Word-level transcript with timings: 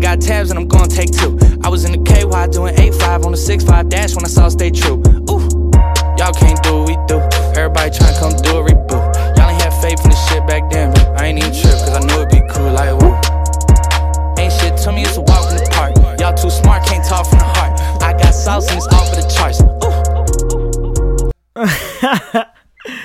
Ain't 0.00 0.18
got 0.18 0.26
tabs 0.26 0.48
and 0.48 0.58
I'm 0.58 0.66
gonna 0.66 0.88
take 0.88 1.10
two. 1.10 1.38
I 1.62 1.68
was 1.68 1.84
in 1.84 1.92
the 1.92 1.98
KY 1.98 2.48
doing 2.50 2.74
8-5 2.74 3.26
on 3.26 3.32
the 3.32 3.36
6-5 3.36 3.90
dash 3.90 4.16
when 4.16 4.24
I 4.24 4.28
saw 4.28 4.48
stay 4.48 4.70
true. 4.70 4.96
Ooh, 5.28 5.44
y'all 6.16 6.32
can't 6.32 6.56
do 6.62 6.80
what 6.80 6.88
we 6.88 6.96
do. 7.04 7.20
Everybody 7.52 7.92
come 8.16 8.32
do 8.40 8.56
a 8.56 8.64
reboot. 8.64 9.36
Y'all 9.36 9.50
ain't 9.50 9.60
had 9.60 9.74
faith 9.82 10.00
in 10.02 10.08
the 10.08 10.16
shit 10.16 10.46
back 10.46 10.70
then, 10.70 10.96
I 11.20 11.26
ain't 11.26 11.38
even 11.38 11.52
trip, 11.52 11.76
cause 11.84 11.92
I 11.92 12.00
knew 12.00 12.14
it'd 12.16 12.30
be 12.32 12.40
cool 12.48 12.72
like. 12.72 12.96
Ain't 14.40 14.50
shit 14.56 14.72
me, 14.88 15.02
it's 15.02 15.18
a 15.18 15.20
walk 15.20 15.52
in 15.52 15.58
the 15.58 15.68
park. 15.70 15.92
Y'all 16.18 16.32
too 16.32 16.48
smart, 16.48 16.82
can't 16.86 17.04
talk 17.04 17.26
from 17.26 17.40
the 17.40 17.44
heart. 17.44 17.78
I 18.00 18.14
got 18.14 18.32
sauce 18.32 18.70
and 18.70 18.78
it's 18.78 18.88
off 18.88 19.12
of 19.12 19.20
the 19.20 19.28
charts. 19.28 19.60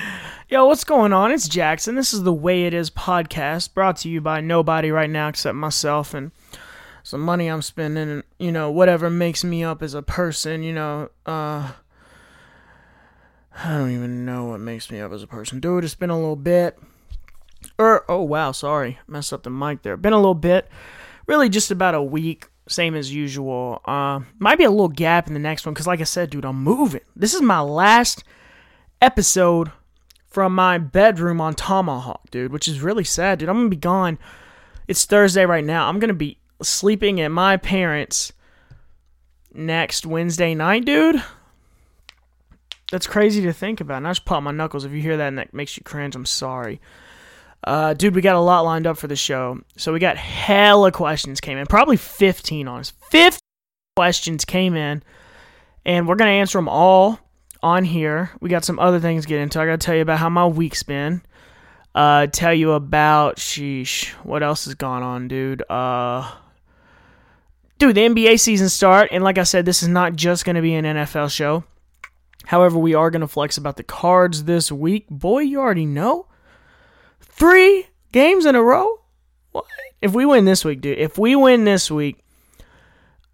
Yo, 0.48 0.64
what's 0.64 0.84
going 0.84 1.12
on? 1.12 1.30
It's 1.30 1.46
Jackson. 1.46 1.94
This 1.94 2.14
is 2.14 2.22
the 2.22 2.32
Way 2.32 2.64
It 2.64 2.72
Is 2.72 2.88
podcast 2.88 3.74
brought 3.74 3.98
to 3.98 4.08
you 4.08 4.22
by 4.22 4.40
nobody 4.40 4.90
right 4.90 5.10
now 5.10 5.28
except 5.28 5.56
myself 5.56 6.14
and 6.14 6.30
some 7.06 7.20
money 7.20 7.46
I'm 7.46 7.62
spending 7.62 8.24
you 8.36 8.50
know, 8.50 8.68
whatever 8.68 9.08
makes 9.08 9.44
me 9.44 9.62
up 9.62 9.80
as 9.80 9.94
a 9.94 10.02
person, 10.02 10.64
you 10.64 10.72
know, 10.72 11.08
uh, 11.24 11.70
I 13.54 13.78
don't 13.78 13.92
even 13.92 14.24
know 14.24 14.46
what 14.46 14.58
makes 14.58 14.90
me 14.90 14.98
up 14.98 15.12
as 15.12 15.22
a 15.22 15.28
person. 15.28 15.60
Dude, 15.60 15.84
it's 15.84 15.94
been 15.94 16.10
a 16.10 16.18
little 16.18 16.34
bit. 16.34 16.76
Er, 17.78 18.04
oh 18.08 18.22
wow, 18.22 18.50
sorry. 18.50 18.98
Messed 19.06 19.32
up 19.32 19.44
the 19.44 19.50
mic 19.50 19.82
there. 19.82 19.96
Been 19.96 20.14
a 20.14 20.18
little 20.18 20.34
bit. 20.34 20.68
Really 21.28 21.48
just 21.48 21.70
about 21.70 21.94
a 21.94 22.02
week, 22.02 22.48
same 22.66 22.96
as 22.96 23.14
usual. 23.14 23.82
Uh, 23.84 24.22
might 24.40 24.58
be 24.58 24.64
a 24.64 24.70
little 24.70 24.88
gap 24.88 25.28
in 25.28 25.34
the 25.34 25.38
next 25.38 25.64
one 25.64 25.74
because, 25.74 25.86
like 25.86 26.00
I 26.00 26.04
said, 26.04 26.30
dude, 26.30 26.44
I'm 26.44 26.60
moving. 26.60 27.02
This 27.14 27.34
is 27.34 27.40
my 27.40 27.60
last 27.60 28.24
episode 29.00 29.70
from 30.26 30.56
my 30.56 30.78
bedroom 30.78 31.40
on 31.40 31.54
Tomahawk, 31.54 32.30
dude, 32.32 32.52
which 32.52 32.66
is 32.66 32.80
really 32.80 33.04
sad, 33.04 33.38
dude. 33.38 33.48
I'm 33.48 33.58
gonna 33.58 33.68
be 33.68 33.76
gone. 33.76 34.18
It's 34.88 35.04
Thursday 35.04 35.46
right 35.46 35.64
now. 35.64 35.88
I'm 35.88 36.00
gonna 36.00 36.12
be 36.12 36.40
sleeping 36.62 37.20
at 37.20 37.30
my 37.30 37.56
parents' 37.56 38.32
next 39.52 40.06
Wednesday 40.06 40.54
night, 40.54 40.84
dude. 40.84 41.22
That's 42.90 43.06
crazy 43.06 43.42
to 43.42 43.52
think 43.52 43.80
about. 43.80 43.98
And 43.98 44.06
I 44.06 44.10
just 44.10 44.24
pop 44.24 44.42
my 44.42 44.52
knuckles. 44.52 44.84
If 44.84 44.92
you 44.92 45.00
hear 45.02 45.16
that 45.16 45.28
and 45.28 45.38
that 45.38 45.52
makes 45.52 45.76
you 45.76 45.82
cringe, 45.82 46.14
I'm 46.14 46.26
sorry. 46.26 46.80
Uh, 47.64 47.94
dude, 47.94 48.14
we 48.14 48.20
got 48.20 48.36
a 48.36 48.40
lot 48.40 48.60
lined 48.60 48.86
up 48.86 48.96
for 48.96 49.08
the 49.08 49.16
show. 49.16 49.60
So 49.76 49.92
we 49.92 49.98
got 49.98 50.16
hella 50.16 50.92
questions 50.92 51.40
came 51.40 51.58
in. 51.58 51.66
Probably 51.66 51.96
15 51.96 52.68
on 52.68 52.80
us. 52.80 52.92
15 53.10 53.40
questions 53.96 54.44
came 54.44 54.76
in. 54.76 55.02
And 55.84 56.06
we're 56.06 56.16
going 56.16 56.28
to 56.28 56.34
answer 56.34 56.58
them 56.58 56.68
all 56.68 57.18
on 57.62 57.84
here. 57.84 58.30
We 58.40 58.48
got 58.50 58.64
some 58.64 58.78
other 58.78 59.00
things 59.00 59.24
to 59.24 59.28
get 59.28 59.40
into. 59.40 59.60
I 59.60 59.66
got 59.66 59.80
to 59.80 59.84
tell 59.84 59.96
you 59.96 60.02
about 60.02 60.18
how 60.18 60.28
my 60.28 60.46
week's 60.46 60.82
been. 60.82 61.22
Uh, 61.94 62.26
tell 62.26 62.52
you 62.52 62.72
about, 62.72 63.36
sheesh, 63.36 64.08
what 64.22 64.42
else 64.42 64.66
has 64.66 64.74
gone 64.74 65.02
on, 65.02 65.28
dude? 65.28 65.62
Uh, 65.68 66.30
dude, 67.78 67.94
the 67.94 68.08
NBA 68.08 68.40
season 68.40 68.68
start. 68.68 69.08
And 69.12 69.24
like 69.24 69.38
I 69.38 69.42
said, 69.42 69.64
this 69.64 69.82
is 69.82 69.88
not 69.88 70.16
just 70.16 70.44
going 70.44 70.56
to 70.56 70.62
be 70.62 70.74
an 70.74 70.84
NFL 70.84 71.30
show. 71.30 71.64
However, 72.46 72.78
we 72.78 72.94
are 72.94 73.10
going 73.10 73.20
to 73.22 73.28
flex 73.28 73.56
about 73.56 73.76
the 73.76 73.82
cards 73.82 74.44
this 74.44 74.70
week. 74.70 75.06
Boy, 75.10 75.40
you 75.40 75.60
already 75.60 75.86
know. 75.86 76.26
Three 77.20 77.88
games 78.12 78.46
in 78.46 78.54
a 78.54 78.62
row? 78.62 79.00
What? 79.52 79.64
If 80.00 80.12
we 80.12 80.24
win 80.24 80.44
this 80.44 80.64
week, 80.64 80.80
dude, 80.80 80.98
if 80.98 81.18
we 81.18 81.34
win 81.34 81.64
this 81.64 81.90
week, 81.90 82.18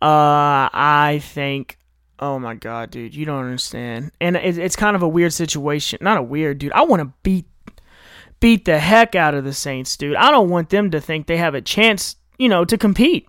uh, 0.01 0.70
I 0.73 1.20
think, 1.23 1.79
oh 2.19 2.39
my 2.39 2.55
God, 2.55 2.91
dude, 2.91 3.15
you 3.15 3.25
don't 3.27 3.45
understand. 3.45 4.13
And 4.20 4.37
it, 4.37 4.59
it's 4.59 4.77
kind 4.77 4.97
of 4.97 5.03
a 5.03 5.09
weird 5.09 5.33
situation. 5.33 5.98
Not 6.01 6.17
a 6.17 6.23
weird, 6.23 6.59
dude. 6.59 6.73
I 6.73 6.83
want 6.83 7.03
to 7.03 7.13
beat 7.23 7.47
beat 8.41 8.65
the 8.65 8.79
heck 8.79 9.15
out 9.15 9.35
of 9.35 9.45
the 9.45 9.53
Saints, 9.53 9.97
dude. 9.97 10.17
I 10.17 10.33
don't 10.33 10.48
want 10.48 10.70
them 10.70 10.91
to 10.91 11.01
think 11.01 11.27
they 11.27 11.37
have 11.37 11.55
a 11.55 11.61
chance, 11.61 12.17
you 12.39 12.48
know, 12.48 12.65
to 12.65 12.77
compete. 12.77 13.29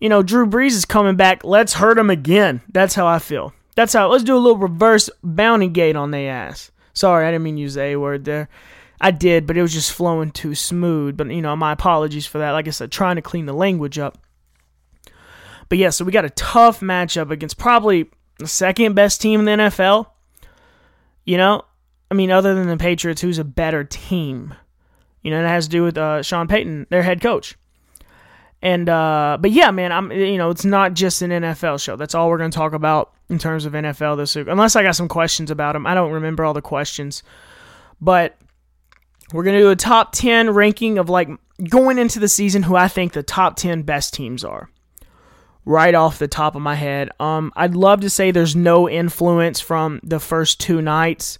You 0.00 0.08
know, 0.08 0.22
Drew 0.22 0.46
Brees 0.46 0.72
is 0.72 0.84
coming 0.84 1.16
back. 1.16 1.44
Let's 1.44 1.74
hurt 1.74 1.98
him 1.98 2.10
again. 2.10 2.60
That's 2.70 2.94
how 2.94 3.06
I 3.06 3.18
feel. 3.18 3.54
That's 3.74 3.92
how. 3.92 4.08
Let's 4.08 4.24
do 4.24 4.36
a 4.36 4.38
little 4.38 4.58
reverse 4.58 5.08
bounty 5.22 5.68
gate 5.68 5.96
on 5.96 6.10
their 6.10 6.30
ass. 6.30 6.70
Sorry, 6.92 7.26
I 7.26 7.30
didn't 7.30 7.44
mean 7.44 7.56
to 7.56 7.62
use 7.62 7.74
the 7.74 7.82
A 7.82 7.96
word 7.96 8.24
there. 8.24 8.48
I 9.00 9.10
did, 9.10 9.46
but 9.46 9.56
it 9.56 9.62
was 9.62 9.72
just 9.72 9.92
flowing 9.92 10.30
too 10.30 10.54
smooth. 10.54 11.16
But 11.16 11.28
you 11.28 11.42
know, 11.42 11.54
my 11.56 11.72
apologies 11.72 12.26
for 12.26 12.38
that. 12.38 12.52
Like 12.52 12.68
I 12.68 12.70
said, 12.70 12.90
trying 12.90 13.16
to 13.16 13.22
clean 13.22 13.46
the 13.46 13.52
language 13.52 13.98
up. 13.98 14.18
But 15.68 15.78
yeah, 15.78 15.90
so 15.90 16.04
we 16.04 16.12
got 16.12 16.24
a 16.24 16.30
tough 16.30 16.80
matchup 16.80 17.30
against 17.30 17.58
probably 17.58 18.10
the 18.38 18.46
second 18.46 18.94
best 18.94 19.20
team 19.20 19.40
in 19.40 19.46
the 19.46 19.64
NFL. 19.64 20.06
You 21.24 21.36
know, 21.38 21.62
I 22.10 22.14
mean, 22.14 22.30
other 22.30 22.54
than 22.54 22.68
the 22.68 22.76
Patriots, 22.76 23.20
who's 23.20 23.38
a 23.38 23.44
better 23.44 23.82
team? 23.82 24.54
You 25.22 25.30
know, 25.32 25.42
that 25.42 25.48
has 25.48 25.66
to 25.66 25.70
do 25.70 25.82
with 25.82 25.98
uh, 25.98 26.22
Sean 26.22 26.46
Payton, 26.46 26.86
their 26.88 27.02
head 27.02 27.20
coach. 27.20 27.56
And 28.66 28.88
uh, 28.88 29.38
but 29.40 29.52
yeah, 29.52 29.70
man, 29.70 29.92
I'm 29.92 30.10
you 30.10 30.38
know, 30.38 30.50
it's 30.50 30.64
not 30.64 30.94
just 30.94 31.22
an 31.22 31.30
NFL 31.30 31.80
show. 31.80 31.94
That's 31.94 32.16
all 32.16 32.28
we're 32.28 32.38
gonna 32.38 32.50
talk 32.50 32.72
about 32.72 33.12
in 33.28 33.38
terms 33.38 33.64
of 33.64 33.74
NFL 33.74 34.16
this 34.16 34.34
week. 34.34 34.48
Unless 34.48 34.74
I 34.74 34.82
got 34.82 34.96
some 34.96 35.06
questions 35.06 35.52
about 35.52 35.74
them. 35.74 35.86
I 35.86 35.94
don't 35.94 36.10
remember 36.10 36.44
all 36.44 36.52
the 36.52 36.60
questions. 36.60 37.22
But 38.00 38.36
we're 39.32 39.44
going 39.44 39.56
to 39.56 39.62
do 39.62 39.70
a 39.70 39.76
top 39.76 40.12
10 40.12 40.50
ranking 40.50 40.98
of 40.98 41.08
like 41.08 41.28
going 41.68 41.98
into 41.98 42.18
the 42.18 42.28
season 42.28 42.64
who 42.64 42.76
I 42.76 42.88
think 42.88 43.12
the 43.12 43.22
top 43.22 43.56
10 43.56 43.82
best 43.82 44.14
teams 44.14 44.44
are. 44.44 44.68
Right 45.64 45.94
off 45.94 46.18
the 46.18 46.28
top 46.28 46.56
of 46.56 46.62
my 46.62 46.74
head. 46.74 47.10
Um 47.20 47.52
I'd 47.56 47.74
love 47.74 48.00
to 48.00 48.10
say 48.10 48.30
there's 48.30 48.56
no 48.56 48.88
influence 48.88 49.60
from 49.60 50.00
the 50.02 50.20
first 50.20 50.60
two 50.60 50.82
nights. 50.82 51.38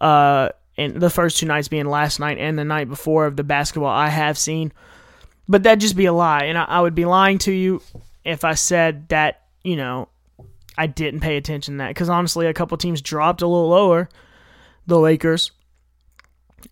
Uh 0.00 0.50
and 0.78 0.96
the 0.96 1.10
first 1.10 1.38
two 1.38 1.46
nights 1.46 1.68
being 1.68 1.86
last 1.86 2.20
night 2.20 2.38
and 2.38 2.58
the 2.58 2.64
night 2.64 2.88
before 2.88 3.26
of 3.26 3.36
the 3.36 3.44
basketball 3.44 3.90
I 3.90 4.08
have 4.08 4.38
seen. 4.38 4.72
But 5.48 5.62
that'd 5.62 5.80
just 5.80 5.96
be 5.96 6.06
a 6.06 6.12
lie. 6.12 6.44
And 6.44 6.58
I, 6.58 6.64
I 6.64 6.80
would 6.80 6.94
be 6.94 7.04
lying 7.04 7.38
to 7.38 7.52
you 7.52 7.82
if 8.24 8.44
I 8.44 8.54
said 8.54 9.08
that, 9.08 9.44
you 9.64 9.76
know, 9.76 10.08
I 10.76 10.86
didn't 10.86 11.20
pay 11.20 11.36
attention 11.36 11.74
to 11.74 11.78
that 11.78 11.88
because 11.88 12.08
honestly, 12.08 12.46
a 12.46 12.54
couple 12.54 12.76
teams 12.76 13.00
dropped 13.02 13.42
a 13.42 13.46
little 13.46 13.68
lower. 13.68 14.08
The 14.86 14.98
Lakers 14.98 15.50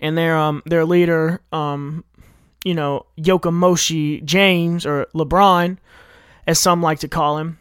and 0.00 0.16
their 0.16 0.36
um 0.36 0.62
their 0.66 0.84
leader 0.84 1.40
um 1.52 2.04
you 2.64 2.74
know 2.74 3.06
Yokomoshi 3.18 4.24
James 4.24 4.86
or 4.86 5.06
LeBron, 5.14 5.78
as 6.46 6.58
some 6.58 6.82
like 6.82 7.00
to 7.00 7.08
call 7.08 7.38
him. 7.38 7.58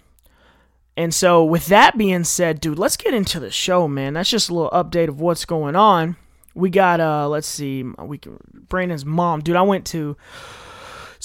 And 0.97 1.13
so, 1.13 1.43
with 1.43 1.67
that 1.67 1.97
being 1.97 2.23
said, 2.23 2.61
dude, 2.61 2.79
let's 2.79 2.95
get 2.95 3.13
into 3.13 3.39
the 3.39 3.51
show, 3.51 3.87
man. 3.87 4.13
That's 4.13 4.29
just 4.29 4.49
a 4.49 4.53
little 4.53 4.71
update 4.71 5.09
of 5.09 5.19
what's 5.19 5.43
going 5.43 5.75
on. 5.75 6.15
We 6.53 6.69
got 6.69 7.01
uh, 7.01 7.27
let's 7.27 7.47
see, 7.47 7.83
we 7.83 8.17
can, 8.17 8.39
Brandon's 8.69 9.05
mom, 9.05 9.41
dude. 9.41 9.55
I 9.55 9.61
went 9.61 9.85
to. 9.87 10.15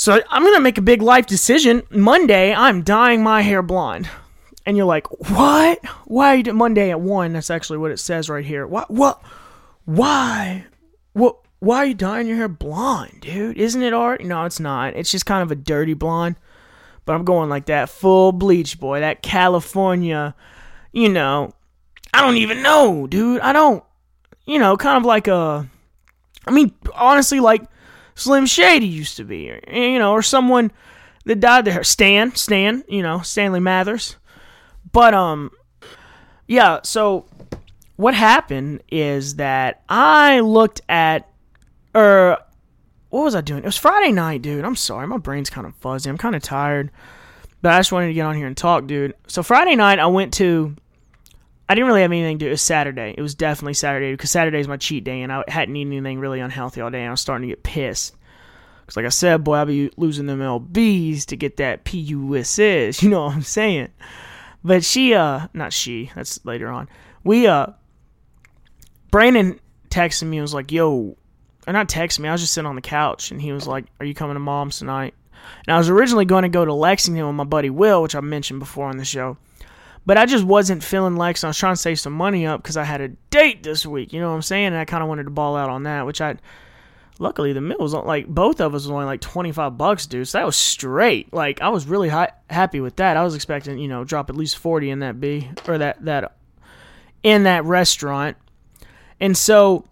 So 0.00 0.18
I'm 0.30 0.42
gonna 0.42 0.60
make 0.60 0.78
a 0.78 0.80
big 0.80 1.02
life 1.02 1.26
decision 1.26 1.82
Monday. 1.90 2.54
I'm 2.54 2.80
dyeing 2.80 3.22
my 3.22 3.42
hair 3.42 3.60
blonde 3.60 4.08
and 4.64 4.74
you're 4.74 4.86
like, 4.86 5.06
what? 5.28 5.78
Why 6.06 6.40
Monday 6.40 6.90
at 6.90 7.02
one? 7.02 7.34
That's 7.34 7.50
actually 7.50 7.76
what 7.76 7.90
it 7.90 7.98
says 7.98 8.30
right 8.30 8.42
here. 8.42 8.66
What? 8.66 8.90
What? 8.90 9.22
Why? 9.84 10.64
What? 11.12 11.36
Why 11.58 11.76
are 11.76 11.84
you 11.84 11.92
dyeing 11.92 12.28
your 12.28 12.38
hair 12.38 12.48
blonde, 12.48 13.18
dude? 13.20 13.58
Isn't 13.58 13.82
it 13.82 13.92
art? 13.92 14.24
No, 14.24 14.46
it's 14.46 14.58
not. 14.58 14.96
It's 14.96 15.10
just 15.10 15.26
kind 15.26 15.42
of 15.42 15.52
a 15.52 15.54
dirty 15.54 15.92
blonde. 15.92 16.36
But 17.04 17.12
I'm 17.12 17.26
going 17.26 17.50
like 17.50 17.66
that 17.66 17.90
full 17.90 18.32
bleach, 18.32 18.80
boy. 18.80 19.00
That 19.00 19.20
California, 19.20 20.34
you 20.92 21.10
know. 21.10 21.52
I 22.14 22.22
don't 22.22 22.38
even 22.38 22.62
know, 22.62 23.06
dude. 23.06 23.42
I 23.42 23.52
don't. 23.52 23.84
You 24.46 24.60
know, 24.60 24.78
kind 24.78 24.96
of 24.96 25.04
like 25.04 25.28
a. 25.28 25.68
I 26.46 26.50
mean, 26.52 26.72
honestly, 26.94 27.40
like 27.40 27.64
Slim 28.14 28.46
Shady 28.46 28.86
used 28.86 29.16
to 29.16 29.24
be, 29.24 29.52
you 29.70 29.98
know, 29.98 30.12
or 30.12 30.22
someone 30.22 30.72
that 31.24 31.40
died 31.40 31.64
there. 31.64 31.84
Stan, 31.84 32.34
Stan, 32.34 32.84
you 32.88 33.02
know, 33.02 33.20
Stanley 33.20 33.60
Mathers. 33.60 34.16
But 34.92 35.14
um 35.14 35.50
yeah, 36.46 36.80
so 36.82 37.26
what 37.96 38.14
happened 38.14 38.82
is 38.90 39.36
that 39.36 39.82
I 39.88 40.40
looked 40.40 40.80
at 40.88 41.28
or 41.94 42.38
what 43.10 43.24
was 43.24 43.34
I 43.34 43.40
doing? 43.40 43.62
It 43.62 43.66
was 43.66 43.76
Friday 43.76 44.12
night, 44.12 44.42
dude. 44.42 44.64
I'm 44.64 44.76
sorry, 44.76 45.06
my 45.06 45.18
brain's 45.18 45.50
kind 45.50 45.66
of 45.66 45.74
fuzzy. 45.76 46.08
I'm 46.08 46.18
kind 46.18 46.36
of 46.36 46.42
tired. 46.42 46.90
But 47.62 47.72
I 47.72 47.78
just 47.78 47.92
wanted 47.92 48.06
to 48.06 48.14
get 48.14 48.24
on 48.24 48.36
here 48.36 48.46
and 48.46 48.56
talk, 48.56 48.86
dude. 48.86 49.14
So 49.26 49.42
Friday 49.42 49.76
night 49.76 49.98
I 49.98 50.06
went 50.06 50.32
to 50.34 50.76
I 51.70 51.74
didn't 51.76 51.86
really 51.86 52.02
have 52.02 52.10
anything 52.10 52.40
to 52.40 52.44
do. 52.46 52.48
It 52.48 52.50
was 52.50 52.62
Saturday. 52.62 53.14
It 53.16 53.22
was 53.22 53.36
definitely 53.36 53.74
Saturday 53.74 54.10
because 54.10 54.32
Saturday 54.32 54.58
is 54.58 54.66
my 54.66 54.76
cheat 54.76 55.04
day, 55.04 55.22
and 55.22 55.32
I 55.32 55.44
hadn't 55.46 55.76
eaten 55.76 55.92
anything 55.92 56.18
really 56.18 56.40
unhealthy 56.40 56.80
all 56.80 56.90
day. 56.90 56.98
And 56.98 57.06
I 57.06 57.12
was 57.12 57.20
starting 57.20 57.48
to 57.48 57.54
get 57.54 57.62
pissed. 57.62 58.16
Because, 58.80 58.96
like 58.96 59.06
I 59.06 59.10
said, 59.10 59.44
boy, 59.44 59.54
I'll 59.54 59.66
be 59.66 59.88
losing 59.96 60.26
them 60.26 60.40
LBs 60.40 61.26
to 61.26 61.36
get 61.36 61.58
that 61.58 61.84
PUSS. 61.84 63.04
You 63.04 63.08
know 63.08 63.26
what 63.26 63.36
I'm 63.36 63.42
saying? 63.42 63.90
But 64.64 64.82
she, 64.82 65.14
uh, 65.14 65.46
not 65.54 65.72
she, 65.72 66.10
that's 66.16 66.44
later 66.44 66.66
on. 66.66 66.88
We, 67.22 67.46
uh, 67.46 67.68
Brandon 69.12 69.60
texted 69.90 70.24
me 70.24 70.38
and 70.38 70.42
was 70.42 70.52
like, 70.52 70.72
yo, 70.72 71.16
or 71.68 71.72
not 71.72 71.88
text 71.88 72.18
me, 72.18 72.28
I 72.28 72.32
was 72.32 72.40
just 72.40 72.52
sitting 72.52 72.66
on 72.66 72.74
the 72.74 72.80
couch 72.80 73.30
and 73.30 73.40
he 73.40 73.52
was 73.52 73.68
like, 73.68 73.84
are 74.00 74.06
you 74.06 74.14
coming 74.14 74.34
to 74.34 74.40
mom's 74.40 74.80
tonight? 74.80 75.14
And 75.68 75.74
I 75.76 75.78
was 75.78 75.88
originally 75.88 76.24
going 76.24 76.42
to 76.42 76.48
go 76.48 76.64
to 76.64 76.74
Lexington 76.74 77.24
with 77.24 77.36
my 77.36 77.44
buddy 77.44 77.70
Will, 77.70 78.02
which 78.02 78.16
I 78.16 78.20
mentioned 78.20 78.58
before 78.58 78.88
on 78.88 78.96
the 78.96 79.04
show. 79.04 79.36
But 80.10 80.18
I 80.18 80.26
just 80.26 80.42
wasn't 80.42 80.82
feeling 80.82 81.14
Lex. 81.14 81.44
I 81.44 81.46
was 81.46 81.56
trying 81.56 81.74
to 81.74 81.80
save 81.80 82.00
some 82.00 82.14
money 82.14 82.44
up 82.44 82.60
because 82.60 82.76
I 82.76 82.82
had 82.82 83.00
a 83.00 83.10
date 83.30 83.62
this 83.62 83.86
week. 83.86 84.12
You 84.12 84.18
know 84.18 84.30
what 84.30 84.34
I'm 84.34 84.42
saying? 84.42 84.66
And 84.66 84.76
I 84.76 84.84
kind 84.84 85.04
of 85.04 85.08
wanted 85.08 85.22
to 85.22 85.30
ball 85.30 85.54
out 85.54 85.70
on 85.70 85.84
that, 85.84 86.04
which 86.04 86.20
I 86.20 86.34
luckily 87.20 87.52
the 87.52 87.60
meal 87.60 87.76
was 87.78 87.94
like 87.94 88.26
both 88.26 88.60
of 88.60 88.74
us 88.74 88.82
was 88.82 88.90
only 88.90 89.04
like 89.04 89.20
25 89.20 89.78
bucks 89.78 90.06
dude 90.06 90.26
so 90.26 90.38
that 90.38 90.46
was 90.46 90.56
straight 90.56 91.30
like 91.34 91.60
i 91.60 91.68
was 91.68 91.86
really 91.86 92.08
happy 92.08 92.80
with 92.80 92.96
that 92.96 93.18
i 93.18 93.22
was 93.22 93.34
expecting 93.34 93.78
you 93.78 93.88
know 93.88 94.04
drop 94.04 94.30
at 94.30 94.36
least 94.36 94.56
40 94.56 94.88
in 94.88 94.98
that 95.00 95.20
b 95.20 95.50
or 95.68 95.76
that 95.76 96.02
that 96.06 96.34
in 97.22 97.42
that 97.42 97.62
restaurant 97.66 98.38
and 99.20 99.36
so 99.36 99.84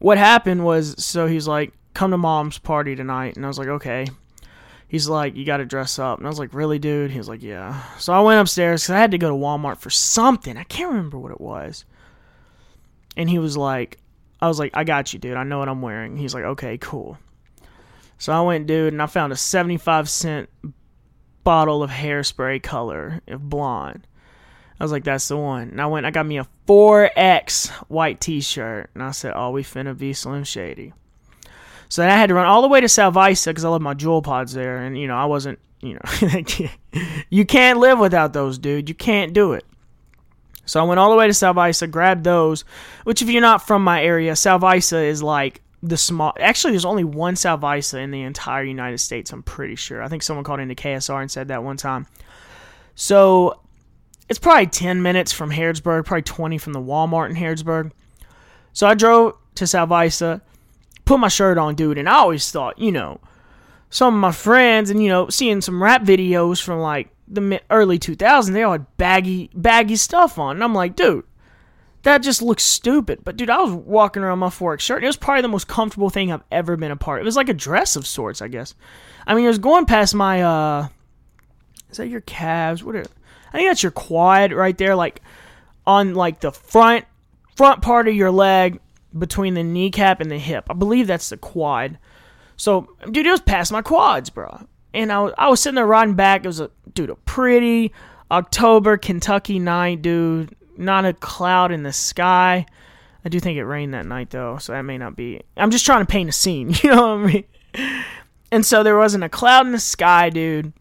what 0.00 0.18
happened 0.18 0.64
was 0.64 0.96
so 1.02 1.28
he's 1.28 1.46
like 1.46 1.72
come 1.94 2.10
to 2.10 2.18
mom's 2.18 2.58
party 2.58 2.96
tonight 2.96 3.36
and 3.36 3.44
i 3.44 3.48
was 3.48 3.56
like 3.56 3.68
okay 3.68 4.08
he's 4.92 5.08
like 5.08 5.34
you 5.34 5.44
gotta 5.44 5.64
dress 5.64 5.98
up 5.98 6.18
and 6.18 6.26
i 6.26 6.30
was 6.30 6.38
like 6.38 6.54
really 6.54 6.78
dude 6.78 7.10
he 7.10 7.18
was 7.18 7.28
like 7.28 7.42
yeah 7.42 7.82
so 7.98 8.12
i 8.12 8.20
went 8.20 8.40
upstairs 8.40 8.84
because 8.84 8.94
i 8.94 8.98
had 8.98 9.10
to 9.10 9.18
go 9.18 9.28
to 9.28 9.34
walmart 9.34 9.78
for 9.78 9.90
something 9.90 10.56
i 10.56 10.62
can't 10.64 10.90
remember 10.90 11.18
what 11.18 11.32
it 11.32 11.40
was 11.40 11.84
and 13.16 13.28
he 13.28 13.38
was 13.38 13.56
like 13.56 13.98
I 14.42 14.48
was 14.48 14.58
like, 14.58 14.72
I 14.74 14.82
got 14.82 15.12
you, 15.12 15.20
dude. 15.20 15.36
I 15.36 15.44
know 15.44 15.60
what 15.60 15.68
I'm 15.68 15.82
wearing. 15.82 16.16
He's 16.16 16.34
like, 16.34 16.42
okay, 16.42 16.76
cool. 16.76 17.16
So 18.18 18.32
I 18.32 18.40
went, 18.40 18.66
dude, 18.66 18.92
and 18.92 19.00
I 19.00 19.06
found 19.06 19.32
a 19.32 19.36
75 19.36 20.10
cent 20.10 20.50
bottle 21.44 21.84
of 21.84 21.90
hairspray 21.90 22.60
color 22.60 23.20
of 23.28 23.48
blonde. 23.48 24.04
I 24.80 24.84
was 24.84 24.90
like, 24.90 25.04
that's 25.04 25.28
the 25.28 25.36
one. 25.36 25.68
And 25.68 25.80
I 25.80 25.86
went, 25.86 26.06
I 26.06 26.10
got 26.10 26.26
me 26.26 26.38
a 26.38 26.48
4X 26.66 27.68
white 27.88 28.20
t 28.20 28.40
shirt. 28.40 28.90
And 28.94 29.02
I 29.04 29.12
said, 29.12 29.32
oh, 29.36 29.52
we 29.52 29.62
finna 29.62 29.96
be 29.96 30.12
Slim 30.12 30.42
Shady. 30.42 30.92
So 31.92 32.00
then 32.00 32.10
I 32.10 32.16
had 32.16 32.30
to 32.30 32.34
run 32.34 32.46
all 32.46 32.62
the 32.62 32.68
way 32.68 32.80
to 32.80 32.86
Salvisa 32.86 33.48
because 33.48 33.66
I 33.66 33.68
love 33.68 33.82
my 33.82 33.92
Juul 33.92 34.22
pods 34.22 34.54
there. 34.54 34.78
And, 34.78 34.96
you 34.96 35.06
know, 35.06 35.14
I 35.14 35.26
wasn't, 35.26 35.58
you 35.82 35.92
know, 35.92 36.68
you 37.28 37.44
can't 37.44 37.80
live 37.80 37.98
without 37.98 38.32
those, 38.32 38.56
dude. 38.56 38.88
You 38.88 38.94
can't 38.94 39.34
do 39.34 39.52
it. 39.52 39.66
So 40.64 40.80
I 40.80 40.84
went 40.84 40.98
all 40.98 41.10
the 41.10 41.18
way 41.18 41.26
to 41.26 41.34
Salvisa, 41.34 41.90
grabbed 41.90 42.24
those, 42.24 42.64
which 43.04 43.20
if 43.20 43.28
you're 43.28 43.42
not 43.42 43.66
from 43.66 43.84
my 43.84 44.02
area, 44.02 44.32
Salvisa 44.32 45.04
is 45.04 45.22
like 45.22 45.60
the 45.82 45.98
small 45.98 46.32
actually 46.40 46.70
there's 46.70 46.86
only 46.86 47.04
one 47.04 47.34
Salvisa 47.34 48.02
in 48.02 48.10
the 48.10 48.22
entire 48.22 48.64
United 48.64 48.96
States, 48.96 49.30
I'm 49.30 49.42
pretty 49.42 49.76
sure. 49.76 50.02
I 50.02 50.08
think 50.08 50.22
someone 50.22 50.44
called 50.44 50.60
into 50.60 50.74
KSR 50.74 51.20
and 51.20 51.30
said 51.30 51.48
that 51.48 51.62
one 51.62 51.76
time. 51.76 52.06
So 52.94 53.60
it's 54.30 54.38
probably 54.38 54.68
10 54.68 55.02
minutes 55.02 55.30
from 55.30 55.50
Harrodsburg, 55.50 56.06
probably 56.06 56.22
20 56.22 56.56
from 56.56 56.72
the 56.72 56.80
Walmart 56.80 57.28
in 57.28 57.36
Harrodsburg. 57.36 57.92
So 58.72 58.86
I 58.86 58.94
drove 58.94 59.36
to 59.56 59.64
Salvisa, 59.64 60.40
put 61.04 61.20
my 61.20 61.28
shirt 61.28 61.58
on, 61.58 61.74
dude, 61.74 61.98
and 61.98 62.08
I 62.08 62.14
always 62.14 62.50
thought, 62.50 62.78
you 62.78 62.92
know, 62.92 63.20
some 63.90 64.14
of 64.14 64.20
my 64.20 64.32
friends 64.32 64.90
and 64.90 65.02
you 65.02 65.08
know, 65.08 65.28
seeing 65.28 65.60
some 65.60 65.82
rap 65.82 66.02
videos 66.02 66.62
from 66.62 66.80
like 66.80 67.10
the 67.28 67.60
early 67.70 67.98
2000s, 67.98 68.52
they 68.52 68.62
all 68.62 68.72
had 68.72 68.96
baggy, 68.96 69.50
baggy 69.54 69.96
stuff 69.96 70.38
on. 70.38 70.56
And 70.56 70.64
I'm 70.64 70.74
like, 70.74 70.96
dude, 70.96 71.24
that 72.02 72.18
just 72.18 72.42
looks 72.42 72.64
stupid. 72.64 73.20
But 73.24 73.36
dude, 73.36 73.50
I 73.50 73.60
was 73.60 73.72
walking 73.72 74.22
around 74.22 74.38
my 74.38 74.48
4X 74.48 74.80
shirt, 74.80 74.98
and 74.98 75.04
it 75.04 75.08
was 75.08 75.16
probably 75.16 75.42
the 75.42 75.48
most 75.48 75.68
comfortable 75.68 76.10
thing 76.10 76.32
I've 76.32 76.42
ever 76.50 76.76
been 76.76 76.90
a 76.90 76.96
part. 76.96 77.20
Of. 77.20 77.24
It 77.24 77.26
was 77.26 77.36
like 77.36 77.48
a 77.48 77.54
dress 77.54 77.96
of 77.96 78.06
sorts, 78.06 78.42
I 78.42 78.48
guess. 78.48 78.74
I 79.26 79.34
mean, 79.34 79.44
it 79.44 79.48
was 79.48 79.58
going 79.58 79.86
past 79.86 80.14
my, 80.14 80.42
uh, 80.42 80.88
is 81.90 81.98
that 81.98 82.08
your 82.08 82.22
calves? 82.22 82.82
What 82.82 82.96
are, 82.96 83.04
I 83.52 83.58
think 83.58 83.68
that's 83.68 83.82
your 83.82 83.92
quad 83.92 84.52
right 84.52 84.76
there, 84.76 84.96
like 84.96 85.22
on 85.86 86.14
like 86.14 86.40
the 86.40 86.52
front, 86.52 87.04
front 87.56 87.82
part 87.82 88.08
of 88.08 88.14
your 88.14 88.30
leg 88.30 88.80
between 89.18 89.54
the 89.54 89.62
kneecap 89.62 90.20
and 90.20 90.30
the 90.30 90.38
hip. 90.38 90.66
I 90.70 90.74
believe 90.74 91.06
that's 91.06 91.28
the 91.28 91.36
quad. 91.36 91.98
So, 92.56 92.88
dude, 93.10 93.26
it 93.26 93.30
was 93.30 93.40
past 93.40 93.72
my 93.72 93.82
quads, 93.82 94.30
bro 94.30 94.66
and 94.94 95.12
I 95.12 95.20
was, 95.20 95.32
I 95.38 95.48
was 95.48 95.60
sitting 95.60 95.76
there 95.76 95.86
riding 95.86 96.14
back. 96.14 96.44
It 96.44 96.48
was 96.48 96.60
a 96.60 96.70
dude, 96.94 97.10
a 97.10 97.14
pretty 97.14 97.92
October 98.30 98.96
Kentucky 98.96 99.58
night, 99.58 100.02
dude. 100.02 100.54
Not 100.76 101.04
a 101.04 101.12
cloud 101.12 101.72
in 101.72 101.82
the 101.82 101.92
sky. 101.92 102.66
I 103.24 103.28
do 103.28 103.38
think 103.38 103.56
it 103.56 103.64
rained 103.64 103.94
that 103.94 104.06
night 104.06 104.30
though, 104.30 104.58
so 104.58 104.72
that 104.72 104.82
may 104.82 104.98
not 104.98 105.16
be. 105.16 105.40
I'm 105.56 105.70
just 105.70 105.86
trying 105.86 106.04
to 106.04 106.10
paint 106.10 106.28
a 106.28 106.32
scene, 106.32 106.74
you 106.82 106.90
know 106.90 107.16
what 107.16 107.30
I 107.30 107.32
mean? 107.32 107.44
And 108.50 108.66
so 108.66 108.82
there 108.82 108.98
wasn't 108.98 109.24
a 109.24 109.28
cloud 109.28 109.66
in 109.66 109.72
the 109.72 109.78
sky, 109.78 110.30
dude. 110.30 110.72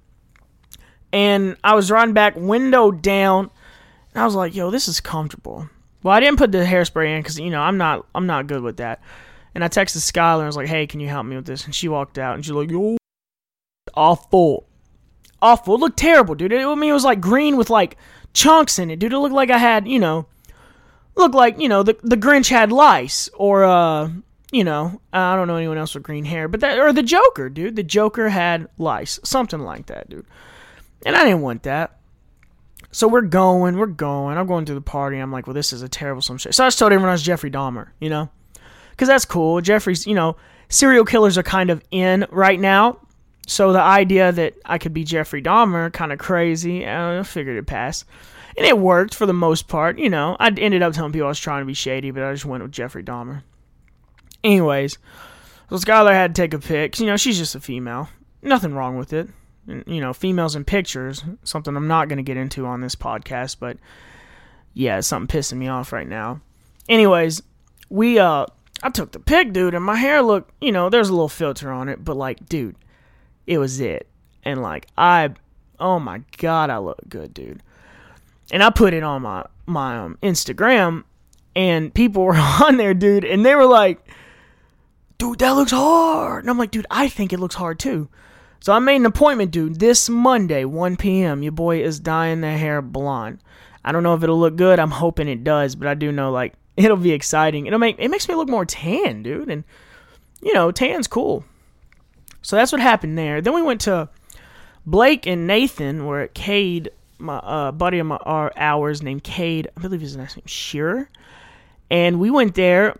And 1.14 1.58
I 1.64 1.76
was 1.76 1.92
riding 1.92 2.14
back, 2.14 2.36
window 2.36 2.92
down, 2.92 3.50
and 4.14 4.22
I 4.22 4.26
was 4.26 4.36
like, 4.36 4.56
"Yo, 4.56 4.72
this 4.72 4.88
is 4.88 5.02
comfortable." 5.02 5.70
Well, 6.04 6.14
I 6.14 6.20
didn't 6.20 6.38
put 6.38 6.52
the 6.52 6.60
hairspray 6.60 7.16
in 7.16 7.22
because 7.22 7.40
you 7.40 7.50
know 7.50 7.62
I'm 7.62 7.78
not 7.78 8.06
I'm 8.16 8.26
not 8.26 8.48
good 8.48 8.62
with 8.62 8.78
that. 8.78 9.02
And 9.54 9.64
I 9.64 9.68
texted 9.68 9.98
Skylar 9.98 10.36
and 10.36 10.44
I 10.44 10.48
was 10.48 10.56
like, 10.56 10.68
"Hey, 10.68 10.88
can 10.88 11.00
you 11.00 11.10
help 11.10 11.26
me 11.26 11.36
with 11.36 11.46
this?" 11.46 11.66
And 11.66 11.76
she 11.76 11.88
walked 11.88 12.18
out 12.18 12.36
and 12.36 12.46
she's 12.46 12.54
like, 12.54 12.72
"Yo, 12.72 12.98
awful. 13.94 14.68
Awful. 15.42 15.76
It 15.76 15.80
looked 15.80 15.98
terrible, 15.98 16.36
dude. 16.36 16.52
It, 16.52 16.66
I 16.66 16.76
mean, 16.76 16.90
it 16.90 16.94
was 16.94 17.04
like 17.04 17.20
green 17.20 17.58
with 17.58 17.70
like 17.70 17.98
chunks 18.34 18.80
in 18.80 18.92
it, 18.92 19.00
dude. 19.00 19.14
It 19.14 19.18
looked 19.18 19.36
like 19.36 19.50
I 19.50 19.58
had, 19.58 19.88
you 19.88 20.00
know, 20.00 20.28
looked 21.16 21.36
like, 21.36 21.60
you 21.60 21.68
know, 21.68 21.84
the, 21.84 21.98
the 22.04 22.18
Grinch 22.18 22.50
had 22.50 22.72
lice 22.72 23.30
or, 23.34 23.64
uh, 23.64 24.10
you 24.52 24.64
know, 24.64 25.02
I 25.12 25.36
don't 25.36 25.48
know 25.48 25.56
anyone 25.56 25.78
else 25.78 25.96
with 25.96 26.04
green 26.04 26.26
hair, 26.26 26.48
but 26.48 26.60
that, 26.60 26.78
or 26.78 26.94
the 26.94 27.04
Joker, 27.04 27.50
dude. 27.50 27.76
The 27.76 27.84
Joker 27.84 28.30
had 28.30 28.68
lice. 28.78 29.20
Something 29.24 29.62
like 29.62 29.88
that, 29.88 30.10
dude. 30.10 30.28
And 31.06 31.16
I 31.16 31.24
didn't 31.24 31.42
want 31.42 31.64
that. 31.64 31.98
So 32.92 33.08
we're 33.08 33.22
going, 33.22 33.78
we're 33.78 33.88
going. 33.88 34.38
I'm 34.38 34.48
going 34.48 34.66
to 34.66 34.74
the 34.74 34.82
party. 34.82 35.18
I'm 35.18 35.32
like, 35.32 35.48
well, 35.48 35.54
this 35.54 35.72
is 35.72 35.82
a 35.82 35.90
terrible 35.90 36.22
some 36.22 36.38
shit. 36.38 36.54
So 36.54 36.64
I 36.64 36.68
just 36.68 36.78
told 36.78 36.92
everyone 36.92 37.10
I 37.10 37.14
was 37.14 37.24
Jeffrey 37.24 37.50
Dahmer, 37.50 37.90
you 38.00 38.10
know? 38.10 38.30
Because 38.92 39.08
that's 39.08 39.26
cool. 39.26 39.62
Jeffrey's, 39.62 40.06
you 40.06 40.14
know, 40.14 40.36
serial 40.70 41.06
killers 41.06 41.38
are 41.38 41.44
kind 41.44 41.70
of 41.70 41.82
in 41.92 42.26
right 42.32 42.60
now. 42.60 43.00
So 43.48 43.74
the 43.74 43.82
idea 43.82 44.32
that 44.32 44.56
I 44.66 44.78
could 44.78 44.94
be 44.94 45.04
Jeffrey 45.04 45.42
Dahmer, 45.42 45.92
kind 45.92 46.12
of 46.12 46.20
crazy, 46.20 46.88
I 46.88 47.24
figured 47.24 47.56
it'd 47.56 47.68
pass. 47.68 48.06
And 48.58 48.66
it 48.66 48.78
worked 48.78 49.16
for 49.16 49.26
the 49.26 49.34
most 49.34 49.68
part. 49.68 49.98
You 49.98 50.10
know, 50.10 50.36
I 50.40 50.48
ended 50.48 50.82
up 50.82 50.94
telling 50.94 51.14
people 51.14 51.28
I 51.28 51.30
was 51.30 51.40
trying 51.40 51.62
to 51.62 51.66
be 51.66 51.74
shady, 51.74 52.12
but 52.12 52.24
I 52.24 52.34
just 52.34 52.46
went 52.46 52.62
with 52.62 52.72
Jeffrey 52.72 53.04
Dahmer. 53.04 53.44
Anyways, 54.44 54.98
so 55.70 55.78
Skylar 55.78 56.12
had 56.12 56.36
to 56.36 56.42
take 56.42 56.54
a 56.54 56.60
pic. 56.60 57.00
You 57.00 57.06
know, 57.06 57.18
she's 57.18 57.38
just 57.38 57.56
a 57.56 57.60
female. 57.60 58.10
Nothing 58.42 58.74
wrong 58.74 58.98
with 58.98 59.14
it. 59.14 59.30
You 59.88 60.02
know, 60.02 60.14
females 60.14 60.56
in 60.56 60.66
pictures, 60.66 61.24
something 61.44 61.76
I'm 61.76 61.88
not 61.88 62.08
going 62.08 62.18
to 62.18 62.24
get 62.24 62.38
into 62.38 62.66
on 62.66 62.82
this 62.82 62.96
podcast, 62.96 63.58
but 63.60 63.78
yeah, 64.74 64.98
it's 64.98 65.08
something 65.08 65.40
pissing 65.40 65.58
me 65.58 65.68
off 65.68 65.92
right 65.92 66.08
now. 66.08 66.42
Anyways, 66.90 67.42
we, 67.90 68.20
uh, 68.20 68.46
I 68.84 68.90
took 68.90 69.12
the 69.12 69.20
pic, 69.20 69.54
dude, 69.54 69.74
and 69.74 69.84
my 69.84 69.96
hair 69.96 70.22
looked, 70.22 70.52
you 70.62 70.72
know, 70.72 70.90
there's 70.90 71.10
a 71.10 71.14
little 71.14 71.30
filter 71.30 71.72
on 71.72 71.90
it, 71.90 72.04
but 72.04 72.18
like, 72.18 72.48
dude, 72.48 72.76
it 73.48 73.58
was 73.58 73.80
it. 73.80 74.08
And 74.44 74.62
like 74.62 74.88
I 74.98 75.30
oh 75.82 76.00
my 76.00 76.22
god, 76.38 76.70
I 76.70 76.78
look 76.78 77.02
good, 77.10 77.34
dude. 77.34 77.62
And 78.52 78.64
I 78.64 78.70
put 78.70 78.94
it 78.94 79.04
on 79.04 79.24
my 79.24 79.46
my 79.66 79.98
um, 79.98 80.18
Instagram 80.22 81.04
and 81.56 81.94
people 81.94 82.24
were 82.26 82.36
on 82.36 82.78
there, 82.78 82.94
dude, 82.94 83.26
and 83.26 83.46
they 83.46 83.56
were 83.56 83.66
like, 83.66 84.08
"Dude, 85.18 85.40
that 85.40 85.52
looks 85.52 85.72
hard." 85.72 86.44
And 86.44 86.50
I'm 86.50 86.58
like, 86.58 86.72
"Dude, 86.72 86.88
I 86.90 87.10
think 87.10 87.34
it 87.34 87.40
looks 87.40 87.56
hard 87.56 87.80
too." 87.80 88.10
So 88.62 88.74
I 88.74 88.80
made 88.80 88.98
an 88.98 89.08
appointment, 89.08 89.50
dude, 89.50 89.80
this 89.80 90.08
Monday, 90.08 90.66
1 90.66 90.96
p.m. 90.96 91.42
Your 91.42 91.52
boy 91.52 91.82
is 91.82 92.00
dyeing 92.00 92.42
the 92.42 92.52
hair 92.52 92.84
blonde. 92.84 93.40
I 93.84 93.92
don't 93.92 94.04
know 94.04 94.14
if 94.14 94.22
it'll 94.22 94.40
look 94.40 94.56
good. 94.56 94.80
I'm 94.80 94.92
hoping 94.92 95.28
it 95.28 95.44
does, 95.44 95.74
but 95.76 95.88
I 95.88 95.96
do 95.96 96.12
know 96.12 96.32
like 96.32 96.54
it'll 96.78 96.96
be 96.96 97.12
exciting. 97.12 97.66
It'll 97.66 97.80
make 97.80 97.98
it 97.98 98.10
makes 98.10 98.30
me 98.30 98.36
look 98.36 98.48
more 98.48 98.66
tan, 98.66 99.24
dude, 99.24 99.50
and 99.50 99.64
you 100.42 100.54
know, 100.54 100.72
tan's 100.72 101.08
cool. 101.08 101.44
So 102.44 102.56
that's 102.56 102.72
what 102.72 102.82
happened 102.82 103.18
there. 103.18 103.42
Then 103.42 103.54
we 103.56 103.64
went 103.64 103.82
to 103.82 104.10
Blake 104.86 105.26
and 105.26 105.48
Nathan 105.48 106.06
were 106.06 106.22
at 106.22 106.34
Cade, 106.36 106.92
my 107.18 107.38
uh, 107.38 107.72
buddy 107.72 107.98
of 107.98 108.08
my, 108.08 108.18
our 108.18 108.52
ours 108.56 109.02
named 109.02 109.24
Cade. 109.24 109.70
I 109.76 109.82
believe 109.82 110.02
his 110.02 110.16
last 110.16 110.38
name 110.38 110.46
Shearer. 110.46 111.10
And 111.90 112.20
we 112.20 112.30
went 112.30 112.54
there, 112.54 112.96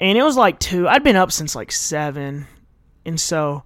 and 0.00 0.16
it 0.16 0.22
was 0.22 0.38
like 0.38 0.58
two. 0.58 0.88
I'd 0.88 1.04
been 1.04 1.16
up 1.16 1.32
since 1.32 1.54
like 1.54 1.70
seven, 1.70 2.46
and 3.04 3.20
so 3.20 3.62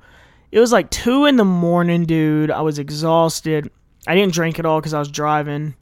it 0.52 0.61
was 0.61 0.73
like 0.73 0.90
two 0.90 1.26
in 1.26 1.37
the 1.37 1.45
morning, 1.45 2.04
dude. 2.04 2.50
I 2.50 2.62
was 2.62 2.78
exhausted. 2.78 3.71
I 4.07 4.14
didn't 4.14 4.33
drink 4.35 4.59
at 4.59 4.66
all 4.66 4.80
because 4.80 4.95
I 4.95 4.99
was 4.99 5.11
driving 5.11 5.75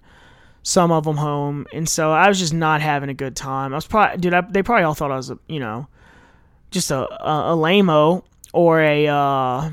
some 0.62 0.92
of 0.92 1.04
them 1.04 1.16
home, 1.16 1.66
and 1.72 1.88
so 1.88 2.10
I 2.12 2.28
was 2.28 2.38
just 2.38 2.52
not 2.52 2.82
having 2.82 3.08
a 3.08 3.14
good 3.14 3.36
time. 3.36 3.72
I 3.72 3.76
was 3.76 3.86
probably, 3.86 4.18
dude. 4.18 4.34
I, 4.34 4.42
they 4.42 4.62
probably 4.62 4.84
all 4.84 4.94
thought 4.94 5.10
I 5.10 5.16
was, 5.16 5.30
a, 5.30 5.38
you 5.48 5.60
know, 5.60 5.86
just 6.70 6.90
a 6.90 6.98
a, 6.98 7.54
a 7.54 7.56
lameo 7.56 8.24
or 8.52 8.80
a 8.80 9.06
uh, 9.06 9.70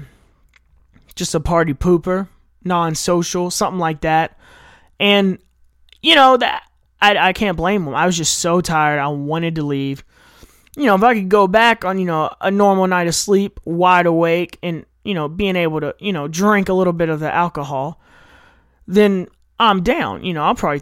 just 1.16 1.36
a 1.36 1.40
party 1.40 1.74
pooper, 1.74 2.28
non-social, 2.64 3.52
something 3.52 3.80
like 3.80 4.02
that. 4.02 4.38
And 5.00 5.40
you 6.02 6.16
know 6.16 6.38
that 6.38 6.64
I 7.02 7.18
I 7.18 7.34
can't 7.34 7.58
blame 7.58 7.84
them. 7.84 7.96
I 7.96 8.06
was 8.06 8.16
just 8.16 8.40
so 8.40 8.62
tired. 8.62 9.00
I 9.00 9.08
wanted 9.08 9.56
to 9.56 9.64
leave. 9.64 10.06
You 10.76 10.86
know, 10.86 10.96
if 10.96 11.04
I 11.04 11.14
could 11.14 11.30
go 11.30 11.48
back 11.48 11.86
on 11.86 12.00
you 12.00 12.06
know 12.06 12.30
a 12.42 12.52
normal 12.52 12.88
night 12.88 13.08
of 13.08 13.16
sleep, 13.16 13.60
wide 13.66 14.06
awake, 14.06 14.58
and 14.62 14.86
you 15.04 15.14
know 15.14 15.28
being 15.28 15.56
able 15.56 15.80
to 15.82 15.96
you 16.00 16.14
know 16.14 16.28
drink 16.28 16.70
a 16.70 16.74
little 16.74 16.94
bit 16.94 17.10
of 17.10 17.20
the 17.20 17.34
alcohol, 17.34 18.02
then 18.88 19.28
I'm 19.60 19.84
down. 19.84 20.24
You 20.24 20.34
know, 20.34 20.44
I'll 20.44 20.56
probably 20.56 20.82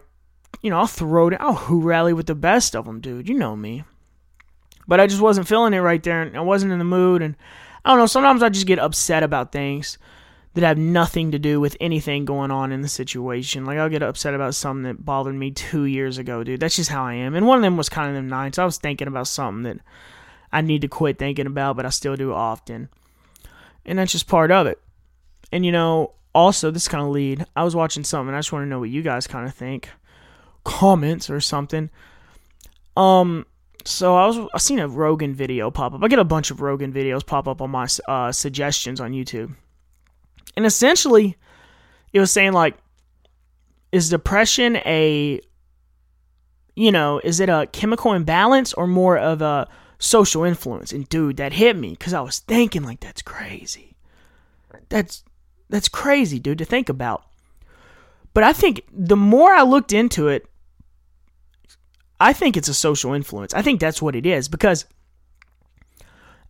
you 0.62 0.69
know 0.69 0.79
I'll 0.79 0.88
throw 0.88 1.27
it. 1.27 1.38
I'll 1.39 1.53
who 1.53 1.81
rally 1.81 2.13
with 2.13 2.27
the 2.27 2.35
best 2.35 2.75
of 2.75 2.85
them, 2.85 3.01
dude. 3.01 3.29
You 3.29 3.35
know 3.35 3.55
me. 3.55 3.83
But 4.88 5.00
I 5.00 5.07
just 5.07 5.21
wasn't 5.21 5.47
feeling 5.47 5.73
it 5.73 5.79
right 5.79 6.03
there, 6.03 6.21
and 6.21 6.35
I 6.35 6.41
wasn't 6.41 6.73
in 6.73 6.79
the 6.79 6.85
mood, 6.85 7.21
and 7.21 7.35
I 7.85 7.89
don't 7.89 8.00
know. 8.00 8.05
Sometimes 8.05 8.43
I 8.43 8.50
just 8.50 8.67
get 8.67 8.79
upset 8.79 9.23
about 9.23 9.51
things 9.51 9.97
that 10.53 10.63
have 10.63 10.77
nothing 10.77 11.31
to 11.31 11.39
do 11.39 11.60
with 11.60 11.75
anything 11.79 12.25
going 12.25 12.51
on 12.51 12.72
in 12.72 12.81
the 12.81 12.88
situation. 12.88 13.65
Like 13.65 13.77
I'll 13.77 13.89
get 13.89 14.03
upset 14.03 14.33
about 14.33 14.55
something 14.55 14.83
that 14.83 15.03
bothered 15.03 15.36
me 15.36 15.51
two 15.51 15.86
years 15.86 16.17
ago, 16.17 16.43
dude. 16.43 16.60
That's 16.60 16.75
just 16.75 16.91
how 16.91 17.03
I 17.03 17.15
am. 17.15 17.36
And 17.36 17.48
one 17.48 17.57
of 17.57 17.63
them 17.63 17.77
was 17.77 17.89
kind 17.89 18.10
of 18.10 18.15
them 18.15 18.29
nights. 18.29 18.60
I 18.60 18.65
was 18.65 18.77
thinking 18.77 19.07
about 19.07 19.27
something 19.27 19.63
that 19.63 19.79
I 20.51 20.62
need 20.62 20.81
to 20.81 20.88
quit 20.88 21.17
thinking 21.17 21.48
about, 21.48 21.75
but 21.75 21.86
I 21.86 21.89
still 21.89 22.15
do 22.15 22.33
often. 22.33 22.89
And 23.86 23.98
that's 23.98 24.12
just 24.12 24.27
part 24.27 24.51
of 24.51 24.67
it. 24.67 24.79
And 25.51 25.65
you 25.65 25.72
know, 25.72 26.13
also 26.36 26.72
this 26.72 26.88
kind 26.88 27.03
of 27.03 27.10
lead. 27.10 27.45
I 27.55 27.63
was 27.63 27.75
watching 27.75 28.03
something. 28.03 28.33
I 28.33 28.39
just 28.39 28.51
want 28.51 28.63
to 28.63 28.69
know 28.69 28.79
what 28.79 28.89
you 28.89 29.01
guys 29.01 29.27
kind 29.27 29.48
of 29.48 29.53
think. 29.53 29.89
Comments 30.63 31.29
or 31.29 31.41
something. 31.41 31.89
Um, 32.95 33.45
so 33.86 34.15
I 34.15 34.27
was 34.27 34.39
I 34.53 34.57
seen 34.60 34.79
a 34.79 34.88
Rogan 34.88 35.33
video 35.33 35.72
pop 35.72 35.93
up. 35.93 36.03
I 36.03 36.07
get 36.07 36.19
a 36.19 36.24
bunch 36.24 36.51
of 36.51 36.62
Rogan 36.62 36.93
videos 36.93 37.25
pop 37.25 37.48
up 37.48 37.62
on 37.62 37.72
my 37.72 37.88
uh, 38.07 38.31
suggestions 38.31 39.01
on 39.01 39.12
YouTube, 39.12 39.55
and 40.55 40.65
essentially, 40.65 41.38
it 42.12 42.19
was 42.19 42.31
saying 42.31 42.53
like, 42.53 42.77
is 43.91 44.09
depression 44.09 44.77
a, 44.77 45.39
you 46.75 46.91
know, 46.91 47.19
is 47.23 47.39
it 47.39 47.50
a 47.50 47.67
chemical 47.71 48.13
imbalance 48.13 48.73
or 48.73 48.88
more 48.88 49.17
of 49.17 49.41
a 49.41 49.67
social 50.00 50.43
influence? 50.43 50.91
And 50.91 51.07
dude, 51.09 51.38
that 51.38 51.53
hit 51.53 51.77
me 51.77 51.91
because 51.91 52.13
I 52.13 52.21
was 52.21 52.39
thinking 52.39 52.83
like, 52.83 53.00
that's 53.00 53.21
crazy. 53.21 53.95
That's 54.89 55.23
that's 55.69 55.88
crazy, 55.88 56.39
dude, 56.39 56.59
to 56.59 56.65
think 56.65 56.89
about. 56.89 57.25
But 58.33 58.43
I 58.43 58.53
think 58.53 58.83
the 58.91 59.15
more 59.15 59.51
I 59.51 59.63
looked 59.63 59.93
into 59.93 60.27
it, 60.27 60.47
I 62.19 62.33
think 62.33 62.57
it's 62.57 62.67
a 62.67 62.73
social 62.73 63.13
influence. 63.13 63.53
I 63.53 63.62
think 63.62 63.79
that's 63.79 64.01
what 64.01 64.15
it 64.15 64.25
is 64.25 64.47
because 64.47 64.85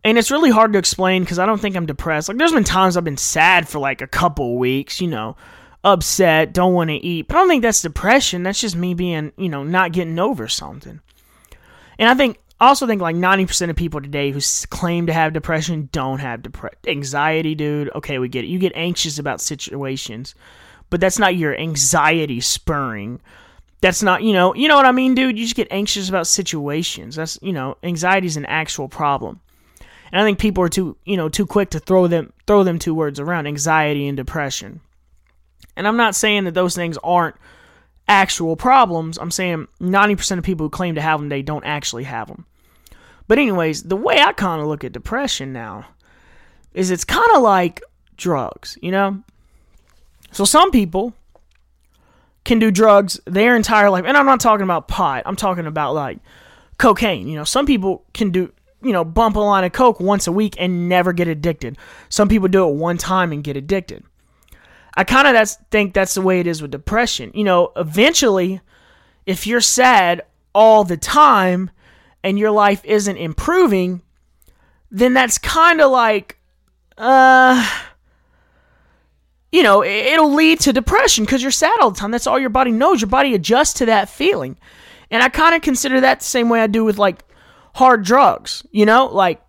and 0.04 0.18
it's 0.18 0.30
really 0.30 0.50
hard 0.50 0.74
to 0.74 0.78
explain 0.78 1.22
because 1.22 1.38
I 1.38 1.46
don't 1.46 1.60
think 1.60 1.76
I'm 1.76 1.86
depressed. 1.86 2.28
Like 2.28 2.36
there's 2.36 2.52
been 2.52 2.62
times 2.62 2.96
I've 2.96 3.04
been 3.04 3.16
sad 3.16 3.66
for 3.66 3.78
like 3.78 4.02
a 4.02 4.06
couple 4.06 4.58
weeks, 4.58 5.00
you 5.00 5.08
know, 5.08 5.36
upset, 5.82 6.52
don't 6.52 6.74
want 6.74 6.90
to 6.90 6.96
eat. 6.96 7.26
But 7.26 7.36
I 7.36 7.40
don't 7.40 7.48
think 7.48 7.62
that's 7.62 7.82
depression. 7.82 8.42
That's 8.42 8.60
just 8.60 8.76
me 8.76 8.92
being, 8.92 9.32
you 9.38 9.48
know, 9.48 9.64
not 9.64 9.92
getting 9.92 10.18
over 10.18 10.46
something. 10.46 11.00
And 11.98 12.08
I 12.08 12.14
think 12.14 12.38
also 12.60 12.86
think 12.86 13.00
like 13.00 13.16
90% 13.16 13.70
of 13.70 13.76
people 13.76 14.00
today 14.00 14.30
who 14.30 14.40
claim 14.68 15.06
to 15.06 15.12
have 15.12 15.32
depression 15.32 15.88
don't 15.90 16.18
have 16.18 16.42
depression. 16.42 16.78
Anxiety, 16.86 17.54
dude. 17.54 17.90
Okay, 17.94 18.18
we 18.18 18.28
get 18.28 18.44
it. 18.44 18.48
You 18.48 18.58
get 18.58 18.72
anxious 18.74 19.18
about 19.18 19.40
situations, 19.40 20.34
but 20.90 21.00
that's 21.00 21.18
not 21.18 21.36
your 21.36 21.56
anxiety 21.58 22.40
spurring 22.40 23.20
that's 23.80 24.02
not 24.02 24.22
you 24.22 24.32
know 24.32 24.54
you 24.54 24.66
know 24.66 24.76
what 24.76 24.86
i 24.86 24.92
mean 24.92 25.14
dude 25.14 25.38
you 25.38 25.44
just 25.44 25.56
get 25.56 25.68
anxious 25.70 26.08
about 26.08 26.26
situations 26.26 27.16
that's 27.16 27.38
you 27.42 27.52
know 27.52 27.76
anxiety 27.82 28.26
is 28.26 28.38
an 28.38 28.46
actual 28.46 28.88
problem 28.88 29.40
and 30.12 30.20
i 30.20 30.24
think 30.24 30.38
people 30.38 30.62
are 30.62 30.68
too 30.68 30.96
you 31.04 31.16
know 31.16 31.28
too 31.28 31.46
quick 31.46 31.70
to 31.70 31.78
throw 31.78 32.06
them 32.06 32.32
throw 32.46 32.62
them 32.64 32.78
two 32.78 32.94
words 32.94 33.20
around 33.20 33.46
anxiety 33.46 34.06
and 34.06 34.16
depression 34.16 34.80
and 35.76 35.86
i'm 35.86 35.96
not 35.96 36.14
saying 36.14 36.44
that 36.44 36.54
those 36.54 36.74
things 36.74 36.98
aren't 37.04 37.36
actual 38.06 38.56
problems 38.56 39.18
i'm 39.18 39.30
saying 39.30 39.66
90% 39.80 40.38
of 40.38 40.44
people 40.44 40.66
who 40.66 40.70
claim 40.70 40.94
to 40.94 41.00
have 41.00 41.20
them 41.20 41.28
they 41.28 41.42
don't 41.42 41.64
actually 41.64 42.04
have 42.04 42.28
them 42.28 42.44
but 43.28 43.38
anyways 43.38 43.84
the 43.84 43.96
way 43.96 44.20
i 44.20 44.32
kind 44.32 44.60
of 44.60 44.68
look 44.68 44.84
at 44.84 44.92
depression 44.92 45.52
now 45.52 45.86
is 46.74 46.90
it's 46.90 47.04
kind 47.04 47.30
of 47.34 47.42
like 47.42 47.82
drugs 48.16 48.76
you 48.82 48.90
know 48.90 49.22
so 50.32 50.44
some 50.44 50.70
people 50.70 51.14
can 52.44 52.58
do 52.58 52.70
drugs 52.70 53.20
their 53.24 53.56
entire 53.56 53.90
life. 53.90 54.04
And 54.06 54.16
I'm 54.16 54.26
not 54.26 54.40
talking 54.40 54.64
about 54.64 54.88
pot. 54.88 55.22
I'm 55.26 55.36
talking 55.36 55.66
about 55.66 55.94
like 55.94 56.18
cocaine. 56.78 57.26
You 57.26 57.36
know, 57.36 57.44
some 57.44 57.66
people 57.66 58.04
can 58.12 58.30
do, 58.30 58.52
you 58.84 58.92
know, 58.92 59.04
bump 59.04 59.36
a 59.36 59.40
line 59.40 59.64
of 59.64 59.72
coke 59.72 59.98
once 59.98 60.26
a 60.26 60.32
week 60.32 60.54
and 60.58 60.88
never 60.88 61.12
get 61.12 61.26
addicted. 61.26 61.78
Some 62.08 62.28
people 62.28 62.48
do 62.48 62.68
it 62.68 62.74
one 62.74 62.98
time 62.98 63.32
and 63.32 63.42
get 63.42 63.56
addicted. 63.56 64.04
I 64.96 65.04
kind 65.04 65.26
of 65.26 65.32
that's 65.32 65.56
think 65.70 65.94
that's 65.94 66.14
the 66.14 66.20
way 66.20 66.40
it 66.40 66.46
is 66.46 66.62
with 66.62 66.70
depression. 66.70 67.32
You 67.34 67.44
know, 67.44 67.72
eventually 67.76 68.60
if 69.26 69.46
you're 69.46 69.60
sad 69.60 70.22
all 70.54 70.84
the 70.84 70.96
time 70.96 71.70
and 72.22 72.38
your 72.38 72.50
life 72.50 72.84
isn't 72.84 73.16
improving, 73.16 74.02
then 74.90 75.14
that's 75.14 75.38
kind 75.38 75.80
of 75.80 75.90
like 75.90 76.38
uh 76.96 77.90
you 79.50 79.62
know, 79.62 79.84
it'll 79.84 80.34
lead 80.34 80.58
to 80.60 80.72
depression 80.72 81.24
because 81.24 81.40
you're 81.40 81.52
sad 81.52 81.76
all 81.80 81.92
the 81.92 81.98
time. 81.98 82.10
That's 82.10 82.26
all 82.26 82.40
your 82.40 82.50
body 82.50 82.72
knows. 82.72 83.00
Your 83.00 83.08
body 83.08 83.34
adjusts 83.34 83.74
to 83.74 83.86
that 83.86 84.08
feeling. 84.08 84.56
And 85.12 85.22
I 85.22 85.28
kind 85.28 85.54
of 85.54 85.62
consider 85.62 86.00
that 86.00 86.18
the 86.18 86.26
same 86.26 86.48
way 86.48 86.60
I 86.60 86.66
do 86.66 86.84
with 86.84 86.98
like 86.98 87.22
hard 87.74 88.04
drugs, 88.04 88.64
you 88.70 88.86
know? 88.86 89.06
Like 89.06 89.42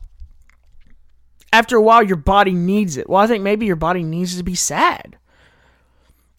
after 1.54 1.78
a 1.78 1.82
while, 1.82 2.04
your 2.04 2.18
body 2.18 2.54
needs 2.54 2.98
it. 2.98 3.10
Well, 3.10 3.22
I 3.22 3.28
think 3.28 3.44
maybe 3.44 3.66
your 3.66 3.76
body 3.76 4.04
needs 4.04 4.38
to 4.38 4.44
be 4.44 4.56
sad. 4.56 5.18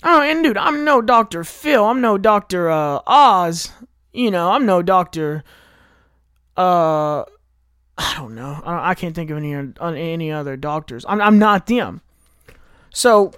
Oh, 0.02 0.20
and 0.20 0.44
dude, 0.44 0.58
I'm 0.58 0.84
no 0.84 1.00
Dr. 1.00 1.42
Phil. 1.42 1.84
I'm 1.84 2.00
no 2.00 2.18
Dr. 2.18 2.70
Uh, 2.70 3.00
Oz. 3.06 3.72
You 4.12 4.30
know, 4.30 4.50
I'm 4.50 4.66
no 4.66 4.82
Dr. 4.82 5.42
Uh, 6.56 7.24
I 7.98 8.14
don't 8.16 8.34
know. 8.34 8.62
I, 8.64 8.94
can't 8.94 9.14
think 9.14 9.30
of 9.30 9.38
any 9.38 9.54
any 9.80 10.30
other 10.30 10.56
doctors. 10.56 11.04
I'm, 11.08 11.20
I'm 11.20 11.38
not 11.38 11.66
them. 11.66 12.02
So 12.92 13.32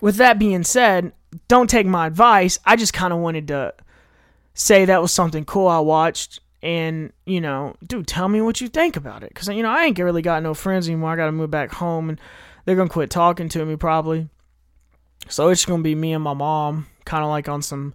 with 0.00 0.16
that 0.16 0.38
being 0.38 0.62
said, 0.62 1.12
don't 1.48 1.68
take 1.68 1.86
my 1.86 2.06
advice. 2.06 2.58
I 2.64 2.76
just 2.76 2.92
kind 2.92 3.12
of 3.12 3.18
wanted 3.18 3.48
to 3.48 3.74
say 4.54 4.84
that 4.84 5.02
was 5.02 5.12
something 5.12 5.44
cool 5.44 5.66
I 5.66 5.80
watched. 5.80 6.40
And, 6.62 7.12
you 7.26 7.40
know, 7.40 7.76
dude, 7.86 8.06
tell 8.06 8.28
me 8.28 8.40
what 8.40 8.60
you 8.60 8.68
think 8.68 8.96
about 8.96 9.22
it. 9.22 9.28
Because, 9.28 9.48
you 9.48 9.62
know, 9.62 9.70
I 9.70 9.84
ain't 9.84 9.98
really 9.98 10.22
got 10.22 10.42
no 10.42 10.54
friends 10.54 10.88
anymore. 10.88 11.10
I 11.10 11.16
got 11.16 11.26
to 11.26 11.32
move 11.32 11.50
back 11.50 11.72
home 11.72 12.08
and 12.08 12.20
they're 12.64 12.76
to 12.88 12.92
quit 12.92 13.10
talking 13.10 13.48
to 13.50 13.64
me 13.64 13.76
probably. 13.76 14.28
So 15.28 15.48
it's 15.48 15.64
to 15.80 15.84
be 15.84 15.94
me 15.94 16.12
and 16.12 16.24
my 16.24 16.34
mom, 16.34 16.86
kind 17.04 17.22
of 17.24 17.30
like 17.30 17.48
on 17.48 17.62
some, 17.62 17.94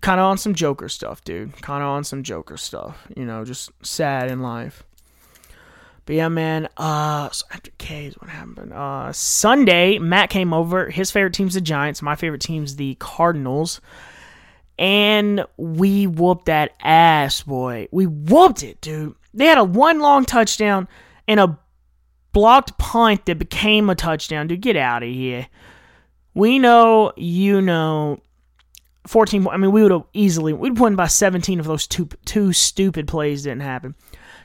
kind 0.00 0.20
of 0.20 0.24
on 0.26 0.38
some 0.38 0.54
Joker 0.54 0.88
stuff, 0.88 1.24
dude. 1.24 1.60
Kind 1.62 1.82
of 1.82 1.88
on 1.88 2.04
some 2.04 2.22
Joker 2.22 2.56
stuff. 2.56 3.06
You 3.16 3.24
know, 3.24 3.44
just 3.44 3.70
sad 3.82 4.30
in 4.30 4.42
life. 4.42 4.84
But 6.04 6.16
yeah, 6.16 6.28
man. 6.28 6.68
Uh, 6.76 7.30
so 7.30 7.46
after 7.52 7.70
K's, 7.78 8.14
what 8.18 8.30
happened? 8.30 8.72
Uh, 8.72 9.12
Sunday, 9.12 9.98
Matt 9.98 10.30
came 10.30 10.52
over. 10.52 10.90
His 10.90 11.10
favorite 11.10 11.34
team's 11.34 11.54
the 11.54 11.60
Giants. 11.60 12.02
My 12.02 12.16
favorite 12.16 12.40
team's 12.40 12.76
the 12.76 12.96
Cardinals. 12.96 13.80
And 14.82 15.46
we 15.56 16.08
whooped 16.08 16.46
that 16.46 16.72
ass, 16.82 17.42
boy. 17.44 17.86
We 17.92 18.06
whooped 18.06 18.64
it, 18.64 18.80
dude. 18.80 19.14
They 19.32 19.46
had 19.46 19.56
a 19.56 19.62
one 19.62 20.00
long 20.00 20.24
touchdown 20.24 20.88
and 21.28 21.38
a 21.38 21.56
blocked 22.32 22.78
punt 22.78 23.26
that 23.26 23.38
became 23.38 23.88
a 23.88 23.94
touchdown. 23.94 24.48
Dude, 24.48 24.60
get 24.60 24.76
out 24.76 25.04
of 25.04 25.08
here. 25.08 25.46
We 26.34 26.58
know, 26.58 27.12
you 27.16 27.62
know, 27.62 28.22
14. 29.06 29.46
I 29.46 29.56
mean, 29.56 29.70
we 29.70 29.82
would 29.82 29.92
have 29.92 30.02
easily, 30.14 30.52
we'd 30.52 30.76
won 30.76 30.96
by 30.96 31.06
17 31.06 31.60
if 31.60 31.66
those 31.66 31.86
two, 31.86 32.08
two 32.24 32.52
stupid 32.52 33.06
plays 33.06 33.44
didn't 33.44 33.62
happen. 33.62 33.94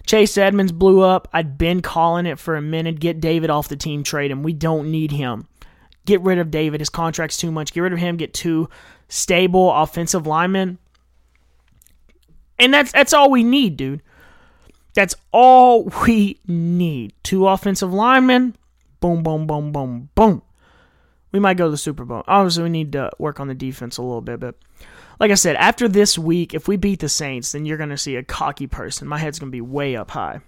Chase 0.05 0.37
Edmonds 0.37 0.71
blew 0.71 1.01
up. 1.01 1.27
I'd 1.33 1.57
been 1.57 1.81
calling 1.81 2.27
it 2.27 2.37
for 2.37 2.55
a 2.55 2.61
minute. 2.61 2.99
Get 2.99 3.19
David 3.19 3.49
off 3.49 3.69
the 3.69 3.75
team, 3.75 4.03
trade 4.03 4.29
him. 4.29 4.43
We 4.43 4.53
don't 4.53 4.91
need 4.91 5.11
him. 5.11 5.47
Get 6.05 6.21
rid 6.21 6.37
of 6.37 6.51
David. 6.51 6.79
His 6.79 6.89
contract's 6.89 7.37
too 7.37 7.51
much. 7.51 7.73
Get 7.73 7.81
rid 7.81 7.91
of 7.91 7.97
him. 7.99 8.17
Get 8.17 8.35
two 8.35 8.69
stable 9.07 9.73
offensive 9.73 10.27
linemen. 10.27 10.77
And 12.59 12.73
that's 12.73 12.91
that's 12.91 13.13
all 13.13 13.29
we 13.29 13.43
need, 13.43 13.77
dude. 13.77 14.01
That's 14.93 15.15
all 15.31 15.83
we 16.07 16.39
need. 16.47 17.13
Two 17.23 17.47
offensive 17.47 17.93
linemen. 17.93 18.55
Boom, 18.99 19.21
boom, 19.21 19.45
boom, 19.45 19.71
boom, 19.71 20.09
boom. 20.15 20.41
We 21.31 21.39
might 21.39 21.57
go 21.57 21.65
to 21.65 21.71
the 21.71 21.77
Super 21.77 22.03
Bowl. 22.03 22.23
Obviously, 22.27 22.63
we 22.63 22.69
need 22.69 22.93
to 22.93 23.11
work 23.19 23.39
on 23.39 23.47
the 23.47 23.53
defense 23.53 23.97
a 23.97 24.01
little 24.01 24.21
bit, 24.21 24.39
but 24.39 24.55
like 25.19 25.31
I 25.31 25.35
said, 25.35 25.55
after 25.55 25.87
this 25.87 26.17
week, 26.17 26.53
if 26.53 26.67
we 26.67 26.77
beat 26.77 26.99
the 26.99 27.09
Saints, 27.09 27.51
then 27.51 27.65
you're 27.65 27.77
going 27.77 27.89
to 27.89 27.97
see 27.97 28.15
a 28.15 28.23
cocky 28.23 28.67
person. 28.67 29.07
My 29.07 29.17
head's 29.17 29.39
going 29.39 29.51
to 29.51 29.55
be 29.55 29.61
way 29.61 29.95
up 29.95 30.11
high. 30.11 30.41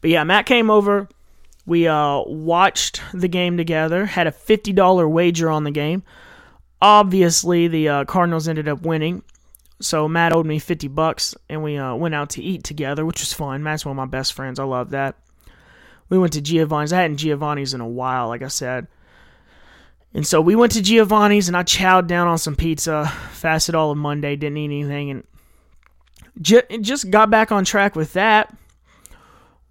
But 0.00 0.10
yeah, 0.10 0.24
Matt 0.24 0.46
came 0.46 0.70
over. 0.70 1.08
We 1.64 1.88
uh, 1.88 2.20
watched 2.26 3.00
the 3.12 3.28
game 3.28 3.56
together, 3.56 4.06
had 4.06 4.26
a 4.26 4.32
$50 4.32 5.10
wager 5.10 5.50
on 5.50 5.64
the 5.64 5.70
game. 5.70 6.02
Obviously, 6.80 7.68
the 7.68 7.88
uh, 7.88 8.04
Cardinals 8.04 8.48
ended 8.48 8.68
up 8.68 8.82
winning. 8.82 9.22
So 9.80 10.08
Matt 10.08 10.32
owed 10.32 10.46
me 10.46 10.58
50 10.58 10.88
bucks, 10.88 11.34
and 11.48 11.62
we 11.62 11.76
uh, 11.76 11.94
went 11.94 12.14
out 12.14 12.30
to 12.30 12.42
eat 12.42 12.64
together, 12.64 13.04
which 13.04 13.20
was 13.20 13.32
fun. 13.32 13.62
Matt's 13.62 13.84
one 13.84 13.92
of 13.92 13.96
my 13.96 14.06
best 14.06 14.32
friends. 14.32 14.58
I 14.58 14.64
love 14.64 14.90
that. 14.90 15.16
We 16.08 16.18
went 16.18 16.32
to 16.34 16.40
Giovanni's. 16.40 16.92
I 16.92 17.02
hadn't 17.02 17.18
Giovanni's 17.18 17.74
in 17.74 17.80
a 17.80 17.88
while, 17.88 18.28
like 18.28 18.42
I 18.42 18.48
said. 18.48 18.86
And 20.14 20.26
so 20.26 20.40
we 20.40 20.54
went 20.54 20.72
to 20.72 20.82
Giovanni's 20.82 21.48
and 21.48 21.56
I 21.56 21.62
chowed 21.62 22.06
down 22.06 22.26
on 22.26 22.38
some 22.38 22.56
pizza, 22.56 23.06
fasted 23.32 23.74
all 23.74 23.90
of 23.90 23.98
Monday, 23.98 24.34
didn't 24.34 24.56
eat 24.56 24.64
anything, 24.64 25.10
and 25.10 25.24
just 26.84 27.10
got 27.10 27.28
back 27.28 27.52
on 27.52 27.66
track 27.66 27.94
with 27.96 28.14
that. 28.14 28.56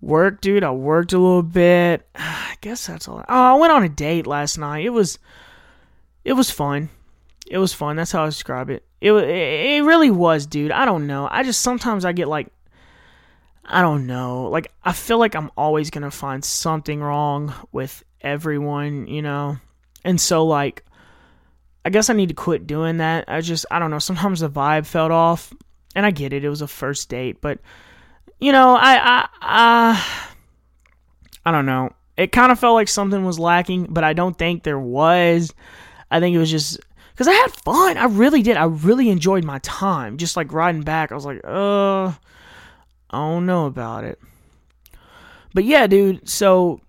Work, 0.01 0.41
dude. 0.41 0.63
I 0.63 0.69
worked 0.69 1.13
a 1.13 1.17
little 1.17 1.41
bit. 1.41 2.07
I 2.15 2.55
guess 2.61 2.85
that's 2.85 3.07
all. 3.07 3.25
Oh, 3.27 3.55
I 3.55 3.55
went 3.55 3.73
on 3.73 3.83
a 3.83 3.89
date 3.89 4.27
last 4.27 4.59
night. 4.59 4.85
It 4.85 4.89
was, 4.89 5.17
it 6.23 6.33
was 6.33 6.51
fun. 6.51 6.89
It 7.45 7.57
was 7.57 7.73
fun. 7.73 7.95
That's 7.95 8.11
how 8.11 8.23
I 8.23 8.25
describe 8.25 8.69
it. 8.69 8.83
It 9.01 9.11
it 9.11 9.83
really 9.83 10.11
was, 10.11 10.45
dude. 10.45 10.71
I 10.71 10.85
don't 10.85 11.07
know. 11.07 11.27
I 11.29 11.43
just 11.43 11.61
sometimes 11.61 12.05
I 12.05 12.11
get 12.11 12.27
like, 12.27 12.47
I 13.63 13.81
don't 13.81 14.07
know. 14.07 14.49
Like 14.49 14.71
I 14.83 14.93
feel 14.93 15.19
like 15.19 15.35
I'm 15.35 15.51
always 15.55 15.89
gonna 15.89 16.11
find 16.11 16.43
something 16.43 17.01
wrong 17.01 17.53
with 17.71 18.03
everyone. 18.21 19.07
You 19.07 19.21
know 19.21 19.57
and 20.05 20.21
so 20.21 20.45
like 20.45 20.85
I 21.83 21.89
guess 21.89 22.09
I 22.09 22.13
need 22.13 22.29
to 22.29 22.35
quit 22.35 22.65
doing 22.65 22.97
that. 22.97 23.25
I 23.27 23.41
just 23.41 23.65
I 23.69 23.79
don't 23.79 23.91
know, 23.91 23.99
sometimes 23.99 24.39
the 24.39 24.49
vibe 24.49 24.85
felt 24.85 25.11
off. 25.11 25.53
And 25.95 26.05
I 26.05 26.11
get 26.11 26.33
it, 26.33 26.45
it 26.45 26.49
was 26.49 26.61
a 26.61 26.67
first 26.67 27.09
date, 27.09 27.41
but 27.41 27.59
you 28.39 28.51
know, 28.51 28.75
I 28.75 28.97
I 28.97 29.27
I, 29.41 30.05
I 31.45 31.51
don't 31.51 31.65
know. 31.65 31.89
It 32.17 32.31
kind 32.31 32.51
of 32.51 32.59
felt 32.59 32.75
like 32.75 32.87
something 32.87 33.25
was 33.25 33.39
lacking, 33.39 33.87
but 33.89 34.03
I 34.03 34.13
don't 34.13 34.37
think 34.37 34.63
there 34.63 34.79
was. 34.79 35.53
I 36.09 36.19
think 36.19 36.35
it 36.35 36.39
was 36.39 36.51
just 36.51 36.79
because 37.15 37.29
I 37.29 37.33
had 37.33 37.53
fun. 37.53 37.95
I 37.95 38.05
really 38.05 38.41
did. 38.41 38.57
I 38.57 38.65
really 38.65 39.09
enjoyed 39.09 39.45
my 39.45 39.59
time. 39.59 40.17
Just 40.17 40.35
like 40.35 40.51
riding 40.51 40.81
back, 40.81 41.13
I 41.13 41.15
was 41.15 41.25
like, 41.25 41.39
uh, 41.45 42.07
I 42.07 42.13
don't 43.11 43.45
know 43.45 43.67
about 43.67 44.03
it. 44.03 44.19
But 45.53 45.63
yeah, 45.63 45.87
dude. 45.87 46.27
So 46.27 46.81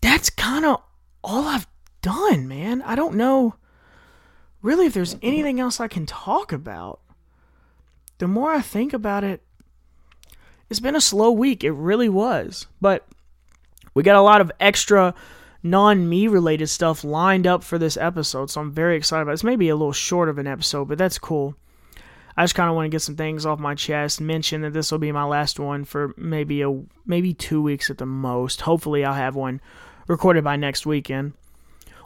that's 0.00 0.30
kind 0.30 0.64
of 0.64 0.80
all 1.24 1.48
I've 1.48 1.66
done, 2.00 2.46
man. 2.46 2.80
I 2.82 2.94
don't 2.94 3.16
know 3.16 3.56
really 4.62 4.86
if 4.86 4.94
there's 4.94 5.16
anything 5.20 5.58
else 5.58 5.80
I 5.80 5.88
can 5.88 6.06
talk 6.06 6.52
about. 6.52 7.00
The 8.18 8.28
more 8.28 8.52
I 8.52 8.60
think 8.60 8.92
about 8.92 9.24
it, 9.24 9.42
it's 10.70 10.78
been 10.78 10.94
a 10.94 11.00
slow 11.00 11.32
week. 11.32 11.64
It 11.64 11.72
really 11.72 12.08
was. 12.08 12.68
But 12.80 13.04
we 13.94 14.04
got 14.04 14.14
a 14.14 14.22
lot 14.22 14.40
of 14.40 14.52
extra 14.60 15.12
non 15.64 16.08
me 16.08 16.28
related 16.28 16.68
stuff 16.68 17.02
lined 17.02 17.46
up 17.46 17.64
for 17.64 17.78
this 17.78 17.96
episode, 17.96 18.50
so 18.50 18.60
I'm 18.60 18.70
very 18.70 18.96
excited 18.96 19.22
about 19.22 19.32
it. 19.32 19.34
It's 19.34 19.44
maybe 19.44 19.70
a 19.70 19.74
little 19.74 19.92
short 19.92 20.28
of 20.28 20.38
an 20.38 20.46
episode, 20.46 20.86
but 20.86 20.98
that's 20.98 21.18
cool. 21.18 21.56
I 22.36 22.44
just 22.44 22.54
kind 22.54 22.68
of 22.68 22.76
want 22.76 22.86
to 22.86 22.90
get 22.90 23.02
some 23.02 23.16
things 23.16 23.46
off 23.46 23.58
my 23.58 23.74
chest. 23.74 24.20
Mention 24.20 24.62
that 24.62 24.72
this 24.72 24.92
will 24.92 24.98
be 24.98 25.12
my 25.12 25.24
last 25.24 25.58
one 25.58 25.84
for 25.84 26.12
maybe 26.16 26.62
a 26.62 26.82
maybe 27.06 27.32
two 27.32 27.62
weeks 27.62 27.90
at 27.90 27.98
the 27.98 28.06
most. 28.06 28.60
Hopefully, 28.60 29.04
I'll 29.04 29.14
have 29.14 29.34
one 29.34 29.60
recorded 30.06 30.44
by 30.44 30.56
next 30.56 30.84
weekend. 30.84 31.32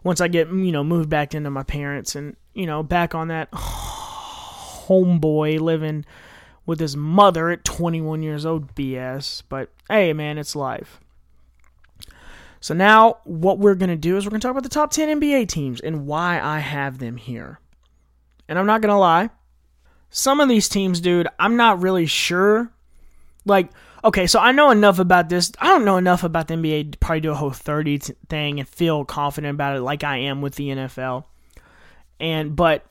Once 0.04 0.20
I 0.20 0.28
get 0.28 0.48
you 0.48 0.72
know 0.72 0.84
moved 0.84 1.08
back 1.08 1.34
into 1.34 1.50
my 1.50 1.64
parents 1.64 2.14
and 2.14 2.36
you 2.54 2.66
know 2.66 2.82
back 2.82 3.14
on 3.14 3.28
that 3.28 3.50
homeboy 3.52 5.60
living 5.60 6.04
with 6.66 6.78
his 6.78 6.96
mother 6.96 7.48
at 7.48 7.64
21 7.64 8.22
years 8.22 8.46
old 8.46 8.74
BS. 8.74 9.42
But 9.48 9.70
hey, 9.88 10.12
man, 10.12 10.38
it's 10.38 10.54
life. 10.54 11.00
So 12.60 12.74
now 12.74 13.18
what 13.24 13.58
we're 13.58 13.74
going 13.74 13.90
to 13.90 13.96
do 13.96 14.16
is 14.16 14.24
we're 14.24 14.30
going 14.30 14.40
to 14.40 14.46
talk 14.46 14.52
about 14.52 14.64
the 14.64 14.68
top 14.68 14.90
10 14.90 15.20
NBA 15.20 15.48
teams 15.48 15.80
and 15.80 16.06
why 16.06 16.40
I 16.40 16.58
have 16.58 16.98
them 16.98 17.16
here. 17.16 17.60
And 18.48 18.58
I'm 18.58 18.66
not 18.66 18.80
going 18.80 18.92
to 18.92 18.98
lie. 18.98 19.30
Some 20.10 20.40
of 20.40 20.48
these 20.48 20.68
teams, 20.68 21.00
dude, 21.00 21.28
I'm 21.38 21.56
not 21.56 21.82
really 21.82 22.06
sure. 22.06 22.72
Like, 23.44 23.70
okay, 24.02 24.26
so 24.26 24.40
I 24.40 24.52
know 24.52 24.70
enough 24.70 24.98
about 24.98 25.28
this. 25.28 25.52
I 25.58 25.66
don't 25.66 25.84
know 25.84 25.98
enough 25.98 26.24
about 26.24 26.48
the 26.48 26.54
NBA 26.54 26.92
to 26.92 26.98
probably 26.98 27.20
do 27.20 27.30
a 27.30 27.36
whole 27.36 27.50
30 27.50 27.98
thing 28.28 28.58
and 28.58 28.68
feel 28.68 29.04
confident 29.04 29.54
about 29.54 29.76
it 29.76 29.82
like 29.82 30.02
I 30.02 30.16
am 30.18 30.40
with 30.40 30.54
the 30.54 30.68
NFL. 30.68 31.24
And, 32.18 32.56
but 32.56 32.84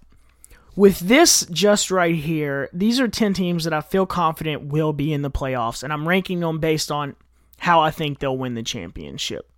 with 0.75 0.99
this 0.99 1.45
just 1.51 1.91
right 1.91 2.15
here, 2.15 2.69
these 2.71 2.99
are 2.99 3.07
10 3.07 3.33
teams 3.33 3.63
that 3.63 3.73
I 3.73 3.81
feel 3.81 4.05
confident 4.05 4.67
will 4.67 4.93
be 4.93 5.11
in 5.11 5.23
the 5.23 5.31
playoffs. 5.31 5.83
And 5.83 5.91
I'm 5.91 6.07
ranking 6.07 6.39
them 6.39 6.59
based 6.59 6.91
on 6.91 7.15
how 7.57 7.81
I 7.81 7.91
think 7.91 8.19
they'll 8.19 8.37
win 8.37 8.53
the 8.53 8.63
championship. 8.63 9.49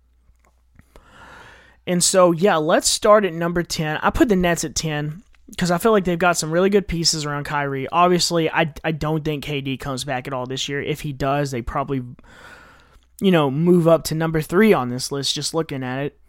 And 1.90 2.04
so, 2.04 2.30
yeah, 2.30 2.54
let's 2.54 2.88
start 2.88 3.24
at 3.24 3.32
number 3.32 3.64
10. 3.64 3.98
I 4.00 4.10
put 4.10 4.28
the 4.28 4.36
Nets 4.36 4.62
at 4.62 4.76
10 4.76 5.24
because 5.48 5.72
I 5.72 5.78
feel 5.78 5.90
like 5.90 6.04
they've 6.04 6.16
got 6.16 6.36
some 6.36 6.52
really 6.52 6.70
good 6.70 6.86
pieces 6.86 7.24
around 7.24 7.46
Kyrie. 7.46 7.88
Obviously, 7.88 8.48
I, 8.48 8.72
I 8.84 8.92
don't 8.92 9.24
think 9.24 9.44
KD 9.44 9.80
comes 9.80 10.04
back 10.04 10.28
at 10.28 10.32
all 10.32 10.46
this 10.46 10.68
year. 10.68 10.80
If 10.80 11.00
he 11.00 11.12
does, 11.12 11.50
they 11.50 11.62
probably, 11.62 12.04
you 13.20 13.32
know, 13.32 13.50
move 13.50 13.88
up 13.88 14.04
to 14.04 14.14
number 14.14 14.40
three 14.40 14.72
on 14.72 14.88
this 14.88 15.10
list 15.10 15.34
just 15.34 15.52
looking 15.52 15.82
at 15.82 15.98
it. 16.04 16.20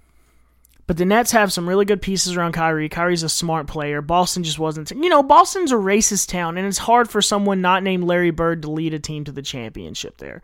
But 0.88 0.98
the 0.98 1.06
Nets 1.06 1.32
have 1.32 1.54
some 1.54 1.70
really 1.70 1.86
good 1.86 2.02
pieces 2.02 2.36
around 2.36 2.54
Kyrie. 2.54 2.90
Kyrie's 2.90 3.22
a 3.22 3.30
smart 3.30 3.68
player. 3.68 4.02
Boston 4.02 4.44
just 4.44 4.58
wasn't. 4.58 4.90
You 4.90 5.10
know, 5.10 5.22
Boston's 5.22 5.72
a 5.72 5.76
racist 5.76 6.30
town, 6.30 6.58
and 6.58 6.66
it's 6.66 6.80
hard 6.80 7.08
for 7.08 7.22
someone 7.22 7.62
not 7.62 7.84
named 7.84 8.06
Larry 8.06 8.32
Bird 8.32 8.64
to 8.64 8.72
lead 8.72 8.96
a 8.96 9.00
team 9.00 9.26
to 9.26 9.32
the 9.32 9.44
championship 9.44 10.18
there. 10.18 10.42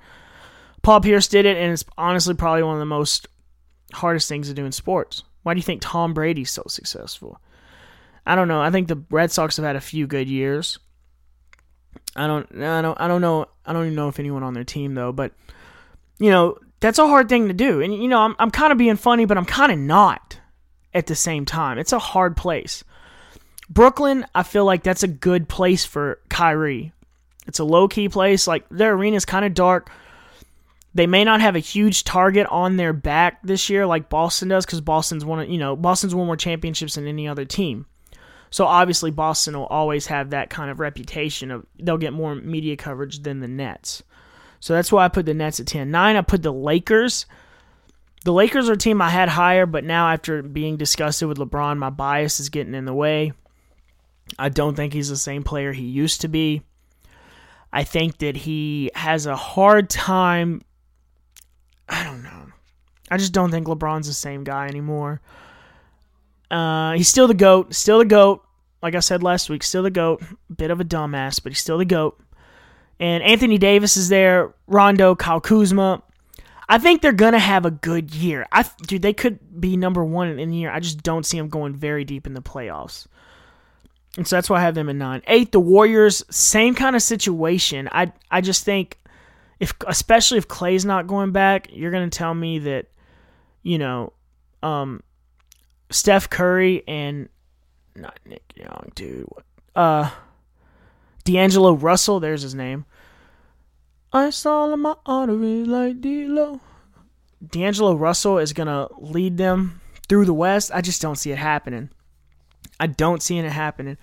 Paul 0.84 1.02
Pierce 1.02 1.28
did 1.28 1.48
it, 1.48 1.58
and 1.58 1.74
it's 1.74 1.86
honestly 1.98 2.36
probably 2.36 2.62
one 2.62 2.76
of 2.76 2.80
the 2.80 2.86
most 2.86 3.28
hardest 3.94 4.28
things 4.30 4.48
to 4.48 4.54
do 4.54 4.66
in 4.66 4.72
sports. 4.72 5.24
Why 5.44 5.54
do 5.54 5.60
you 5.60 5.64
think 5.64 5.82
Tom 5.82 6.14
Brady's 6.14 6.52
so 6.52 6.64
successful? 6.68 7.40
I 8.26 8.36
don't 8.36 8.48
know. 8.50 8.62
I 8.62 8.72
think 8.72 8.88
the 8.88 9.02
Red 9.10 9.32
Sox 9.32 9.56
have 9.58 9.66
had 9.66 9.76
a 9.76 9.82
few 9.82 10.08
good 10.08 10.28
years. 10.28 10.80
I 12.16 12.28
don't 12.28 12.48
I 12.62 12.82
don't 12.82 13.00
I 13.00 13.08
don't 13.08 13.22
know 13.22 13.48
I 13.66 13.74
don't 13.74 13.86
even 13.86 13.96
know 13.96 14.10
if 14.10 14.20
anyone 14.20 14.44
on 14.44 14.54
their 14.54 14.64
team 14.64 14.96
though, 14.96 15.12
but 15.12 15.34
you 16.20 16.32
know, 16.32 16.58
that's 16.80 17.00
a 17.00 17.08
hard 17.08 17.30
thing 17.30 17.48
to 17.48 17.54
do. 17.54 17.82
And 17.82 17.94
you 17.94 18.08
know, 18.08 18.20
I'm 18.20 18.36
I'm 18.40 18.52
kind 18.52 18.72
of 18.72 18.78
being 18.78 18.98
funny, 18.98 19.26
but 19.26 19.38
I'm 19.38 19.46
kind 19.46 19.72
of 19.72 19.80
not 19.80 20.40
at 20.94 21.08
the 21.08 21.16
same 21.16 21.46
time. 21.46 21.78
It's 21.78 21.94
a 21.94 22.00
hard 22.00 22.36
place. 22.36 22.84
Brooklyn, 23.70 24.26
I 24.34 24.44
feel 24.44 24.66
like 24.66 24.84
that's 24.84 25.04
a 25.04 25.08
good 25.08 25.48
place 25.48 25.86
for 25.86 26.20
Kyrie. 26.30 26.94
It's 27.48 27.60
a 27.60 27.64
low 27.64 27.88
key 27.88 28.10
place. 28.10 28.48
Like 28.48 28.68
their 28.70 28.94
arena 28.94 29.18
is 29.18 29.26
kind 29.26 29.46
of 29.46 29.54
dark. 29.54 29.90
They 30.98 31.06
may 31.06 31.24
not 31.24 31.42
have 31.42 31.56
a 31.56 31.60
huge 31.60 32.06
target 32.06 32.48
on 32.48 32.78
their 32.78 32.92
back 32.92 33.44
this 33.44 33.70
year 33.70 33.86
like 33.86 34.10
Boston 34.10 34.48
does 34.48 34.66
because 34.66 34.82
Boston's 34.82 35.24
won, 35.24 35.48
you 35.48 35.60
know, 35.60 35.76
Boston's 35.76 36.16
won 36.16 36.26
more 36.26 36.36
championships 36.36 36.96
than 36.96 37.06
any 37.06 37.28
other 37.28 37.46
team. 37.46 37.86
So 38.50 38.66
obviously 38.66 39.12
Boston 39.12 39.56
will 39.56 39.68
always 39.68 40.08
have 40.08 40.32
that 40.32 40.50
kind 40.50 40.72
of 40.72 40.80
reputation 40.80 41.52
of 41.52 41.68
they'll 41.80 42.00
get 42.00 42.14
more 42.14 42.34
media 42.34 42.76
coverage 42.76 43.20
than 43.22 43.42
the 43.42 43.48
Nets. 43.48 44.02
So 44.60 44.74
that's 44.74 44.92
why 44.92 45.06
I 45.06 45.10
put 45.10 45.28
the 45.28 45.36
Nets 45.36 45.60
at 45.60 45.68
10. 45.68 45.92
9 45.92 46.16
I 46.16 46.22
put 46.22 46.42
the 46.42 46.52
Lakers. 46.52 47.28
The 48.26 48.34
Lakers 48.34 48.68
are 48.68 48.74
a 48.74 48.78
team 48.78 49.00
I 49.00 49.12
had 49.12 49.30
higher, 49.30 49.68
but 49.68 49.84
now 49.84 50.10
after 50.10 50.42
being 50.42 50.78
disgusted 50.78 51.28
with 51.28 51.38
LeBron, 51.38 51.78
my 51.78 51.92
bias 51.92 52.40
is 52.40 52.50
getting 52.50 52.74
in 52.74 52.86
the 52.86 52.94
way. 52.94 53.34
I 54.40 54.50
don't 54.50 54.74
think 54.74 54.94
he's 54.94 55.10
the 55.10 55.16
same 55.16 55.44
player 55.44 55.74
he 55.74 55.86
used 55.86 56.22
to 56.22 56.28
be. 56.28 56.64
I 57.72 57.84
think 57.84 58.18
that 58.18 58.36
he 58.36 58.90
has 58.96 59.28
a 59.28 59.36
hard 59.36 59.92
time 59.92 60.64
I 61.90 62.04
don't 62.04 62.24
know. 62.24 62.52
I 63.10 63.18
just 63.18 63.34
don't 63.34 63.52
think 63.52 63.68
LeBron's 63.68 64.08
the 64.08 64.14
same 64.14 64.44
guy 64.44 64.68
anymore. 64.68 65.22
Uh, 66.52 66.94
he's 66.94 67.08
still 67.08 67.28
the 67.28 67.34
GOAT. 67.34 67.74
Still 67.74 68.00
the 68.00 68.06
GOAT. 68.06 68.44
Like 68.82 68.96
I 68.96 69.00
said 69.00 69.24
last 69.24 69.50
week, 69.50 69.64
still 69.64 69.84
the 69.84 69.92
GOAT. 69.92 70.22
Bit 70.56 70.72
of 70.72 70.80
a 70.80 70.86
dumbass, 70.86 71.42
but 71.42 71.52
he's 71.52 71.60
still 71.60 71.78
the 71.78 71.86
GOAT. 71.86 72.20
And 73.00 73.24
Anthony 73.24 73.58
Davis 73.58 73.98
is 73.98 74.10
there. 74.10 74.54
Rondo, 74.68 75.16
Kyle 75.16 75.42
Kuzma. 75.42 76.02
I 76.70 76.78
think 76.80 77.02
they're 77.02 77.14
gonna 77.14 77.40
have 77.40 77.66
a 77.66 77.72
good 77.72 78.14
year. 78.14 78.46
I 78.52 78.66
dude, 78.86 79.02
they 79.02 79.14
could 79.14 79.40
be 79.60 79.78
number 79.78 80.04
one 80.04 80.38
in 80.40 80.50
the 80.50 80.56
year. 80.56 80.72
I 80.72 80.80
just 80.80 81.02
don't 81.02 81.26
see 81.26 81.38
them 81.38 81.48
going 81.48 81.74
very 81.74 82.04
deep 82.04 82.28
in 82.28 82.34
the 82.34 82.42
playoffs. 82.42 83.08
And 84.18 84.28
so 84.28 84.36
that's 84.36 84.50
why 84.50 84.58
I 84.58 84.64
have 84.64 84.76
them 84.76 84.90
in 84.90 84.98
nine. 84.98 85.22
Eight, 85.28 85.52
the 85.52 85.60
Warriors, 85.60 86.24
same 86.30 86.76
kind 86.76 86.96
of 86.96 87.02
situation. 87.02 87.88
I 87.92 88.12
I 88.30 88.42
just 88.42 88.66
think 88.66 89.00
if 89.60 89.74
especially 89.88 90.38
if 90.38 90.48
Clay's 90.48 90.86
not 90.86 91.08
going 91.08 91.32
back, 91.32 91.70
you're 91.72 91.92
gonna 91.92 92.10
tell 92.10 92.34
me 92.34 92.60
that, 92.60 92.88
you 93.64 93.78
know, 93.78 94.14
um, 94.62 95.02
Steph 95.90 96.30
Curry 96.30 96.84
and 96.88 97.30
not 97.96 98.20
Nick 98.26 98.44
Young, 98.56 98.92
dude. 98.96 99.28
Uh, 99.76 100.12
D'Angelo 101.24 101.74
Russell, 101.74 102.20
there's 102.20 102.42
his 102.42 102.56
name. 102.56 102.86
I 104.14 104.30
saw 104.30 104.72
in 104.72 104.80
my 104.80 104.96
arteries 105.06 105.68
like 105.68 106.02
D'Lo. 106.02 106.62
D'Angelo 107.46 107.96
Russell 107.96 108.38
is 108.38 108.54
gonna 108.54 108.88
lead 109.00 109.38
them 109.38 109.82
through 110.08 110.26
the 110.26 110.34
West. 110.34 110.72
I 110.74 110.82
just 110.82 111.02
don't 111.02 111.18
see 111.18 111.32
it 111.32 111.38
happening. 111.38 111.90
I 112.80 112.88
don't 112.88 113.22
see 113.24 113.38
it 113.38 113.52
happening 113.52 113.98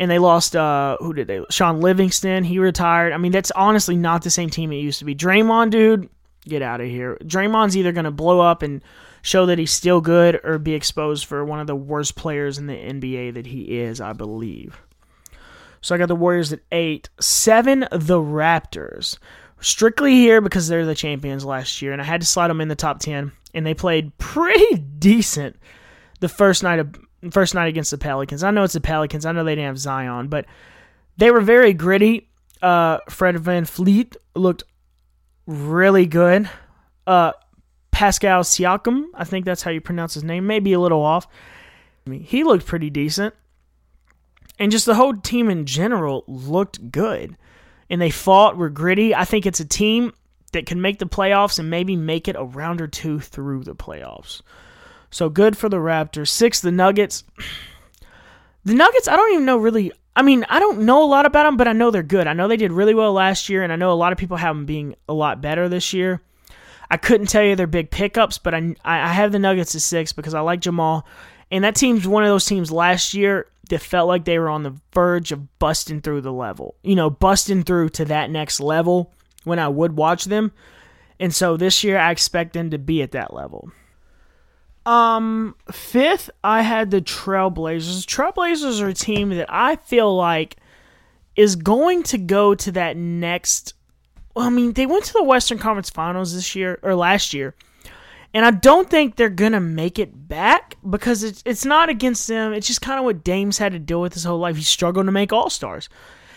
and 0.00 0.10
they 0.10 0.18
lost 0.18 0.56
uh 0.56 0.96
who 0.98 1.12
did 1.12 1.28
they 1.28 1.44
Shaun 1.50 1.80
Livingston, 1.80 2.42
he 2.42 2.58
retired. 2.58 3.12
I 3.12 3.18
mean, 3.18 3.30
that's 3.30 3.52
honestly 3.52 3.96
not 3.96 4.24
the 4.24 4.30
same 4.30 4.50
team 4.50 4.72
it 4.72 4.76
used 4.76 4.98
to 4.98 5.04
be. 5.04 5.14
Draymond, 5.14 5.70
dude, 5.70 6.08
get 6.48 6.62
out 6.62 6.80
of 6.80 6.88
here. 6.88 7.18
Draymond's 7.22 7.76
either 7.76 7.92
gonna 7.92 8.10
blow 8.10 8.40
up 8.40 8.62
and 8.62 8.82
show 9.22 9.46
that 9.46 9.58
he's 9.58 9.70
still 9.70 10.00
good 10.00 10.40
or 10.42 10.58
be 10.58 10.72
exposed 10.72 11.26
for 11.26 11.44
one 11.44 11.60
of 11.60 11.66
the 11.66 11.76
worst 11.76 12.16
players 12.16 12.56
in 12.56 12.66
the 12.66 12.74
NBA 12.74 13.34
that 13.34 13.46
he 13.46 13.78
is, 13.78 14.00
I 14.00 14.14
believe. 14.14 14.80
So 15.82 15.94
I 15.94 15.98
got 15.98 16.08
the 16.08 16.16
Warriors 16.16 16.52
at 16.52 16.60
eight. 16.72 17.10
Seven, 17.20 17.80
the 17.92 18.18
Raptors. 18.18 19.18
Strictly 19.60 20.12
here 20.12 20.40
because 20.40 20.68
they're 20.68 20.86
the 20.86 20.94
champions 20.94 21.44
last 21.44 21.82
year, 21.82 21.92
and 21.92 22.00
I 22.00 22.04
had 22.06 22.22
to 22.22 22.26
slide 22.26 22.48
them 22.48 22.62
in 22.62 22.68
the 22.68 22.74
top 22.74 23.00
ten, 23.00 23.32
and 23.52 23.66
they 23.66 23.74
played 23.74 24.16
pretty 24.16 24.76
decent 24.76 25.56
the 26.20 26.30
first 26.30 26.62
night 26.62 26.78
of 26.78 26.94
first 27.30 27.54
night 27.54 27.68
against 27.68 27.90
the 27.90 27.98
Pelicans. 27.98 28.42
I 28.42 28.50
know 28.50 28.64
it's 28.64 28.74
the 28.74 28.80
Pelicans. 28.80 29.26
I 29.26 29.32
know 29.32 29.44
they 29.44 29.54
didn't 29.54 29.66
have 29.66 29.78
Zion, 29.78 30.28
but 30.28 30.46
they 31.16 31.30
were 31.30 31.40
very 31.40 31.74
gritty. 31.74 32.28
Uh, 32.62 32.98
Fred 33.08 33.36
VanVleet 33.36 34.16
looked 34.34 34.64
really 35.46 36.06
good. 36.06 36.48
Uh, 37.06 37.32
Pascal 37.90 38.42
Siakam, 38.42 39.06
I 39.14 39.24
think 39.24 39.44
that's 39.44 39.62
how 39.62 39.70
you 39.70 39.80
pronounce 39.80 40.14
his 40.14 40.24
name, 40.24 40.46
maybe 40.46 40.72
a 40.72 40.80
little 40.80 41.02
off. 41.02 41.26
I 42.06 42.10
mean, 42.10 42.22
he 42.22 42.44
looked 42.44 42.66
pretty 42.66 42.88
decent. 42.88 43.34
And 44.58 44.72
just 44.72 44.86
the 44.86 44.94
whole 44.94 45.14
team 45.14 45.50
in 45.50 45.66
general 45.66 46.24
looked 46.26 46.90
good. 46.90 47.36
And 47.88 48.00
they 48.00 48.10
fought, 48.10 48.56
were 48.56 48.70
gritty. 48.70 49.14
I 49.14 49.24
think 49.24 49.44
it's 49.44 49.60
a 49.60 49.64
team 49.64 50.12
that 50.52 50.66
can 50.66 50.80
make 50.80 50.98
the 50.98 51.06
playoffs 51.06 51.58
and 51.58 51.70
maybe 51.70 51.96
make 51.96 52.28
it 52.28 52.36
a 52.36 52.44
round 52.44 52.80
or 52.80 52.86
two 52.86 53.20
through 53.20 53.64
the 53.64 53.74
playoffs. 53.74 54.42
So 55.10 55.28
good 55.28 55.56
for 55.56 55.68
the 55.68 55.78
Raptors. 55.78 56.28
Six, 56.28 56.60
the 56.60 56.72
Nuggets. 56.72 57.24
The 58.64 58.74
Nuggets, 58.74 59.08
I 59.08 59.16
don't 59.16 59.32
even 59.32 59.44
know 59.44 59.56
really. 59.56 59.92
I 60.14 60.22
mean, 60.22 60.44
I 60.48 60.58
don't 60.58 60.80
know 60.80 61.02
a 61.02 61.06
lot 61.06 61.26
about 61.26 61.44
them, 61.44 61.56
but 61.56 61.68
I 61.68 61.72
know 61.72 61.90
they're 61.90 62.02
good. 62.02 62.26
I 62.26 62.32
know 62.32 62.48
they 62.48 62.56
did 62.56 62.72
really 62.72 62.94
well 62.94 63.12
last 63.12 63.48
year, 63.48 63.62
and 63.62 63.72
I 63.72 63.76
know 63.76 63.92
a 63.92 63.94
lot 63.94 64.12
of 64.12 64.18
people 64.18 64.36
have 64.36 64.54
them 64.54 64.66
being 64.66 64.96
a 65.08 65.12
lot 65.12 65.40
better 65.40 65.68
this 65.68 65.92
year. 65.92 66.20
I 66.90 66.96
couldn't 66.96 67.28
tell 67.28 67.44
you 67.44 67.54
their 67.54 67.68
big 67.68 67.90
pickups, 67.90 68.38
but 68.38 68.54
I 68.54 68.74
I 68.84 69.08
have 69.12 69.32
the 69.32 69.38
Nuggets 69.38 69.74
at 69.74 69.80
six 69.80 70.12
because 70.12 70.34
I 70.34 70.40
like 70.40 70.60
Jamal, 70.60 71.06
and 71.50 71.64
that 71.64 71.76
team's 71.76 72.06
one 72.06 72.24
of 72.24 72.28
those 72.28 72.44
teams 72.44 72.70
last 72.70 73.14
year 73.14 73.46
that 73.70 73.80
felt 73.80 74.08
like 74.08 74.24
they 74.24 74.38
were 74.38 74.48
on 74.48 74.64
the 74.64 74.76
verge 74.92 75.32
of 75.32 75.58
busting 75.58 76.00
through 76.00 76.20
the 76.20 76.32
level. 76.32 76.74
You 76.82 76.96
know, 76.96 77.08
busting 77.08 77.62
through 77.62 77.90
to 77.90 78.04
that 78.06 78.30
next 78.30 78.60
level 78.60 79.12
when 79.44 79.58
I 79.58 79.68
would 79.68 79.96
watch 79.96 80.24
them. 80.24 80.52
And 81.18 81.34
so 81.34 81.56
this 81.56 81.84
year 81.84 81.98
I 81.98 82.10
expect 82.10 82.52
them 82.52 82.70
to 82.70 82.78
be 82.78 83.02
at 83.02 83.12
that 83.12 83.32
level. 83.32 83.70
Um, 84.86 85.56
fifth, 85.70 86.30
I 86.42 86.62
had 86.62 86.90
the 86.90 87.00
Trailblazers. 87.00 88.04
Trailblazers 88.06 88.80
are 88.80 88.88
a 88.88 88.94
team 88.94 89.30
that 89.30 89.46
I 89.48 89.76
feel 89.76 90.14
like 90.16 90.56
is 91.36 91.56
going 91.56 92.02
to 92.04 92.18
go 92.18 92.54
to 92.54 92.72
that 92.72 92.96
next. 92.96 93.74
Well, 94.34 94.46
I 94.46 94.50
mean, 94.50 94.72
they 94.72 94.86
went 94.86 95.04
to 95.04 95.12
the 95.12 95.22
Western 95.22 95.58
Conference 95.58 95.90
Finals 95.90 96.34
this 96.34 96.54
year 96.54 96.78
or 96.82 96.94
last 96.94 97.34
year, 97.34 97.54
and 98.32 98.44
I 98.44 98.52
don't 98.52 98.88
think 98.88 99.16
they're 99.16 99.28
gonna 99.28 99.60
make 99.60 99.98
it 99.98 100.28
back 100.28 100.76
because 100.88 101.24
it's 101.24 101.42
it's 101.44 101.64
not 101.64 101.88
against 101.88 102.26
them. 102.28 102.52
It's 102.52 102.66
just 102.66 102.80
kind 102.80 102.98
of 102.98 103.04
what 103.04 103.24
Dame's 103.24 103.58
had 103.58 103.72
to 103.72 103.78
deal 103.78 104.00
with 104.00 104.14
his 104.14 104.24
whole 104.24 104.38
life. 104.38 104.56
He's 104.56 104.68
struggling 104.68 105.06
to 105.06 105.12
make 105.12 105.32
All 105.32 105.50
Stars. 105.50 105.88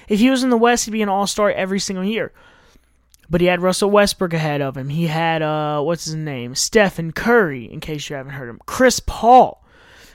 If 0.10 0.20
he 0.20 0.30
was 0.30 0.44
in 0.44 0.50
the 0.50 0.58
West, 0.58 0.86
he'd 0.86 0.92
be 0.92 1.02
an 1.02 1.10
All 1.10 1.28
Star 1.28 1.52
every 1.52 1.80
single 1.80 2.04
year. 2.04 2.34
But 3.34 3.42
he 3.42 3.48
had 3.48 3.64
Russell 3.64 3.90
Westbrook 3.90 4.32
ahead 4.32 4.62
of 4.62 4.78
him. 4.78 4.90
He 4.90 5.08
had 5.08 5.42
uh 5.42 5.82
what's 5.82 6.06
his 6.06 6.14
name? 6.14 6.54
Stephen 6.54 7.12
Curry, 7.12 7.66
in 7.66 7.80
case 7.80 8.08
you 8.08 8.16
haven't 8.16 8.34
heard 8.34 8.48
him. 8.48 8.60
Chris 8.68 9.00
Paul. 9.00 9.66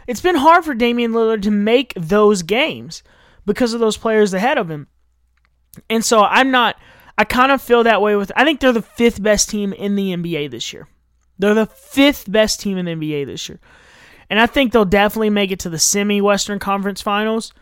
It's 0.07 0.21
been 0.21 0.37
hard 0.37 0.65
for 0.65 0.73
Damian 0.73 1.11
Lillard 1.11 1.43
to 1.43 1.51
make 1.51 1.93
those 1.97 2.43
games 2.43 3.03
because 3.45 3.75
of 3.75 3.81
those 3.81 3.97
players 3.97 4.33
ahead 4.33 4.57
of 4.57 4.71
him. 4.71 4.87
And 5.91 6.05
so 6.05 6.23
I'm 6.23 6.53
not 6.53 6.77
I 7.19 7.25
kind 7.25 7.51
of 7.51 7.61
feel 7.61 7.83
that 7.83 8.01
way 8.01 8.15
with 8.15 8.31
I 8.37 8.45
think 8.45 8.61
they're 8.61 8.71
the 8.71 8.83
fifth 8.83 9.21
best 9.21 9.51
team 9.51 9.73
in 9.73 9.97
the 9.97 10.15
NBA 10.15 10.53
this 10.53 10.73
year. 10.73 10.87
They're 11.41 11.55
the 11.55 11.67
fifth 11.67 12.31
best 12.31 12.61
team 12.61 12.79
in 12.79 12.85
the 12.85 12.95
NBA 12.95 13.27
this 13.27 13.49
year. 13.49 13.59
And 14.31 14.39
I 14.39 14.47
think 14.47 14.71
they'll 14.71 14.85
definitely 14.85 15.31
make 15.31 15.51
it 15.51 15.59
to 15.59 15.71
the 15.71 15.81
semi 15.81 16.21
Western 16.21 16.61
Conference 16.61 17.03
Finals, 17.03 17.53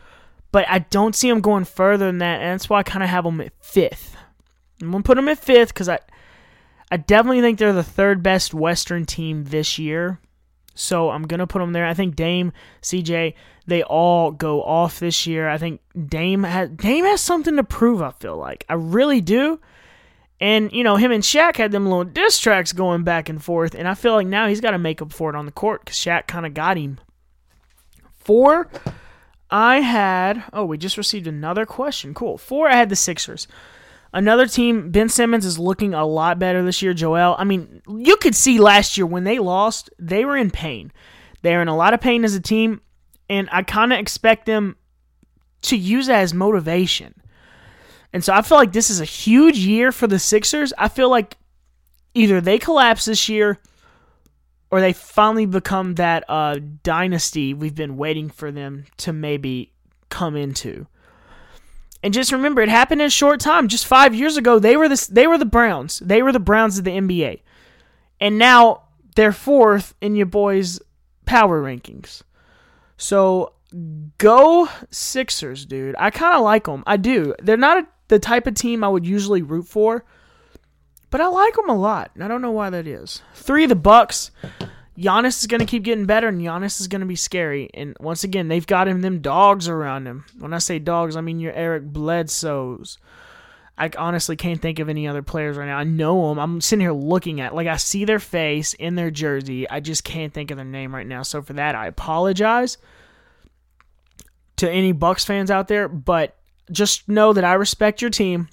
but 0.53 0.69
I 0.69 0.81
don't 0.81 1.16
see 1.16 1.31
them 1.31 1.40
going 1.40 1.64
further 1.64 2.05
than 2.05 2.19
that, 2.19 2.42
and 2.42 2.53
that's 2.53 2.69
why 2.69 2.81
I 2.81 2.83
kind 2.83 3.03
of 3.03 3.09
have 3.09 3.25
them 3.25 3.40
at 3.40 3.55
fifth. 3.59 4.15
I'm 4.80 4.90
gonna 4.90 5.02
put 5.02 5.16
them 5.16 5.28
at 5.28 5.38
fifth 5.38 5.72
because 5.72 5.88
I, 5.88 5.98
I 6.90 6.96
definitely 6.96 7.40
think 7.40 7.58
they're 7.58 7.72
the 7.72 7.82
third 7.82 8.22
best 8.22 8.54
Western 8.54 9.06
team 9.06 9.44
this 9.44 9.78
year. 9.78 10.20
So 10.74 11.10
I'm 11.10 11.22
gonna 11.26 11.46
put 11.46 11.60
them 11.60 11.72
there. 11.72 11.86
I 11.86 11.94
think 11.94 12.16
Dame, 12.16 12.52
CJ, 12.82 13.34
they 13.66 13.82
all 13.82 14.30
go 14.30 14.62
off 14.62 15.00
this 15.00 15.26
year. 15.26 15.48
I 15.48 15.58
think 15.58 15.80
Dame 16.08 16.42
has 16.44 16.70
Dame 16.70 17.04
has 17.06 17.20
something 17.20 17.56
to 17.56 17.64
prove. 17.64 18.02
I 18.02 18.10
feel 18.12 18.36
like 18.36 18.64
I 18.68 18.74
really 18.74 19.20
do. 19.20 19.60
And 20.38 20.70
you 20.72 20.84
know 20.84 20.96
him 20.96 21.12
and 21.12 21.22
Shaq 21.22 21.56
had 21.56 21.72
them 21.72 21.84
little 21.86 22.04
diss 22.04 22.38
tracks 22.38 22.72
going 22.72 23.04
back 23.04 23.30
and 23.30 23.42
forth, 23.42 23.74
and 23.74 23.88
I 23.88 23.94
feel 23.94 24.12
like 24.12 24.26
now 24.26 24.46
he's 24.46 24.60
got 24.60 24.72
to 24.72 24.78
make 24.78 25.00
up 25.00 25.12
for 25.12 25.30
it 25.30 25.36
on 25.36 25.46
the 25.46 25.52
court 25.52 25.84
because 25.84 25.96
Shaq 25.96 26.26
kind 26.26 26.44
of 26.44 26.52
got 26.52 26.76
him. 26.76 27.00
Four, 28.18 28.68
I 29.50 29.80
had. 29.80 30.44
Oh, 30.52 30.66
we 30.66 30.76
just 30.76 30.98
received 30.98 31.26
another 31.26 31.64
question. 31.64 32.12
Cool. 32.12 32.36
Four, 32.36 32.68
I 32.68 32.74
had 32.74 32.90
the 32.90 32.96
Sixers. 32.96 33.48
Another 34.16 34.46
team, 34.46 34.90
Ben 34.90 35.11
Simmons 35.11 35.44
is 35.44 35.59
looking 35.59 35.92
a 35.92 36.07
lot 36.07 36.38
better 36.38 36.62
this 36.62 36.81
year. 36.81 36.94
Joel, 36.94 37.37
I 37.38 37.44
mean, 37.44 37.83
you 37.87 38.16
could 38.16 38.35
see 38.35 38.59
last 38.59 38.96
year 38.96 39.05
when 39.05 39.24
they 39.24 39.38
lost, 39.38 39.90
they 39.98 40.24
were 40.24 40.38
in 40.38 40.50
pain. 40.50 40.90
They're 41.42 41.61
in 41.61 41.68
a 41.68 41.76
lot 41.76 41.92
of 41.92 42.00
pain 42.00 42.24
as 42.24 42.35
a 42.35 42.40
team, 42.40 42.81
and 43.29 43.46
I 43.52 43.62
kind 43.62 43.92
of 43.92 43.98
expect 43.98 44.46
them 44.46 44.76
to 45.62 45.76
use 45.76 46.07
that 46.07 46.22
as 46.22 46.33
motivation. 46.33 47.12
And 48.11 48.24
so 48.24 48.33
I 48.33 48.40
feel 48.40 48.57
like 48.57 48.72
this 48.72 48.88
is 48.88 49.02
a 49.02 49.05
huge 49.05 49.59
year 49.59 49.92
for 49.92 50.07
the 50.07 50.18
Sixers. 50.18 50.72
I 50.79 50.88
feel 50.88 51.11
like 51.11 51.37
either 52.14 52.40
they 52.40 52.59
collapse 52.59 53.05
this 53.05 53.29
year 53.29 53.59
or 54.70 54.81
they 54.81 54.94
finally 54.94 55.44
become 55.44 55.96
that 55.96 56.24
uh, 56.26 56.59
dynasty 56.83 57.52
we've 57.52 57.74
been 57.74 57.98
waiting 57.98 58.31
for 58.31 58.50
them 58.50 58.87
to 58.96 59.12
maybe 59.12 59.74
come 60.09 60.37
into. 60.37 60.87
And 62.07 62.14
just 62.14 62.31
remember, 62.31 62.62
it 62.62 62.69
happened 62.69 63.01
in 63.01 63.09
a 63.09 63.11
short 63.11 63.40
time. 63.40 63.66
Just 63.66 63.85
five 63.85 64.14
years 64.14 64.37
ago, 64.37 64.61
they 64.61 64.77
were 64.77 64.88
the 64.88 65.09
they 65.11 65.27
were 65.27 65.38
the 65.38 65.45
Browns. 65.45 65.99
They 65.99 66.23
were 66.23 66.31
the 66.31 66.38
Browns 66.38 66.79
of 66.79 66.85
the 66.85 66.92
NBA, 66.92 67.40
and 68.21 68.38
now 68.38 68.85
they're 69.16 69.33
fourth 69.33 69.97
in 70.01 70.14
your 70.14 70.27
boys' 70.27 70.79
power 71.25 71.61
rankings. 71.61 72.23
So 72.97 73.55
go 74.19 74.69
Sixers, 74.92 75.66
dude. 75.66 75.97
I 75.99 76.11
kind 76.11 76.37
of 76.37 76.42
like 76.42 76.66
them. 76.66 76.85
I 76.87 76.97
do. 76.97 77.35
They're 77.42 77.57
not 77.57 77.79
a, 77.79 77.88
the 78.07 78.21
type 78.21 78.47
of 78.47 78.55
team 78.55 78.85
I 78.85 78.88
would 78.88 79.05
usually 79.05 79.42
root 79.42 79.66
for, 79.66 80.05
but 81.11 81.21
I 81.21 81.27
like 81.27 81.57
them 81.57 81.69
a 81.69 81.77
lot. 81.77 82.12
I 82.21 82.29
don't 82.29 82.40
know 82.40 82.53
why 82.53 82.71
that 82.71 82.87
is. 82.87 83.21
Three, 83.35 83.64
of 83.64 83.71
the 83.71 83.75
Bucks. 83.75 84.31
Giannis 84.98 85.40
is 85.40 85.46
going 85.46 85.61
to 85.61 85.66
keep 85.66 85.82
getting 85.82 86.06
better, 86.06 86.28
and 86.28 86.40
Giannis 86.40 86.80
is 86.80 86.88
going 86.88 87.00
to 87.00 87.06
be 87.06 87.16
scary. 87.16 87.68
And 87.74 87.96
once 88.00 88.24
again, 88.24 88.48
they've 88.48 88.66
got 88.66 88.88
him 88.88 89.02
them 89.02 89.20
dogs 89.20 89.68
around 89.68 90.06
him. 90.06 90.24
When 90.38 90.54
I 90.54 90.59
say 90.59 90.78
dogs, 90.78 91.16
I 91.16 91.20
mean 91.20 91.38
your 91.38 91.52
Eric 91.52 91.85
Bledsoes. 91.85 92.98
I 93.78 93.90
honestly 93.98 94.37
can't 94.37 94.61
think 94.61 94.78
of 94.78 94.88
any 94.88 95.06
other 95.06 95.22
players 95.22 95.59
right 95.59 95.66
now. 95.66 95.76
I 95.76 95.85
know 95.85 96.28
them. 96.28 96.38
I'm 96.38 96.61
sitting 96.62 96.80
here 96.80 96.92
looking 96.92 97.42
at 97.42 97.54
like 97.54 97.66
I 97.66 97.76
see 97.76 98.06
their 98.06 98.18
face 98.18 98.72
in 98.72 98.94
their 98.94 99.11
jersey. 99.11 99.68
I 99.68 99.80
just 99.80 100.02
can't 100.02 100.32
think 100.32 100.50
of 100.50 100.56
their 100.56 100.64
name 100.64 100.94
right 100.94 101.06
now. 101.06 101.22
So 101.22 101.42
for 101.42 101.52
that, 101.54 101.74
I 101.74 101.87
apologize 101.87 102.78
to 104.56 104.70
any 104.70 104.92
Bucks 104.92 105.26
fans 105.26 105.50
out 105.50 105.68
there. 105.68 105.88
But 105.88 106.37
just 106.70 107.06
know 107.06 107.35
that 107.35 107.44
I 107.44 107.52
respect 107.54 108.00
your 108.00 108.11
team. 108.11 108.48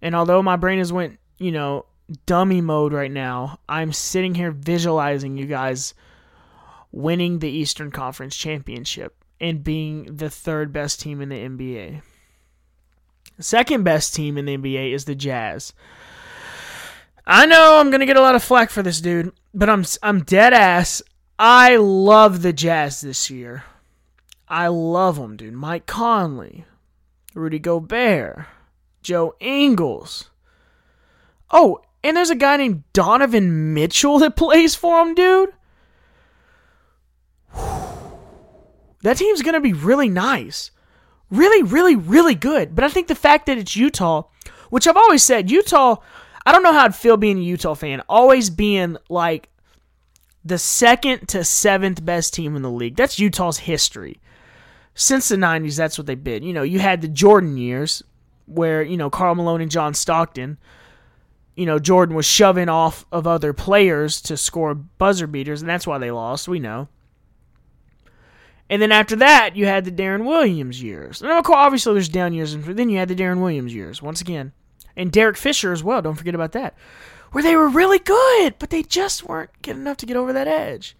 And 0.00 0.14
although 0.14 0.42
my 0.42 0.54
brain 0.54 0.78
has 0.78 0.92
went, 0.92 1.18
you 1.38 1.50
know, 1.50 1.86
dummy 2.26 2.60
mode 2.60 2.92
right 2.92 3.10
now. 3.10 3.58
I'm 3.68 3.92
sitting 3.92 4.34
here 4.34 4.50
visualizing 4.50 5.36
you 5.36 5.46
guys 5.46 5.94
winning 6.92 7.38
the 7.38 7.50
Eastern 7.50 7.90
Conference 7.90 8.36
Championship 8.36 9.24
and 9.40 9.64
being 9.64 10.04
the 10.16 10.30
third 10.30 10.72
best 10.72 11.00
team 11.00 11.20
in 11.20 11.28
the 11.28 11.36
NBA. 11.36 12.02
Second 13.40 13.82
best 13.82 14.14
team 14.14 14.38
in 14.38 14.44
the 14.44 14.56
NBA 14.56 14.92
is 14.92 15.04
the 15.04 15.14
Jazz. 15.14 15.72
I 17.26 17.46
know 17.46 17.78
I'm 17.78 17.90
gonna 17.90 18.06
get 18.06 18.16
a 18.16 18.22
lot 18.22 18.34
of 18.34 18.44
flack 18.44 18.70
for 18.70 18.82
this, 18.82 19.00
dude, 19.00 19.32
but 19.52 19.68
I'm 19.68 19.84
I'm 20.02 20.22
dead 20.22 20.52
ass. 20.52 21.02
I 21.38 21.76
love 21.76 22.42
the 22.42 22.52
Jazz 22.52 23.00
this 23.00 23.30
year. 23.30 23.64
I 24.46 24.68
love 24.68 25.16
them, 25.16 25.36
dude. 25.36 25.54
Mike 25.54 25.86
Conley, 25.86 26.64
Rudy 27.34 27.58
Gobert, 27.58 28.46
Joe 29.02 29.34
Ingles. 29.40 30.30
Oh, 31.50 31.80
and 32.04 32.16
there's 32.16 32.30
a 32.30 32.36
guy 32.36 32.58
named 32.58 32.84
Donovan 32.92 33.72
Mitchell 33.72 34.18
that 34.18 34.36
plays 34.36 34.74
for 34.74 35.02
him, 35.02 35.14
dude. 35.14 35.52
That 39.02 39.18
team's 39.18 39.42
going 39.42 39.52
to 39.52 39.60
be 39.60 39.74
really 39.74 40.08
nice. 40.08 40.70
Really, 41.30 41.62
really, 41.62 41.94
really 41.94 42.34
good. 42.34 42.74
But 42.74 42.84
I 42.84 42.88
think 42.88 43.06
the 43.06 43.14
fact 43.14 43.44
that 43.44 43.58
it's 43.58 43.76
Utah, 43.76 44.22
which 44.70 44.86
I've 44.86 44.96
always 44.96 45.22
said, 45.22 45.50
Utah, 45.50 45.96
I 46.46 46.52
don't 46.52 46.62
know 46.62 46.72
how 46.72 46.86
I'd 46.86 46.94
feel 46.94 47.18
being 47.18 47.36
a 47.36 47.42
Utah 47.42 47.74
fan, 47.74 48.00
always 48.08 48.48
being 48.48 48.96
like 49.10 49.50
the 50.42 50.56
second 50.56 51.28
to 51.28 51.44
seventh 51.44 52.02
best 52.02 52.32
team 52.32 52.56
in 52.56 52.62
the 52.62 52.70
league. 52.70 52.96
That's 52.96 53.18
Utah's 53.18 53.58
history. 53.58 54.22
Since 54.94 55.28
the 55.28 55.36
90s, 55.36 55.76
that's 55.76 55.98
what 55.98 56.06
they've 56.06 56.24
been. 56.24 56.42
You 56.42 56.54
know, 56.54 56.62
you 56.62 56.78
had 56.78 57.02
the 57.02 57.08
Jordan 57.08 57.58
years 57.58 58.02
where, 58.46 58.82
you 58.82 58.96
know, 58.96 59.10
Karl 59.10 59.34
Malone 59.34 59.60
and 59.60 59.70
John 59.70 59.92
Stockton 59.92 60.56
you 61.56 61.66
know, 61.66 61.78
Jordan 61.78 62.16
was 62.16 62.26
shoving 62.26 62.68
off 62.68 63.06
of 63.12 63.26
other 63.26 63.52
players 63.52 64.20
to 64.22 64.36
score 64.36 64.74
buzzer 64.74 65.26
beaters, 65.26 65.60
and 65.62 65.68
that's 65.68 65.86
why 65.86 65.98
they 65.98 66.10
lost. 66.10 66.48
We 66.48 66.58
know. 66.58 66.88
And 68.68 68.80
then 68.80 68.92
after 68.92 69.16
that, 69.16 69.56
you 69.56 69.66
had 69.66 69.84
the 69.84 69.92
Deron 69.92 70.24
Williams 70.24 70.82
years. 70.82 71.22
And 71.22 71.30
of 71.30 71.44
course, 71.44 71.58
obviously, 71.58 71.92
there's 71.94 72.08
down 72.08 72.32
years, 72.32 72.54
and 72.54 72.64
then 72.64 72.88
you 72.88 72.98
had 72.98 73.08
the 73.08 73.14
Deron 73.14 73.40
Williams 73.40 73.74
years 73.74 74.02
once 74.02 74.20
again, 74.20 74.52
and 74.96 75.12
Derek 75.12 75.36
Fisher 75.36 75.72
as 75.72 75.84
well. 75.84 76.02
Don't 76.02 76.16
forget 76.16 76.34
about 76.34 76.52
that, 76.52 76.74
where 77.32 77.44
they 77.44 77.56
were 77.56 77.68
really 77.68 77.98
good, 77.98 78.54
but 78.58 78.70
they 78.70 78.82
just 78.82 79.24
weren't 79.24 79.50
good 79.62 79.76
enough 79.76 79.98
to 79.98 80.06
get 80.06 80.16
over 80.16 80.32
that 80.32 80.48
edge. 80.48 80.96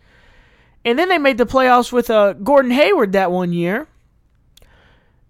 And 0.84 0.98
then 0.98 1.08
they 1.08 1.18
made 1.18 1.38
the 1.38 1.46
playoffs 1.46 1.90
with 1.90 2.10
uh, 2.10 2.34
Gordon 2.34 2.70
Hayward 2.70 3.12
that 3.12 3.32
one 3.32 3.52
year. 3.52 3.88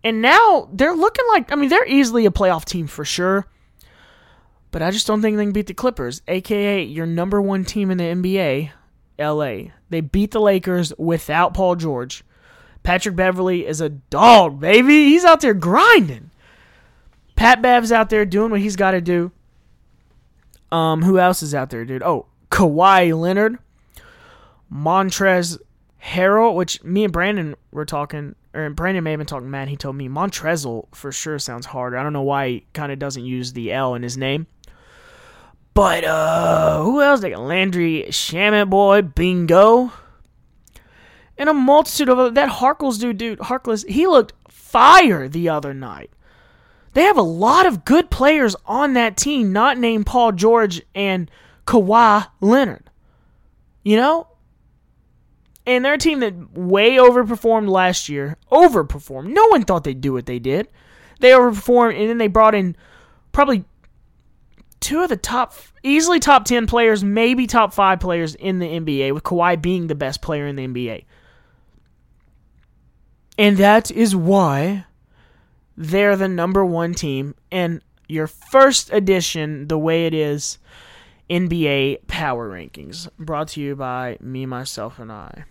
And 0.03 0.21
now 0.21 0.69
they're 0.73 0.95
looking 0.95 1.25
like, 1.29 1.53
I 1.53 1.55
mean, 1.55 1.71
they're 1.71 1.87
easily 1.87 2.27
a 2.27 2.31
playoff 2.31 2.65
team 2.65 2.89
for 2.89 3.05
sure. 3.05 3.47
But 4.75 4.83
I 4.83 4.91
just 4.91 5.07
don't 5.07 5.23
think 5.23 5.37
they 5.37 5.45
can 5.45 5.53
beat 5.53 5.69
the 5.69 5.73
Clippers, 5.73 6.21
aka 6.27 6.83
your 6.83 7.07
number 7.07 7.41
one 7.41 7.65
team 7.65 7.93
in 7.93 7.99
the 7.99 8.03
NBA, 8.03 8.73
LA. 9.21 9.71
They 9.89 10.01
beat 10.01 10.33
the 10.33 10.41
Lakers 10.41 10.93
without 10.99 11.55
Paul 11.55 11.77
George. 11.77 12.25
Patrick 12.83 13.15
Beverley 13.15 13.65
is 13.65 13.81
a 13.81 13.89
dog, 13.89 14.59
baby. 14.59 15.11
He's 15.11 15.25
out 15.25 15.43
there 15.43 15.55
grinding. 15.55 16.33
Pat 17.37 17.63
Bev's 17.63 17.93
out 17.93 18.11
there 18.11 18.27
doing 18.27 18.51
what 18.51 18.59
he's 18.63 18.75
got 18.75 18.91
to 18.91 19.01
do. 19.01 19.31
Um, 20.73 21.03
who 21.03 21.21
else 21.21 21.41
is 21.41 21.55
out 21.55 21.71
there, 21.71 21.85
dude? 21.85 22.03
Oh, 22.03 22.27
Kawhi 22.51 23.17
Leonard, 23.17 23.59
Montrez 24.73 25.57
Harrell, 26.03 26.57
which 26.57 26.83
me 26.83 27.05
and 27.05 27.13
Brandon 27.13 27.55
were 27.71 27.85
talking, 27.85 28.35
or 28.53 28.69
Brandon 28.71 29.05
may 29.05 29.13
have 29.13 29.19
been 29.19 29.27
talking 29.29 29.53
mad. 29.53 29.69
He 29.69 29.77
told 29.77 29.95
me 29.95 30.09
Montrezl 30.09 30.89
for 30.93 31.13
sure 31.13 31.39
sounds 31.39 31.67
harder. 31.67 31.97
I 31.97 32.03
don't 32.03 32.13
know 32.13 32.23
why 32.23 32.49
he 32.49 32.67
kind 32.73 32.91
of 32.91 32.99
doesn't 32.99 33.25
use 33.25 33.53
the 33.53 33.73
L 33.73 33.95
in 33.95 34.03
his 34.03 34.17
name. 34.17 34.49
But 35.75 36.05
uh, 36.05 36.83
who 36.83 37.03
else? 37.03 37.23
Like 37.23 37.37
Landry 37.37 38.07
Shamet 38.09 38.71
boy, 38.71 39.03
bingo, 39.03 39.93
and 41.37 41.49
a 41.49 41.55
multitude 41.55 42.09
of 42.09 42.35
that 42.35 42.49
Harkless 42.49 43.01
dude, 43.01 43.19
dude 43.19 43.39
Harkless. 43.41 43.87
He 43.89 44.07
looked 44.07 44.33
fire 44.49 45.29
the 45.29 45.49
other 45.49 45.75
night. 45.75 46.11
They 46.93 47.03
have 47.03 47.19
a 47.19 47.23
lot 47.23 47.67
of 47.67 47.85
good 47.85 48.09
players 48.09 48.55
on 48.67 48.95
that 48.95 49.17
team, 49.17 49.53
not 49.53 49.77
named 49.79 50.07
Paul 50.07 50.31
George 50.31 50.81
and 50.95 51.29
Kawhi 51.67 52.29
Leonard. 52.41 52.89
You 53.83 53.97
know, 53.97 54.29
and 55.67 55.85
they're 55.85 55.95
a 55.95 55.99
team 55.99 56.21
that 56.21 56.57
way 56.57 56.93
overperformed 56.93 57.69
last 57.69 58.09
year. 58.09 58.37
Overperformed. 58.53 59.33
No 59.33 59.47
one 59.49 59.65
thought 59.65 59.83
they'd 59.83 60.01
do 60.01 60.13
what 60.13 60.27
they 60.27 60.39
did. 60.39 60.69
They 61.19 61.31
overperformed, 61.31 61.99
and 61.99 62.09
then 62.09 62.19
they 62.19 62.29
brought 62.29 62.55
in 62.55 62.77
probably 63.33 63.65
two 64.85 65.03
of 65.03 65.09
the 65.09 65.17
top, 65.17 65.55
easily 65.83 66.21
top 66.21 66.45
10 66.45 66.67
players, 66.67 67.03
maybe 67.03 67.47
top 67.47 67.73
five 67.73 68.01
players 68.01 68.35
in 68.35 68.59
the 68.59 68.67
NBA, 68.67 69.15
with 69.15 69.23
Kawhi 69.23 69.61
being 69.61 69.87
the 69.87 69.95
best 69.95 70.21
player 70.21 70.47
in 70.47 70.57
the 70.57 70.67
NBA. 70.67 71.07
And 73.39 73.57
that 73.57 73.91
is 73.91 74.15
why 74.15 74.85
they're 75.77 76.17
the 76.17 76.29
number 76.29 76.65
one 76.65 76.93
team. 76.93 77.35
And 77.51 77.81
your 78.09 78.27
first 78.27 78.93
edition, 78.93 79.69
the 79.69 79.79
way 79.79 80.07
it 80.07 80.13
is, 80.13 80.59
NBA 81.31 82.07
Power 82.07 82.51
Rankings, 82.51 83.09
brought 83.19 83.49
to 83.49 83.63
you 83.63 83.75
by 83.75 84.19
me, 84.21 84.45
myself, 84.45 84.99
and 84.99 85.11
I. 85.11 85.45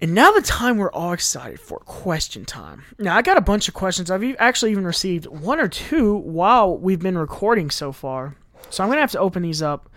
And 0.00 0.14
now 0.14 0.30
the 0.32 0.42
time 0.42 0.76
we're 0.76 0.92
all 0.92 1.12
excited 1.12 1.58
for 1.58 1.78
question 1.80 2.44
time. 2.44 2.84
Now 2.98 3.16
I 3.16 3.22
got 3.22 3.38
a 3.38 3.42
bunch 3.42 3.66
of 3.68 3.74
questions. 3.74 4.10
I've 4.10 4.36
actually 4.38 4.72
even 4.72 4.84
received 4.84 5.26
one 5.26 5.58
or 5.58 5.68
two 5.68 6.16
while 6.16 6.76
we've 6.76 7.00
been 7.00 7.16
recording 7.16 7.70
so 7.70 7.92
far. 7.92 8.36
So 8.68 8.84
I'm 8.84 8.90
gonna 8.90 9.00
have 9.00 9.12
to 9.12 9.18
open 9.18 9.42
these 9.42 9.62
up. 9.62 9.88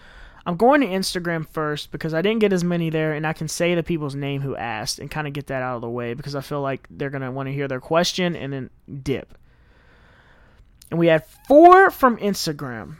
I'm 0.45 0.55
going 0.55 0.81
to 0.81 0.87
Instagram 0.87 1.47
first 1.47 1.91
because 1.91 2.13
I 2.13 2.21
didn't 2.21 2.39
get 2.39 2.53
as 2.53 2.63
many 2.63 2.89
there, 2.89 3.13
and 3.13 3.27
I 3.27 3.33
can 3.33 3.47
say 3.47 3.75
the 3.75 3.83
people's 3.83 4.15
name 4.15 4.41
who 4.41 4.55
asked 4.55 4.97
and 4.97 5.11
kind 5.11 5.27
of 5.27 5.33
get 5.33 5.47
that 5.47 5.61
out 5.61 5.75
of 5.75 5.81
the 5.81 5.89
way 5.89 6.13
because 6.13 6.33
I 6.33 6.41
feel 6.41 6.61
like 6.61 6.87
they're 6.89 7.09
gonna 7.09 7.31
want 7.31 7.47
to 7.47 7.53
hear 7.53 7.67
their 7.67 7.81
question 7.81 8.35
and 8.35 8.53
then 8.53 8.69
dip. 9.03 9.37
And 10.89 10.99
we 10.99 11.07
had 11.07 11.25
four 11.47 11.91
from 11.91 12.17
Instagram. 12.17 12.95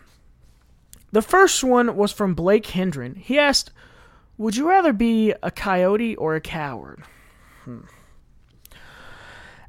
The 1.11 1.21
first 1.21 1.63
one 1.63 1.95
was 1.95 2.11
from 2.11 2.35
Blake 2.35 2.67
Hendren. 2.67 3.15
He 3.15 3.39
asked, 3.39 3.71
would 4.39 4.55
you 4.55 4.67
rather 4.67 4.93
be 4.93 5.33
a 5.43 5.51
coyote 5.51 6.15
or 6.15 6.33
a 6.33 6.41
coward? 6.41 7.03
Hmm. 7.65 7.81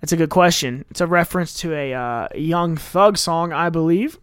That's 0.00 0.12
a 0.12 0.16
good 0.16 0.30
question. 0.30 0.84
It's 0.90 1.00
a 1.00 1.06
reference 1.06 1.54
to 1.60 1.74
a 1.74 1.92
uh, 1.92 2.28
Young 2.34 2.76
Thug 2.76 3.18
song, 3.18 3.52
I 3.52 3.68
believe. 3.68 4.18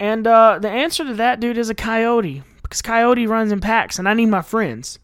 And 0.00 0.26
uh, 0.26 0.58
the 0.60 0.70
answer 0.70 1.04
to 1.04 1.14
that, 1.14 1.40
dude, 1.40 1.58
is 1.58 1.68
a 1.68 1.74
coyote. 1.74 2.42
Because 2.62 2.82
coyote 2.82 3.26
runs 3.26 3.52
in 3.52 3.60
packs, 3.60 3.98
and 3.98 4.08
I 4.08 4.14
need 4.14 4.26
my 4.26 4.42
friends. 4.42 4.98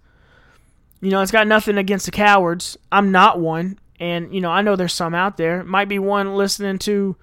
You 1.02 1.10
know, 1.10 1.20
it's 1.20 1.30
got 1.30 1.46
nothing 1.46 1.76
against 1.76 2.06
the 2.06 2.12
cowards. 2.12 2.78
I'm 2.90 3.12
not 3.12 3.38
one. 3.38 3.78
And, 4.00 4.34
you 4.34 4.40
know, 4.40 4.50
I 4.50 4.62
know 4.62 4.74
there's 4.74 4.94
some 4.94 5.14
out 5.14 5.36
there. 5.36 5.62
Might 5.62 5.88
be 5.88 5.98
one 5.98 6.34
listening 6.34 6.78
to, 6.80 7.14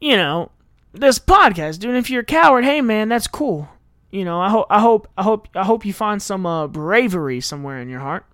you 0.00 0.16
know, 0.16 0.52
this 0.92 1.18
podcast. 1.18 1.80
Dude, 1.80 1.96
if 1.96 2.08
you're 2.08 2.22
a 2.22 2.24
coward, 2.24 2.64
hey, 2.64 2.80
man, 2.80 3.08
that's 3.08 3.26
cool. 3.26 3.68
You 4.12 4.26
know, 4.26 4.40
I 4.42 4.50
hope 4.50 4.66
I 4.68 4.80
hope 4.80 5.08
I 5.16 5.22
hope 5.22 5.48
I 5.56 5.64
hope 5.64 5.86
you 5.86 5.94
find 5.94 6.22
some 6.22 6.44
uh, 6.44 6.68
bravery 6.68 7.40
somewhere 7.40 7.80
in 7.80 7.88
your 7.88 8.00
heart. 8.00 8.26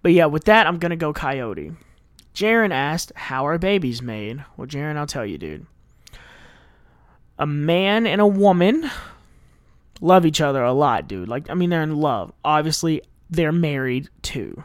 But 0.00 0.12
yeah, 0.12 0.26
with 0.26 0.44
that, 0.44 0.66
I'm 0.66 0.78
gonna 0.78 0.96
go 0.96 1.12
Coyote. 1.12 1.72
Jaron 2.34 2.72
asked, 2.72 3.12
"How 3.14 3.46
are 3.46 3.58
babies 3.58 4.00
made?" 4.00 4.42
Well, 4.56 4.66
Jaron, 4.66 4.96
I'll 4.96 5.06
tell 5.06 5.26
you, 5.26 5.36
dude. 5.36 5.66
A 7.38 7.46
man 7.46 8.06
and 8.06 8.20
a 8.20 8.26
woman 8.26 8.90
love 10.00 10.24
each 10.24 10.40
other 10.40 10.64
a 10.64 10.72
lot, 10.72 11.06
dude. 11.06 11.28
Like, 11.28 11.50
I 11.50 11.54
mean, 11.54 11.68
they're 11.68 11.82
in 11.82 11.96
love. 11.96 12.32
Obviously, 12.44 13.02
they're 13.28 13.52
married 13.52 14.08
too. 14.22 14.64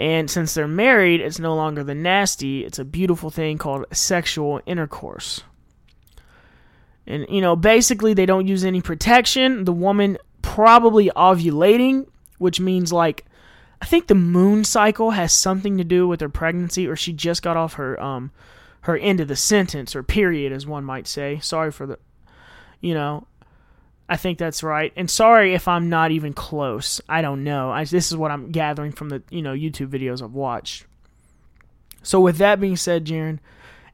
And 0.00 0.30
since 0.30 0.54
they're 0.54 0.66
married, 0.66 1.20
it's 1.20 1.38
no 1.38 1.54
longer 1.54 1.84
the 1.84 1.94
nasty. 1.94 2.64
It's 2.64 2.78
a 2.78 2.84
beautiful 2.84 3.30
thing 3.30 3.58
called 3.58 3.84
sexual 3.92 4.60
intercourse. 4.66 5.42
And, 7.10 7.26
you 7.28 7.40
know, 7.40 7.56
basically 7.56 8.14
they 8.14 8.26
don't 8.26 8.46
use 8.46 8.64
any 8.64 8.80
protection. 8.80 9.64
The 9.64 9.72
woman 9.72 10.18
probably 10.42 11.10
ovulating, 11.16 12.06
which 12.38 12.60
means 12.60 12.92
like 12.92 13.24
I 13.82 13.86
think 13.86 14.06
the 14.06 14.14
moon 14.14 14.64
cycle 14.64 15.10
has 15.12 15.32
something 15.32 15.78
to 15.78 15.84
do 15.84 16.06
with 16.06 16.20
her 16.20 16.28
pregnancy, 16.28 16.86
or 16.86 16.96
she 16.96 17.12
just 17.12 17.42
got 17.42 17.56
off 17.56 17.74
her 17.74 18.00
um 18.00 18.30
her 18.82 18.96
end 18.96 19.20
of 19.20 19.28
the 19.28 19.36
sentence 19.36 19.94
or 19.94 20.02
period, 20.02 20.52
as 20.52 20.66
one 20.66 20.84
might 20.84 21.06
say. 21.06 21.38
Sorry 21.40 21.70
for 21.70 21.86
the, 21.86 21.98
you 22.80 22.94
know, 22.94 23.26
I 24.08 24.16
think 24.16 24.38
that's 24.38 24.62
right. 24.62 24.92
And 24.96 25.10
sorry 25.10 25.54
if 25.54 25.68
I'm 25.68 25.88
not 25.88 26.10
even 26.10 26.32
close. 26.32 27.00
I 27.08 27.22
don't 27.22 27.44
know. 27.44 27.70
I, 27.70 27.84
this 27.84 28.10
is 28.10 28.16
what 28.16 28.30
I'm 28.30 28.50
gathering 28.50 28.92
from 28.92 29.08
the 29.08 29.22
you 29.30 29.42
know 29.42 29.54
YouTube 29.54 29.88
videos 29.88 30.22
I've 30.22 30.34
watched. 30.34 30.86
So 32.02 32.20
with 32.20 32.38
that 32.38 32.60
being 32.60 32.76
said, 32.76 33.04
Jaron, 33.04 33.38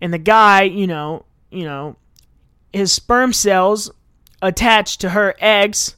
and 0.00 0.12
the 0.12 0.18
guy, 0.18 0.62
you 0.62 0.86
know, 0.86 1.24
you 1.50 1.64
know, 1.64 1.96
his 2.76 2.92
sperm 2.92 3.32
cells 3.32 3.90
attached 4.42 5.00
to 5.00 5.10
her 5.10 5.34
eggs, 5.40 5.96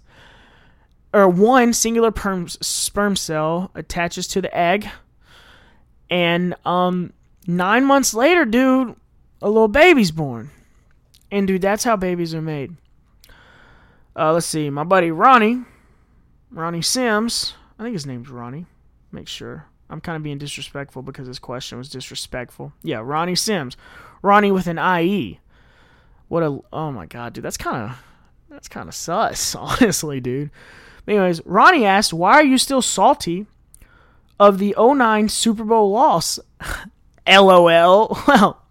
or 1.12 1.28
one 1.28 1.72
singular 1.72 2.10
perm, 2.10 2.48
sperm 2.48 3.16
cell 3.16 3.70
attaches 3.74 4.26
to 4.28 4.40
the 4.40 4.56
egg, 4.56 4.88
and 6.10 6.54
um, 6.64 7.12
nine 7.46 7.84
months 7.84 8.14
later, 8.14 8.44
dude, 8.44 8.94
a 9.42 9.48
little 9.48 9.68
baby's 9.68 10.10
born, 10.10 10.50
and 11.30 11.46
dude, 11.46 11.62
that's 11.62 11.84
how 11.84 11.96
babies 11.96 12.34
are 12.34 12.42
made. 12.42 12.76
Uh, 14.16 14.32
let's 14.32 14.46
see, 14.46 14.70
my 14.70 14.84
buddy 14.84 15.10
Ronnie, 15.10 15.62
Ronnie 16.50 16.82
Sims, 16.82 17.54
I 17.78 17.84
think 17.84 17.94
his 17.94 18.06
name's 18.06 18.30
Ronnie. 18.30 18.66
Make 19.12 19.28
sure. 19.28 19.66
I'm 19.90 20.00
kind 20.00 20.16
of 20.16 20.22
being 20.22 20.38
disrespectful 20.38 21.02
because 21.02 21.26
his 21.26 21.38
question 21.38 21.78
was 21.78 21.88
disrespectful. 21.88 22.72
Yeah, 22.82 23.00
Ronnie 23.02 23.34
Sims. 23.34 23.76
Ronnie 24.20 24.52
with 24.52 24.66
an 24.66 24.78
IE. 24.78 25.40
What 26.28 26.42
a 26.42 26.60
oh 26.72 26.92
my 26.92 27.06
god, 27.06 27.32
dude, 27.32 27.44
that's 27.44 27.56
kind 27.56 27.90
of 27.90 28.02
that's 28.50 28.68
kind 28.68 28.88
of 28.88 28.94
sus, 28.94 29.54
honestly, 29.54 30.20
dude. 30.20 30.50
Anyways, 31.06 31.44
Ronnie 31.46 31.86
asked, 31.86 32.12
"Why 32.12 32.34
are 32.34 32.44
you 32.44 32.58
still 32.58 32.82
salty 32.82 33.46
of 34.38 34.58
the 34.58 34.74
09 34.78 35.28
Super 35.28 35.64
Bowl 35.64 35.90
loss?" 35.90 36.38
LOL. 37.28 38.18
Well, 38.26 38.62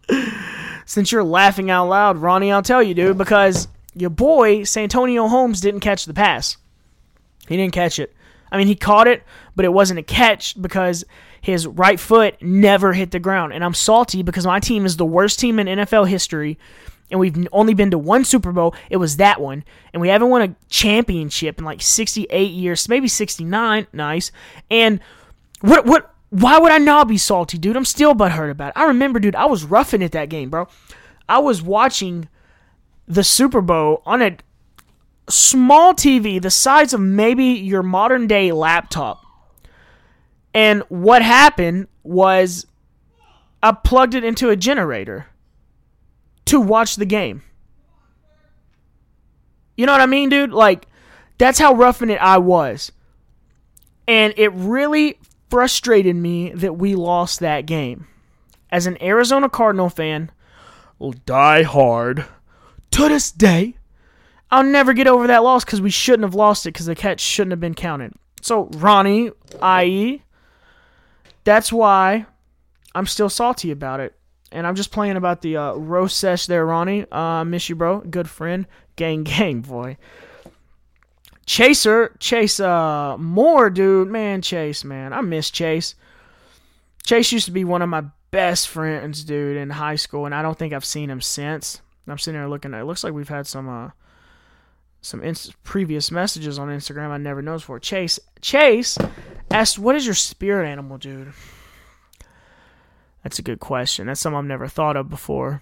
since 0.85 1.11
you're 1.11 1.23
laughing 1.23 1.69
out 1.69 1.89
loud, 1.89 2.17
Ronnie, 2.17 2.51
I'll 2.51 2.61
tell 2.61 2.81
you, 2.81 2.93
dude, 2.93 3.17
because 3.17 3.67
your 3.93 4.09
boy 4.09 4.63
Santonio 4.63 5.27
Holmes 5.27 5.59
didn't 5.59 5.81
catch 5.81 6.05
the 6.05 6.13
pass. 6.13 6.55
He 7.47 7.57
didn't 7.57 7.73
catch 7.73 7.99
it. 7.99 8.15
I 8.49 8.57
mean, 8.57 8.67
he 8.67 8.75
caught 8.75 9.07
it, 9.07 9.23
but 9.55 9.65
it 9.65 9.73
wasn't 9.73 9.99
a 9.99 10.03
catch 10.03 10.59
because 10.61 11.03
his 11.41 11.67
right 11.67 11.99
foot 11.99 12.41
never 12.41 12.93
hit 12.93 13.11
the 13.11 13.19
ground. 13.19 13.51
And 13.51 13.65
I'm 13.65 13.73
salty 13.73 14.23
because 14.23 14.45
my 14.45 14.61
team 14.61 14.85
is 14.85 14.95
the 14.95 15.05
worst 15.05 15.39
team 15.39 15.59
in 15.59 15.67
NFL 15.67 16.07
history 16.07 16.57
and 17.09 17.19
we've 17.19 17.47
only 17.51 17.73
been 17.73 17.91
to 17.91 17.97
one 17.97 18.25
Super 18.25 18.51
Bowl. 18.51 18.75
It 18.89 18.97
was 18.97 19.17
that 19.17 19.39
one, 19.39 19.63
and 19.93 20.01
we 20.01 20.09
haven't 20.09 20.29
won 20.29 20.41
a 20.41 20.55
championship 20.69 21.59
in 21.59 21.65
like 21.65 21.81
68 21.81 22.51
years, 22.51 22.89
maybe 22.89 23.07
69. 23.07 23.87
Nice. 23.93 24.31
And 24.69 24.99
what 25.61 25.85
what? 25.85 26.13
Why 26.29 26.59
would 26.59 26.73
I 26.73 26.77
not 26.77 27.07
be 27.07 27.17
salty, 27.17 27.57
dude? 27.57 27.77
I'm 27.77 27.85
still 27.85 28.13
butthurt 28.13 28.51
about 28.51 28.69
it. 28.69 28.79
I 28.79 28.83
remember, 28.85 29.17
dude, 29.17 29.35
I 29.35 29.45
was 29.45 29.63
roughing 29.63 30.01
it 30.01 30.11
that 30.11 30.27
game, 30.27 30.49
bro. 30.49 30.67
I 31.29 31.39
was 31.39 31.61
watching 31.61 32.27
the 33.07 33.23
Super 33.23 33.61
Bowl 33.61 34.01
on 34.05 34.21
a 34.21 34.35
small 35.29 35.93
TV 35.93 36.41
the 36.41 36.51
size 36.51 36.93
of 36.93 36.99
maybe 36.99 37.45
your 37.45 37.81
modern 37.81 38.27
day 38.27 38.51
laptop. 38.51 39.23
And 40.53 40.83
what 40.89 41.21
happened 41.21 41.87
was 42.03 42.65
I 43.63 43.71
plugged 43.71 44.13
it 44.13 44.23
into 44.23 44.49
a 44.49 44.55
generator 44.55 45.27
to 46.47 46.59
watch 46.59 46.95
the 46.95 47.05
game. 47.05 47.43
You 49.75 49.85
know 49.85 49.91
what 49.91 50.01
I 50.01 50.07
mean, 50.07 50.29
dude? 50.29 50.51
Like, 50.51 50.87
that's 51.37 51.59
how 51.59 51.73
roughing 51.73 52.09
it 52.09 52.19
I 52.21 52.39
was. 52.39 52.91
And 54.07 54.33
it 54.37 54.51
really 54.53 55.19
frustrated 55.49 56.15
me 56.15 56.51
that 56.51 56.77
we 56.77 56.95
lost 56.95 57.39
that 57.39 57.65
game. 57.65 58.07
As 58.71 58.87
an 58.87 59.01
Arizona 59.01 59.49
Cardinal 59.49 59.89
fan, 59.89 60.31
will 60.99 61.13
die 61.13 61.63
hard 61.63 62.25
to 62.91 63.07
this 63.07 63.31
day, 63.31 63.75
I'll 64.49 64.63
never 64.63 64.93
get 64.93 65.07
over 65.07 65.27
that 65.27 65.43
loss 65.43 65.63
because 65.63 65.81
we 65.81 65.89
shouldn't 65.89 66.23
have 66.23 66.35
lost 66.35 66.65
it 66.65 66.73
because 66.73 66.85
the 66.85 66.95
catch 66.95 67.19
shouldn't 67.19 67.51
have 67.51 67.59
been 67.59 67.75
counted. 67.75 68.13
So, 68.41 68.69
Ronnie, 68.75 69.31
i.e., 69.61 70.23
that's 71.43 71.71
why 71.71 72.25
I'm 72.95 73.05
still 73.05 73.29
salty 73.29 73.71
about 73.71 73.99
it. 73.99 74.16
And 74.51 74.65
I'm 74.65 74.75
just 74.75 74.91
playing 74.91 75.17
about 75.17 75.41
the 75.41 75.57
uh, 75.57 75.73
roast 75.73 76.17
sesh 76.17 76.45
there, 76.45 76.65
Ronnie. 76.65 77.05
Uh, 77.11 77.43
miss 77.43 77.67
you, 77.69 77.75
bro. 77.75 77.99
Good 78.01 78.29
friend. 78.29 78.65
Gang, 78.95 79.23
gang, 79.23 79.61
boy. 79.61 79.97
Chaser, 81.47 82.13
Chase 82.19 82.59
uh 82.59 83.15
dude, 83.73 84.09
man, 84.09 84.41
Chase, 84.41 84.83
man, 84.83 85.13
I 85.13 85.21
miss 85.21 85.49
Chase. 85.49 85.95
Chase 87.05 87.31
used 87.31 87.45
to 87.45 87.51
be 87.51 87.63
one 87.63 87.81
of 87.81 87.87
my 87.87 88.03
best 88.31 88.67
friends, 88.67 89.23
dude, 89.23 89.55
in 89.55 89.69
high 89.69 89.95
school, 89.95 90.25
and 90.25 90.35
I 90.35 90.41
don't 90.41 90.59
think 90.59 90.73
I've 90.73 90.83
seen 90.83 91.09
him 91.09 91.21
since. 91.21 91.81
I'm 92.05 92.17
sitting 92.17 92.39
there 92.39 92.49
looking. 92.49 92.73
It 92.73 92.83
looks 92.83 93.03
like 93.03 93.13
we've 93.13 93.29
had 93.29 93.47
some 93.47 93.69
uh 93.69 93.91
some 95.01 95.23
ins- 95.23 95.53
previous 95.63 96.11
messages 96.11 96.59
on 96.59 96.67
Instagram 96.67 97.09
I 97.11 97.17
never 97.17 97.41
noticed 97.41 97.65
for. 97.65 97.79
Chase 97.79 98.19
Chase 98.41 98.97
asked, 99.49 99.79
"What 99.79 99.95
is 99.95 100.05
your 100.05 100.15
spirit 100.15 100.67
animal, 100.67 100.97
dude?" 100.97 101.33
That's 103.23 103.39
a 103.39 103.43
good 103.43 103.59
question. 103.59 104.07
That's 104.07 104.21
something 104.21 104.37
I've 104.37 104.45
never 104.45 104.67
thought 104.67 104.97
of 104.97 105.09
before. 105.09 105.61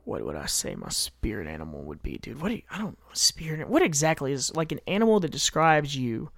what 0.04 0.24
would 0.24 0.36
I 0.36 0.46
say 0.46 0.74
my 0.74 0.88
spirit 0.88 1.46
animal 1.46 1.82
would 1.82 2.02
be, 2.02 2.18
dude? 2.18 2.40
What 2.40 2.48
do 2.48 2.54
you, 2.56 2.62
I 2.70 2.78
don't 2.78 2.98
know. 2.98 3.04
Spirit. 3.12 3.68
What 3.68 3.82
exactly 3.82 4.32
is 4.32 4.54
like 4.54 4.72
an 4.72 4.80
animal 4.86 5.20
that 5.20 5.30
describes 5.30 5.96
you? 5.96 6.30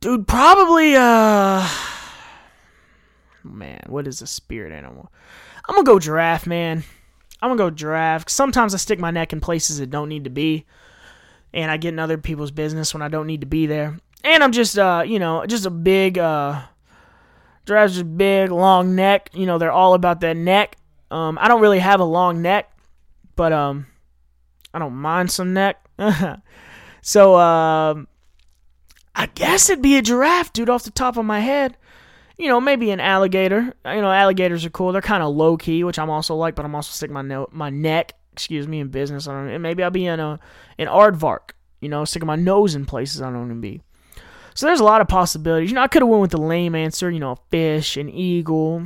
Dude, 0.00 0.28
probably 0.28 0.94
uh 0.96 1.66
man, 3.42 3.82
what 3.86 4.06
is 4.06 4.22
a 4.22 4.26
spirit 4.26 4.72
animal? 4.72 5.12
I'm 5.68 5.74
gonna 5.74 5.86
go 5.86 5.98
giraffe, 5.98 6.46
man. 6.46 6.84
I'm 7.40 7.50
gonna 7.50 7.58
go 7.58 7.70
giraffe. 7.70 8.28
Sometimes 8.28 8.74
I 8.74 8.78
stick 8.78 8.98
my 8.98 9.10
neck 9.10 9.32
in 9.32 9.40
places 9.40 9.78
that 9.78 9.90
don't 9.90 10.08
need 10.08 10.24
to 10.24 10.30
be, 10.30 10.66
and 11.52 11.70
I 11.70 11.76
get 11.76 11.94
in 11.94 11.98
other 11.98 12.18
people's 12.18 12.50
business 12.50 12.94
when 12.94 13.02
I 13.02 13.08
don't 13.08 13.26
need 13.26 13.40
to 13.40 13.46
be 13.46 13.66
there. 13.66 13.98
And 14.24 14.42
I'm 14.42 14.52
just, 14.52 14.78
uh, 14.78 15.04
you 15.06 15.18
know, 15.18 15.44
just 15.46 15.66
a 15.66 15.70
big, 15.70 16.18
uh, 16.18 16.62
giraffe's 17.66 17.94
just 17.94 18.16
big, 18.16 18.50
long 18.50 18.96
neck. 18.96 19.30
You 19.34 19.44
know, 19.44 19.58
they're 19.58 19.70
all 19.70 19.92
about 19.92 20.20
that 20.20 20.36
neck. 20.36 20.76
Um, 21.10 21.38
I 21.40 21.46
don't 21.46 21.60
really 21.60 21.78
have 21.78 22.00
a 22.00 22.04
long 22.04 22.40
neck, 22.42 22.72
but 23.36 23.52
um, 23.52 23.86
I 24.72 24.78
don't 24.78 24.94
mind 24.94 25.30
some 25.30 25.52
neck. 25.52 25.86
so 27.02 27.38
um, 27.38 28.08
I 29.14 29.26
guess 29.26 29.68
it'd 29.68 29.82
be 29.82 29.96
a 29.96 30.02
giraffe, 30.02 30.52
dude, 30.52 30.70
off 30.70 30.84
the 30.84 30.90
top 30.90 31.16
of 31.16 31.24
my 31.24 31.40
head. 31.40 31.76
You 32.36 32.48
know, 32.48 32.60
maybe 32.60 32.90
an 32.90 33.00
alligator. 33.00 33.74
You 33.84 34.00
know, 34.00 34.10
alligators 34.10 34.64
are 34.64 34.70
cool. 34.70 34.90
They're 34.90 35.02
kind 35.02 35.22
of 35.22 35.34
low 35.34 35.56
key, 35.56 35.84
which 35.84 36.00
I'm 36.00 36.10
also 36.10 36.34
like, 36.34 36.56
but 36.56 36.64
I'm 36.64 36.74
also 36.74 36.90
sticking 36.90 37.14
my 37.14 37.22
no- 37.22 37.48
my 37.52 37.70
neck, 37.70 38.14
excuse 38.32 38.66
me, 38.66 38.80
in 38.80 38.88
business. 38.88 39.28
I 39.28 39.34
don't, 39.34 39.50
and 39.50 39.62
maybe 39.62 39.84
I'll 39.84 39.90
be 39.90 40.06
in 40.06 40.18
a 40.18 40.40
an 40.78 40.88
aardvark. 40.88 41.50
You 41.80 41.90
know, 41.90 42.04
sticking 42.04 42.26
my 42.26 42.34
nose 42.34 42.74
in 42.74 42.86
places 42.86 43.22
I 43.22 43.26
don't 43.26 43.38
want 43.38 43.50
to 43.50 43.54
be. 43.54 43.82
So 44.54 44.66
there's 44.66 44.80
a 44.80 44.84
lot 44.84 45.00
of 45.00 45.08
possibilities. 45.08 45.70
You 45.70 45.74
know, 45.74 45.82
I 45.82 45.88
could 45.88 46.02
have 46.02 46.08
went 46.08 46.22
with 46.22 46.30
the 46.30 46.38
lame 46.38 46.74
answer. 46.74 47.10
You 47.10 47.18
know, 47.18 47.32
a 47.32 47.38
fish, 47.50 47.96
an 47.96 48.08
eagle, 48.08 48.84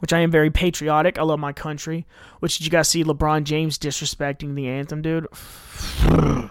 which 0.00 0.12
I 0.12 0.20
am 0.20 0.30
very 0.30 0.50
patriotic. 0.50 1.18
I 1.18 1.22
love 1.22 1.38
my 1.38 1.52
country. 1.52 2.06
Which 2.40 2.58
did 2.58 2.64
you 2.64 2.70
guys 2.70 2.88
see 2.88 3.04
LeBron 3.04 3.44
James 3.44 3.78
disrespecting 3.78 4.54
the 4.54 4.68
anthem, 4.68 5.00
dude? 5.00 5.28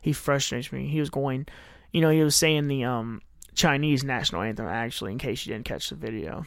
he 0.00 0.12
frustrates 0.12 0.72
me. 0.72 0.86
He 0.86 1.00
was 1.00 1.10
going, 1.10 1.46
you 1.92 2.00
know, 2.00 2.10
he 2.10 2.22
was 2.22 2.36
saying 2.36 2.68
the 2.68 2.84
um 2.84 3.22
Chinese 3.54 4.04
national 4.04 4.42
anthem, 4.42 4.66
actually, 4.66 5.10
in 5.10 5.18
case 5.18 5.44
you 5.44 5.52
didn't 5.52 5.66
catch 5.66 5.88
the 5.88 5.96
video. 5.96 6.46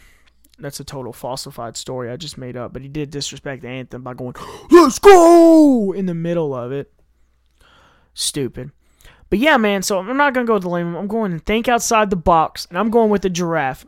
That's 0.60 0.80
a 0.80 0.86
total 0.86 1.12
falsified 1.12 1.76
story 1.76 2.10
I 2.10 2.16
just 2.16 2.38
made 2.38 2.56
up, 2.56 2.72
but 2.72 2.84
he 2.84 2.88
did 2.88 3.10
disrespect 3.10 3.64
the 3.64 3.68
anthem 3.68 4.04
by 4.04 4.14
going, 4.14 4.36
Let's 4.72 5.00
go! 5.00 5.92
in 5.92 6.06
the 6.06 6.14
middle 6.14 6.56
of 6.56 6.72
it. 6.72 6.94
Stupid. 8.14 8.72
But 9.32 9.40
yeah, 9.40 9.56
man, 9.56 9.82
so 9.82 9.98
I'm 9.98 10.18
not 10.18 10.34
going 10.34 10.46
to 10.46 10.48
go 10.48 10.56
with 10.56 10.64
the 10.64 10.70
lame. 10.70 10.94
I'm 10.94 11.08
going 11.08 11.32
to 11.32 11.40
think 11.40 11.70
outside 11.70 12.10
the 12.10 12.18
box, 12.18 12.68
and 12.68 12.78
I'm 12.78 12.90
going 12.90 13.10
with 13.10 13.22
the 13.22 13.30
giraffe 13.30 13.86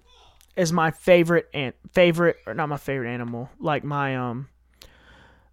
as 0.56 0.72
my 0.72 0.90
favorite 0.90 1.50
and 1.54 1.74
favorite 1.92 2.38
or 2.48 2.54
not 2.54 2.70
my 2.70 2.78
favorite 2.78 3.14
animal, 3.14 3.50
like 3.60 3.84
my 3.84 4.16
um 4.16 4.48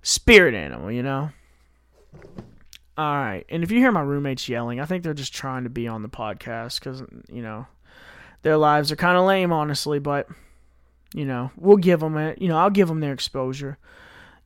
spirit 0.02 0.54
animal, 0.54 0.92
you 0.92 1.02
know? 1.02 1.30
All 2.96 3.14
right. 3.16 3.44
And 3.48 3.64
if 3.64 3.72
you 3.72 3.78
hear 3.78 3.90
my 3.90 4.02
roommates 4.02 4.48
yelling, 4.48 4.78
I 4.78 4.84
think 4.84 5.02
they're 5.02 5.12
just 5.12 5.34
trying 5.34 5.64
to 5.64 5.70
be 5.70 5.88
on 5.88 6.02
the 6.02 6.08
podcast 6.08 6.80
cuz 6.80 7.02
you 7.28 7.42
know, 7.42 7.66
their 8.42 8.56
lives 8.56 8.92
are 8.92 8.96
kind 8.96 9.18
of 9.18 9.24
lame 9.24 9.52
honestly, 9.52 9.98
but 9.98 10.28
you 11.14 11.24
know, 11.24 11.50
we'll 11.56 11.78
give 11.78 11.98
them 11.98 12.16
a, 12.16 12.36
you 12.38 12.46
know, 12.46 12.58
I'll 12.58 12.70
give 12.70 12.86
them 12.86 13.00
their 13.00 13.12
exposure. 13.12 13.76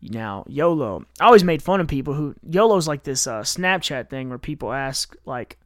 Now, 0.05 0.45
YOLO. 0.49 1.05
I 1.19 1.25
always 1.25 1.45
made 1.45 1.63
fun 1.63 1.81
of 1.81 1.89
people 1.89 2.15
who 2.15 2.35
YOLO's 2.49 2.87
like 2.87 3.05
this 3.05 3.27
uh, 3.27 3.41
Snapchat 3.41 4.11
thing 4.11 4.29
where 4.29 4.39
people 4.39 4.73
ask 4.73 5.17
like 5.25 5.59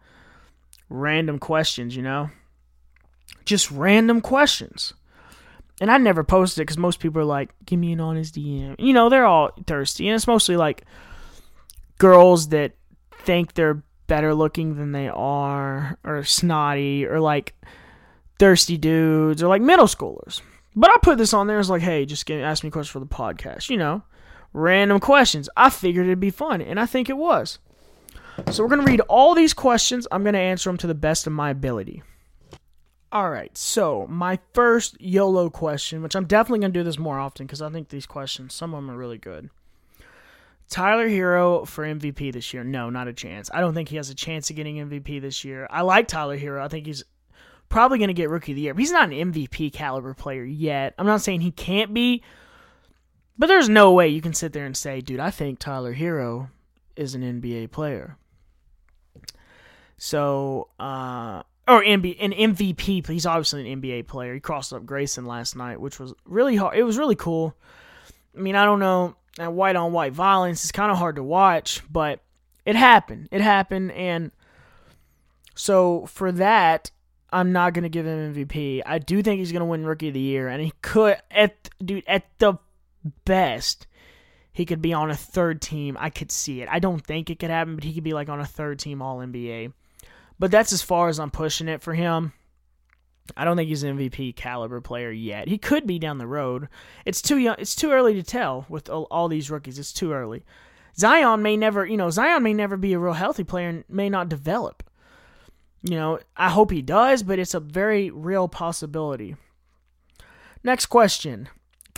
random 0.88 1.38
questions, 1.38 1.96
you 1.96 2.02
know? 2.02 2.30
Just 3.44 3.70
random 3.70 4.20
questions. 4.20 4.94
And 5.80 5.90
I 5.90 5.98
never 5.98 6.24
posted 6.24 6.62
it 6.62 6.62
because 6.62 6.78
most 6.78 7.00
people 7.00 7.20
are 7.20 7.26
like, 7.26 7.50
give 7.64 7.78
me 7.78 7.92
an 7.92 8.00
honest 8.00 8.34
DM. 8.34 8.76
You 8.78 8.92
know, 8.92 9.08
they're 9.08 9.26
all 9.26 9.50
thirsty. 9.66 10.08
And 10.08 10.14
it's 10.14 10.26
mostly 10.26 10.56
like 10.56 10.84
girls 11.98 12.48
that 12.48 12.72
think 13.24 13.54
they're 13.54 13.82
better 14.06 14.34
looking 14.34 14.76
than 14.76 14.92
they 14.92 15.08
are, 15.08 15.98
or 16.02 16.24
snotty, 16.24 17.06
or 17.06 17.20
like 17.20 17.54
thirsty 18.38 18.76
dudes, 18.76 19.42
or 19.42 19.48
like 19.48 19.62
middle 19.62 19.86
schoolers. 19.86 20.40
But 20.74 20.90
I 20.90 20.96
put 21.02 21.18
this 21.18 21.34
on 21.34 21.46
there 21.46 21.58
as 21.58 21.70
like, 21.70 21.82
hey, 21.82 22.06
just 22.06 22.26
get, 22.26 22.40
ask 22.40 22.64
me 22.64 22.70
questions 22.70 22.92
for 22.92 23.00
the 23.00 23.06
podcast. 23.06 23.68
You 23.68 23.76
know, 23.76 24.02
random 24.58 25.00
questions. 25.00 25.48
I 25.56 25.70
figured 25.70 26.06
it'd 26.06 26.20
be 26.20 26.30
fun, 26.30 26.60
and 26.60 26.78
I 26.78 26.86
think 26.86 27.08
it 27.08 27.16
was. 27.16 27.58
So 28.50 28.62
we're 28.62 28.68
going 28.68 28.84
to 28.84 28.90
read 28.90 29.00
all 29.08 29.34
these 29.34 29.54
questions. 29.54 30.06
I'm 30.12 30.22
going 30.22 30.34
to 30.34 30.38
answer 30.38 30.68
them 30.70 30.76
to 30.78 30.86
the 30.86 30.94
best 30.94 31.26
of 31.26 31.32
my 31.32 31.50
ability. 31.50 32.02
All 33.10 33.30
right, 33.30 33.56
so 33.56 34.06
my 34.08 34.38
first 34.52 35.00
YOLO 35.00 35.48
question, 35.48 36.02
which 36.02 36.14
I'm 36.14 36.26
definitely 36.26 36.60
going 36.60 36.72
to 36.72 36.78
do 36.78 36.84
this 36.84 36.98
more 36.98 37.18
often 37.18 37.46
because 37.46 37.62
I 37.62 37.70
think 37.70 37.88
these 37.88 38.04
questions, 38.04 38.52
some 38.52 38.74
of 38.74 38.82
them 38.82 38.90
are 38.90 38.98
really 38.98 39.16
good. 39.16 39.48
Tyler 40.68 41.08
Herro 41.08 41.66
for 41.66 41.84
MVP 41.84 42.32
this 42.32 42.52
year? 42.52 42.62
No, 42.62 42.90
not 42.90 43.08
a 43.08 43.14
chance. 43.14 43.50
I 43.52 43.60
don't 43.60 43.72
think 43.72 43.88
he 43.88 43.96
has 43.96 44.10
a 44.10 44.14
chance 44.14 44.50
of 44.50 44.56
getting 44.56 44.76
MVP 44.76 45.20
this 45.22 45.42
year. 45.42 45.66
I 45.70 45.80
like 45.80 46.06
Tyler 46.06 46.38
Herro. 46.38 46.62
I 46.62 46.68
think 46.68 46.84
he's 46.84 47.04
probably 47.70 47.98
going 47.98 48.08
to 48.08 48.14
get 48.14 48.28
Rookie 48.28 48.52
of 48.52 48.56
the 48.56 48.62
Year. 48.62 48.74
But 48.74 48.80
he's 48.80 48.92
not 48.92 49.10
an 49.10 49.32
MVP 49.32 49.72
caliber 49.72 50.12
player 50.12 50.44
yet. 50.44 50.94
I'm 50.98 51.06
not 51.06 51.22
saying 51.22 51.40
he 51.40 51.50
can't 51.50 51.94
be, 51.94 52.22
but 53.38 53.46
there's 53.46 53.68
no 53.68 53.92
way 53.92 54.08
you 54.08 54.20
can 54.20 54.34
sit 54.34 54.52
there 54.52 54.66
and 54.66 54.76
say, 54.76 55.00
dude, 55.00 55.20
I 55.20 55.30
think 55.30 55.58
Tyler 55.58 55.94
Herro 55.94 56.50
is 56.96 57.14
an 57.14 57.22
NBA 57.22 57.70
player. 57.70 58.16
So, 59.96 60.68
uh, 60.80 61.42
or 61.68 61.82
NBA, 61.82 62.16
an 62.20 62.32
MVP. 62.32 63.06
He's 63.06 63.26
obviously 63.26 63.70
an 63.70 63.80
NBA 63.80 64.06
player. 64.06 64.34
He 64.34 64.40
crossed 64.40 64.72
up 64.72 64.86
Grayson 64.86 65.26
last 65.26 65.54
night, 65.54 65.80
which 65.80 66.00
was 66.00 66.14
really 66.24 66.56
hard. 66.56 66.76
It 66.76 66.82
was 66.82 66.98
really 66.98 67.14
cool. 67.14 67.54
I 68.36 68.40
mean, 68.40 68.56
I 68.56 68.64
don't 68.64 68.80
know. 68.80 69.16
That 69.36 69.52
white 69.52 69.76
on 69.76 69.92
white 69.92 70.12
violence 70.12 70.64
is 70.64 70.72
kind 70.72 70.90
of 70.90 70.98
hard 70.98 71.16
to 71.16 71.22
watch, 71.22 71.82
but 71.90 72.20
it 72.64 72.74
happened. 72.74 73.28
It 73.30 73.40
happened, 73.40 73.92
and 73.92 74.32
so 75.54 76.06
for 76.06 76.32
that, 76.32 76.90
I'm 77.32 77.52
not 77.52 77.72
gonna 77.72 77.88
give 77.88 78.04
him 78.04 78.34
MVP. 78.34 78.82
I 78.84 78.98
do 78.98 79.22
think 79.22 79.38
he's 79.38 79.52
gonna 79.52 79.64
win 79.64 79.86
Rookie 79.86 80.08
of 80.08 80.14
the 80.14 80.20
Year, 80.20 80.48
and 80.48 80.60
he 80.60 80.72
could 80.82 81.18
at 81.30 81.70
dude 81.84 82.02
at 82.08 82.24
the 82.38 82.54
best. 83.24 83.86
He 84.52 84.64
could 84.64 84.82
be 84.82 84.92
on 84.92 85.10
a 85.10 85.16
third 85.16 85.60
team. 85.62 85.96
I 86.00 86.10
could 86.10 86.32
see 86.32 86.62
it. 86.62 86.68
I 86.70 86.78
don't 86.78 87.04
think 87.04 87.30
it 87.30 87.38
could 87.38 87.50
happen, 87.50 87.76
but 87.76 87.84
he 87.84 87.94
could 87.94 88.04
be 88.04 88.14
like 88.14 88.28
on 88.28 88.40
a 88.40 88.46
third 88.46 88.78
team 88.78 89.00
All 89.00 89.18
NBA. 89.18 89.72
But 90.38 90.50
that's 90.50 90.72
as 90.72 90.82
far 90.82 91.08
as 91.08 91.18
I'm 91.18 91.30
pushing 91.30 91.68
it 91.68 91.82
for 91.82 91.94
him. 91.94 92.32
I 93.36 93.44
don't 93.44 93.56
think 93.56 93.68
he's 93.68 93.82
an 93.82 93.98
MVP 93.98 94.36
caliber 94.36 94.80
player 94.80 95.10
yet. 95.10 95.48
He 95.48 95.58
could 95.58 95.86
be 95.86 95.98
down 95.98 96.18
the 96.18 96.26
road. 96.26 96.68
It's 97.04 97.20
too 97.20 97.38
young. 97.38 97.56
It's 97.58 97.74
too 97.74 97.90
early 97.90 98.14
to 98.14 98.22
tell 98.22 98.64
with 98.68 98.88
all, 98.88 99.28
these 99.28 99.50
rookies. 99.50 99.78
It's 99.78 99.92
too 99.92 100.12
early. 100.12 100.44
Zion 100.96 101.42
may 101.42 101.56
never, 101.56 101.84
you 101.84 101.96
know, 101.96 102.10
Zion 102.10 102.42
may 102.42 102.54
never 102.54 102.76
be 102.76 102.92
a 102.92 102.98
real 102.98 103.12
healthy 103.12 103.44
player 103.44 103.68
and 103.68 103.84
may 103.88 104.08
not 104.08 104.28
develop. 104.28 104.82
You 105.82 105.96
know, 105.96 106.18
I 106.36 106.48
hope 106.48 106.70
he 106.70 106.82
does, 106.82 107.22
but 107.22 107.38
it's 107.38 107.54
a 107.54 107.60
very 107.60 108.10
real 108.10 108.48
possibility. 108.48 109.36
Next 110.64 110.86
question. 110.86 111.48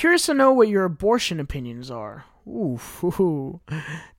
Curious 0.01 0.25
to 0.25 0.33
know 0.33 0.51
what 0.51 0.69
your 0.69 0.85
abortion 0.87 1.41
opinions 1.41 1.91
are. 1.91 2.25
Ooh, 2.49 2.81
ooh. 3.05 3.61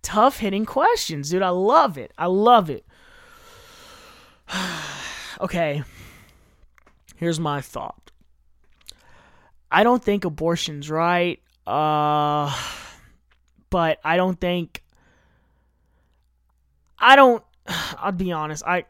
tough 0.03 0.37
hitting 0.37 0.63
questions, 0.63 1.31
dude. 1.31 1.41
I 1.41 1.49
love 1.49 1.97
it. 1.97 2.13
I 2.19 2.27
love 2.27 2.69
it. 2.69 2.85
okay. 5.41 5.81
Here's 7.15 7.39
my 7.39 7.61
thought. 7.61 8.11
I 9.71 9.81
don't 9.81 10.03
think 10.03 10.23
abortion's 10.23 10.87
right. 10.87 11.41
Uh 11.65 12.55
but 13.71 13.97
I 14.03 14.17
don't 14.17 14.39
think 14.39 14.83
I 16.99 17.15
don't 17.15 17.43
I'll 17.97 18.11
be 18.11 18.31
honest. 18.31 18.61
I 18.67 18.85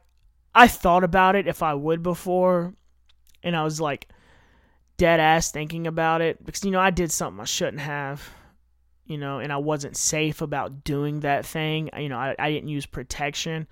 I 0.54 0.68
thought 0.68 1.06
about 1.06 1.38
it 1.38 1.48
if 1.48 1.64
I 1.64 1.74
would 1.74 2.04
before 2.04 2.74
and 3.44 3.56
I 3.56 3.64
was 3.64 3.80
like 3.80 4.10
dead 5.02 5.20
ass 5.20 5.52
thinking 5.52 5.88
about 5.88 6.22
it 6.22 6.46
because 6.46 6.64
you 6.64 6.70
know 6.70 6.80
I 6.80 6.92
did 6.92 7.12
something 7.12 7.42
I 7.42 7.46
shouldn't 7.46 7.82
have. 7.82 8.30
You 9.06 9.18
know, 9.18 9.40
and 9.40 9.52
I 9.52 9.58
wasn't 9.58 9.98
safe 9.98 10.42
about 10.42 10.84
doing 10.86 11.22
that 11.22 11.46
thing. 11.46 11.90
You 11.98 12.08
know, 12.08 12.18
I, 12.18 12.36
I 12.38 12.52
didn't 12.52 12.70
use 12.70 12.86
protection 12.86 13.68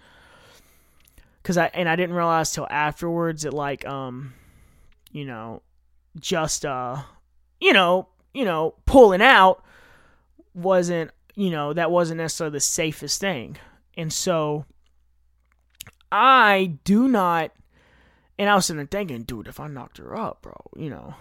because 1.41 1.55
I 1.55 1.67
and 1.67 1.87
I 1.87 1.95
didn't 1.95 2.15
realize 2.15 2.51
till 2.51 2.67
afterwards 2.69 3.43
that 3.43 3.53
like 3.53 3.85
um 3.85 4.33
you 5.11 5.23
know 5.23 5.61
just 6.19 6.65
uh 6.65 6.97
you 7.61 7.73
know 7.73 8.09
you 8.33 8.43
know 8.43 8.73
pulling 8.85 9.21
out 9.21 9.63
wasn't 10.55 11.11
you 11.39 11.51
know, 11.51 11.71
that 11.71 11.89
wasn't 11.89 12.17
necessarily 12.17 12.51
the 12.51 12.59
safest 12.59 13.21
thing. 13.21 13.55
And 13.95 14.11
so 14.11 14.65
I 16.11 16.77
do 16.83 17.07
not 17.07 17.51
and 18.39 18.49
I 18.49 18.55
was 18.55 18.65
sitting 18.65 18.77
there 18.77 18.87
thinking, 18.87 19.23
dude, 19.23 19.47
if 19.47 19.59
I 19.59 19.67
knocked 19.67 19.97
her 19.97 20.17
up, 20.17 20.41
bro, 20.41 20.55
you 20.77 20.89
know, 20.89 21.13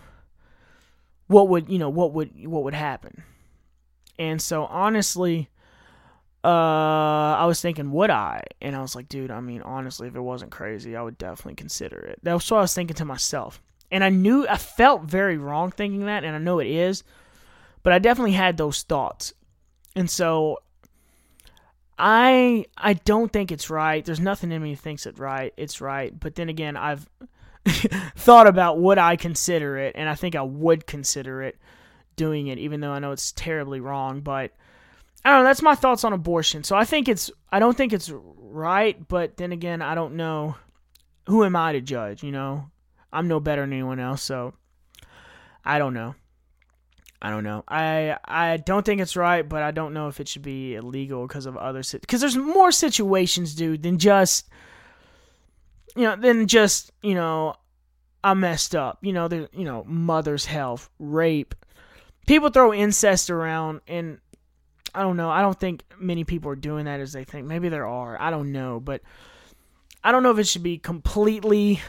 what 1.27 1.49
would 1.49 1.69
you 1.69 1.79
know, 1.79 1.91
what 1.91 2.13
would 2.15 2.47
what 2.47 2.63
would 2.63 2.75
happen? 2.75 3.25
And 4.19 4.41
so 4.41 4.65
honestly, 4.67 5.51
uh 6.45 6.49
I 6.49 7.45
was 7.47 7.61
thinking, 7.61 7.91
would 7.91 8.11
I? 8.11 8.45
And 8.63 8.77
I 8.77 8.81
was 8.81 8.95
like, 8.95 9.09
dude, 9.09 9.33
I 9.33 9.41
mean, 9.41 9.63
honestly, 9.63 10.07
if 10.07 10.15
it 10.15 10.21
wasn't 10.21 10.53
crazy, 10.53 10.97
I 10.97 11.03
would 11.03 11.19
definitely 11.19 11.57
consider 11.57 11.99
it. 11.99 12.21
That's 12.23 12.49
what 12.51 12.59
I 12.59 12.63
was 12.63 12.75
thinking 12.75 12.97
to 12.97 13.05
myself. 13.05 13.61
And 13.91 14.05
I 14.05 14.11
knew 14.11 14.47
I 14.47 14.57
felt 14.57 15.03
very 15.03 15.39
wrong 15.39 15.73
thinking 15.73 16.07
that, 16.07 16.23
and 16.23 16.37
I 16.37 16.39
know 16.39 16.61
it 16.61 16.69
is, 16.69 17.03
but 17.83 17.93
I 17.93 17.99
definitely 17.99 18.33
had 18.33 18.57
those 18.57 18.83
thoughts. 18.83 19.33
And 19.97 20.09
so 20.09 20.59
I 21.99 22.67
I 22.77 22.95
don't 22.95 23.33
think 23.33 23.51
it's 23.51 23.71
right. 23.71 24.05
There's 24.05 24.21
nothing 24.21 24.53
in 24.53 24.63
me 24.63 24.75
that 24.75 24.81
thinks 24.81 25.07
it 25.07 25.19
right. 25.19 25.53
It's 25.57 25.81
right. 25.81 26.19
But 26.19 26.37
then 26.37 26.49
again, 26.49 26.77
I've 26.77 27.09
thought 28.17 28.47
about 28.47 28.79
would 28.79 28.99
I 28.99 29.17
consider 29.17 29.77
it, 29.79 29.97
and 29.97 30.09
I 30.09 30.15
think 30.15 30.37
I 30.37 30.43
would 30.43 30.87
consider 30.87 31.43
it 31.43 31.59
doing 32.17 32.47
it, 32.47 32.59
even 32.59 32.81
though 32.81 32.93
I 32.93 33.01
know 33.01 33.13
it's 33.13 33.33
terribly 33.33 33.81
wrong. 33.81 34.21
But 34.21 34.53
I 35.25 35.31
don't 35.31 35.41
know. 35.43 35.49
That's 35.49 35.63
my 35.63 35.75
thoughts 35.75 36.05
on 36.05 36.13
abortion. 36.13 36.63
So 36.63 36.77
I 36.77 36.85
think 36.85 37.09
it's 37.09 37.31
I 37.51 37.59
don't 37.59 37.77
think 37.77 37.93
it's 37.93 38.13
right, 38.37 39.09
but 39.09 39.37
then 39.37 39.53
again, 39.53 39.83
I 39.83 39.95
don't 39.95 40.15
know. 40.15 40.57
Who 41.27 41.45
am 41.45 41.57
I 41.57 41.73
to 41.73 41.81
judge? 41.81 42.23
You 42.23 42.31
know, 42.33 42.71
I'm 43.13 43.29
no 43.29 43.41
better 43.41 43.63
than 43.63 43.73
anyone 43.73 43.99
else, 43.99 44.23
so 44.23 44.55
I 45.65 45.79
don't 45.79 45.95
know. 45.95 46.15
I 47.21 47.31
don't 47.31 47.45
know. 47.45 47.65
I 47.67 48.17
I 48.25 48.59
don't 48.59 48.87
think 48.87 49.01
it's 49.01 49.17
right, 49.17 49.47
but 49.47 49.63
I 49.63 49.73
don't 49.73 49.93
know 49.93 50.09
if 50.09 50.21
it 50.21 50.29
should 50.29 50.43
be 50.43 50.77
illegal 50.77 51.27
because 51.27 51.47
of 51.47 51.57
other 51.57 51.83
because 51.93 52.21
there's 52.21 52.37
more 52.37 52.71
situations, 52.71 53.55
dude, 53.55 53.83
than 53.83 53.99
just 53.99 54.49
you 55.97 56.05
know 56.05 56.15
than 56.15 56.47
just 56.47 56.93
you 57.03 57.15
know 57.15 57.55
I 58.23 58.35
messed 58.35 58.77
up. 58.77 58.99
You 59.03 59.13
know, 59.13 59.27
there 59.27 59.49
you 59.53 59.65
know 59.65 59.85
mother's 59.85 60.47
health, 60.47 60.91
rape. 61.01 61.55
People 62.29 62.51
throw 62.51 62.73
incest 62.73 63.31
around, 63.31 63.81
and 63.89 64.21
I 64.95 65.03
don't 65.03 65.17
know. 65.17 65.31
I 65.31 65.43
don't 65.43 65.59
think 65.59 65.83
many 65.99 66.23
people 66.23 66.53
are 66.53 66.57
doing 66.57 66.85
that 66.85 67.01
as 67.01 67.13
they 67.13 67.25
think. 67.25 67.47
Maybe 67.47 67.69
there 67.69 67.87
are. 67.87 68.21
I 68.21 68.31
don't 68.31 68.53
know, 68.53 68.79
but 68.79 69.03
I 70.05 70.13
don't 70.13 70.23
know 70.23 70.31
if 70.31 70.39
it 70.39 70.47
should 70.47 70.63
be 70.63 70.79
completely 70.79 71.81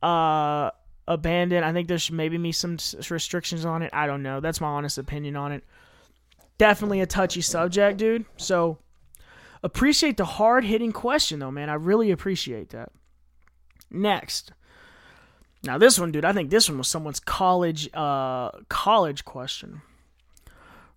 uh 0.00 0.70
abandoned. 1.08 1.64
I 1.64 1.72
think 1.72 1.88
there 1.88 1.98
should 1.98 2.14
maybe 2.14 2.36
be 2.36 2.52
some 2.52 2.76
restrictions 3.10 3.64
on 3.64 3.82
it. 3.82 3.90
I 3.92 4.06
don't 4.06 4.22
know. 4.22 4.40
That's 4.40 4.60
my 4.60 4.68
honest 4.68 4.98
opinion 4.98 5.34
on 5.34 5.50
it. 5.50 5.64
Definitely 6.58 7.00
a 7.00 7.06
touchy 7.06 7.40
subject, 7.40 7.98
dude. 7.98 8.26
So 8.36 8.78
appreciate 9.62 10.18
the 10.18 10.24
hard 10.24 10.64
hitting 10.64 10.92
question, 10.92 11.40
though, 11.40 11.50
man. 11.50 11.70
I 11.70 11.74
really 11.74 12.10
appreciate 12.10 12.70
that. 12.70 12.92
Next. 13.90 14.52
Now 15.64 15.78
this 15.78 15.98
one, 15.98 16.12
dude, 16.12 16.24
I 16.24 16.32
think 16.32 16.50
this 16.50 16.68
one 16.68 16.78
was 16.78 16.88
someone's 16.88 17.20
college 17.20 17.88
uh 17.94 18.50
college 18.68 19.24
question. 19.24 19.82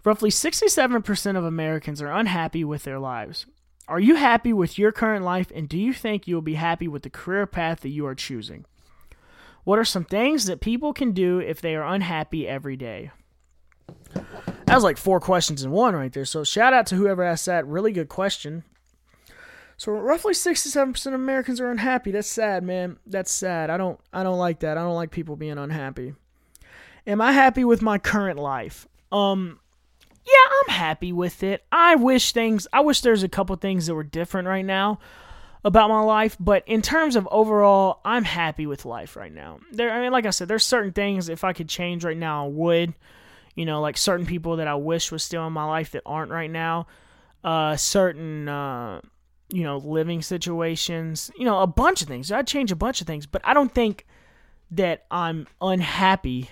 Roughly 0.03 0.30
67% 0.30 1.38
of 1.38 1.45
Americans 1.45 2.01
are 2.01 2.12
unhappy 2.12 2.64
with 2.64 2.84
their 2.84 2.99
lives. 2.99 3.45
Are 3.88 3.99
you 3.99 4.16
happy 4.16 4.51
with 4.51 4.78
your 4.78 4.91
current 4.91 5.24
life 5.24 5.51
and 5.53 5.70
do 5.70 5.78
you 5.78 5.93
think 5.93 6.28
you 6.28 6.36
will 6.36 6.41
be 6.41 6.55
happy 6.55 6.88
with 6.88 7.03
the 7.03 7.09
career 7.09 7.45
path 7.45 7.82
that 7.82 7.89
you 7.89 8.05
are 8.05 8.16
choosing? 8.16 8.66
What 9.64 9.80
are 9.80 9.86
some 9.86 10.05
things 10.05 10.45
that 10.45 10.62
people 10.62 10.93
can 10.93 11.12
do 11.12 11.39
if 11.39 11.62
they 11.62 11.76
are 11.76 11.86
unhappy 11.86 12.47
every 12.47 12.76
day? 12.76 13.12
That 14.66 14.76
was 14.76 14.84
like 14.84 14.97
four 14.97 15.20
questions 15.20 15.64
in 15.64 15.72
one 15.72 15.95
right 15.95 16.12
there. 16.12 16.26
So 16.26 16.43
shout 16.43 16.74
out 16.74 16.86
to 16.88 16.95
whoever 16.95 17.24
asked 17.24 17.45
that. 17.45 17.68
Really 17.68 17.91
good 17.91 18.09
question. 18.09 18.64
So 19.78 19.91
roughly 19.91 20.34
67% 20.34 21.07
of 21.07 21.14
Americans 21.14 21.59
are 21.59 21.70
unhappy. 21.72 22.12
That's 22.12 22.30
sad, 22.30 22.64
man. 22.64 22.97
That's 23.05 23.32
sad. 23.32 23.70
I 23.70 23.78
don't 23.78 23.99
I 24.14 24.24
don't 24.24 24.38
like 24.38 24.59
that. 24.59 24.78
I 24.78 24.82
don't 24.82 24.95
like 24.95 25.12
people 25.12 25.36
being 25.36 25.57
unhappy. 25.57 26.14
Am 27.07 27.20
I 27.20 27.32
happy 27.32 27.66
with 27.66 27.82
my 27.82 27.97
current 27.97 28.39
life? 28.39 28.88
Um 29.12 29.59
yeah, 30.24 30.51
I'm 30.62 30.76
happy 30.76 31.12
with 31.12 31.41
it. 31.41 31.64
I 31.72 31.95
wish 31.95 32.32
things 32.32 32.68
I 32.72 32.82
wish 32.82 33.01
there's 33.01 33.24
a 33.24 33.30
couple 33.30 33.55
things 33.55 33.88
that 33.88 33.95
were 33.95 34.03
different 34.03 34.47
right 34.47 34.64
now 34.64 34.99
about 35.64 35.89
my 35.89 36.01
life, 36.01 36.36
but 36.39 36.64
in 36.68 36.82
terms 36.82 37.16
of 37.16 37.28
overall, 37.32 37.99
I'm 38.03 38.24
happy 38.24 38.66
with 38.66 38.86
life 38.86 39.16
right 39.16 39.34
now. 39.34 39.59
There, 39.72 39.91
I 39.91 40.01
mean, 40.01 40.12
like 40.12 40.26
I 40.26 40.32
said, 40.32 40.47
there's 40.47 40.64
certain 40.64 40.91
things 40.91 41.30
if 41.30 41.43
I 41.43 41.53
could 41.53 41.70
change 41.70 42.03
right 42.03 42.18
now, 42.18 42.45
I 42.45 42.47
would. 42.49 42.93
You 43.55 43.66
know, 43.66 43.82
like 43.82 43.97
certain 43.97 44.26
people 44.26 44.55
that 44.57 44.68
I 44.68 44.76
wish 44.76 45.12
was 45.12 45.24
still 45.24 45.45
in 45.45 45.53
my 45.53 45.66
life 45.66 45.91
that 45.91 46.03
aren't 46.05 46.32
right 46.32 46.49
now. 46.49 46.88
Uh, 47.43 47.76
certain, 47.76 48.47
uh, 48.47 49.01
you 49.49 49.64
know, 49.64 49.78
living 49.78 50.22
situations. 50.22 51.30
You 51.38 51.45
know, 51.45 51.59
a 51.59 51.68
bunch 51.68 52.01
of 52.01 52.07
things. 52.07 52.32
I'd 52.32 52.47
change 52.47 52.72
a 52.72 52.76
bunch 52.78 53.01
of 53.01 53.07
things, 53.07 53.26
but 53.26 53.41
I 53.43 53.53
don't 53.53 53.74
think 53.74 54.07
that 54.72 55.05
I'm 55.12 55.47
unhappy 55.62 56.49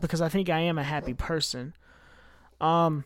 because 0.00 0.20
I 0.20 0.28
think 0.28 0.48
I 0.48 0.60
am 0.60 0.78
a 0.78 0.82
happy 0.82 1.14
person. 1.14 1.74
Um, 2.60 3.04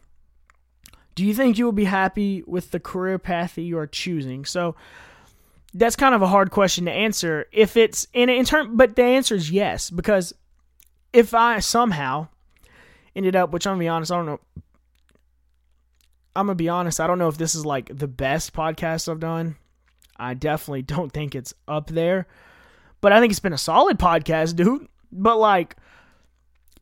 do 1.15 1.25
you 1.25 1.35
think 1.35 1.59
you 1.59 1.65
will 1.65 1.73
be 1.73 1.85
happy 1.85 2.45
with 2.47 2.71
the 2.71 2.79
career 2.79 3.19
path 3.19 3.57
that 3.57 3.63
you 3.63 3.77
are 3.79 3.87
choosing? 3.87 4.45
So, 4.45 4.77
that's 5.77 5.97
kind 5.97 6.15
of 6.15 6.23
a 6.23 6.27
hard 6.27 6.51
question 6.51 6.87
to 6.87 6.93
answer. 6.93 7.47
If 7.53 7.77
it's 7.77 8.07
in 8.13 8.29
in 8.29 8.45
term, 8.45 8.77
but 8.77 8.97
the 8.97 9.05
answer 9.05 9.35
is 9.35 9.51
yes 9.51 9.91
because 9.91 10.33
if 11.13 11.35
I 11.35 11.61
somehow 11.61 12.29
ended 13.15 13.37
up, 13.37 13.51
which 13.51 13.67
I'm 13.67 13.73
gonna 13.73 13.81
be 13.81 13.89
honest, 13.89 14.11
I 14.11 14.17
don't 14.17 14.27
know. 14.27 14.41
I'm 16.35 16.47
gonna 16.47 16.55
be 16.55 16.69
honest. 16.69 17.01
I 17.01 17.07
don't 17.07 17.19
know 17.19 17.29
if 17.29 17.39
this 17.39 17.55
is 17.55 17.67
like 17.67 17.97
the 17.97 18.09
best 18.09 18.55
podcast 18.55 19.09
I've 19.09 19.21
done. 19.21 19.57
I 20.17 20.35
definitely 20.35 20.83
don't 20.83 21.13
think 21.13 21.35
it's 21.35 21.53
up 21.69 21.89
there, 21.89 22.27
but 23.01 23.13
I 23.13 23.21
think 23.21 23.31
it's 23.31 23.41
been 23.41 23.53
a 23.53 23.59
solid 23.59 23.99
podcast, 23.99 24.57
dude. 24.57 24.89
But 25.13 25.39
like, 25.39 25.77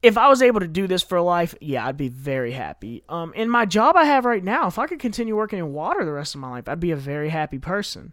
if 0.03 0.17
I 0.17 0.29
was 0.29 0.41
able 0.41 0.61
to 0.61 0.69
do 0.69 0.87
this 0.87 1.03
for 1.03 1.21
life, 1.21 1.55
yeah, 1.61 1.87
I'd 1.87 1.97
be 1.97 2.09
very 2.09 2.53
happy. 2.53 3.03
Um, 3.09 3.33
in 3.35 3.51
my 3.51 3.67
job 3.67 3.97
I 3.97 4.05
have 4.05 4.25
right 4.25 4.45
now, 4.45 4.69
if 4.69 4.79
I 4.79 4.87
could 4.87 5.01
continue 5.01 5.37
working 5.37 5.59
in 5.59 5.73
water 5.73 6.05
the 6.05 6.13
rest 6.13 6.37
of 6.37 6.41
my 6.41 6.51
life, 6.51 6.69
I'd 6.69 6.79
be 6.79 6.93
a 6.93 6.97
very 6.97 7.31
happy 7.31 7.59
person. 7.59 8.13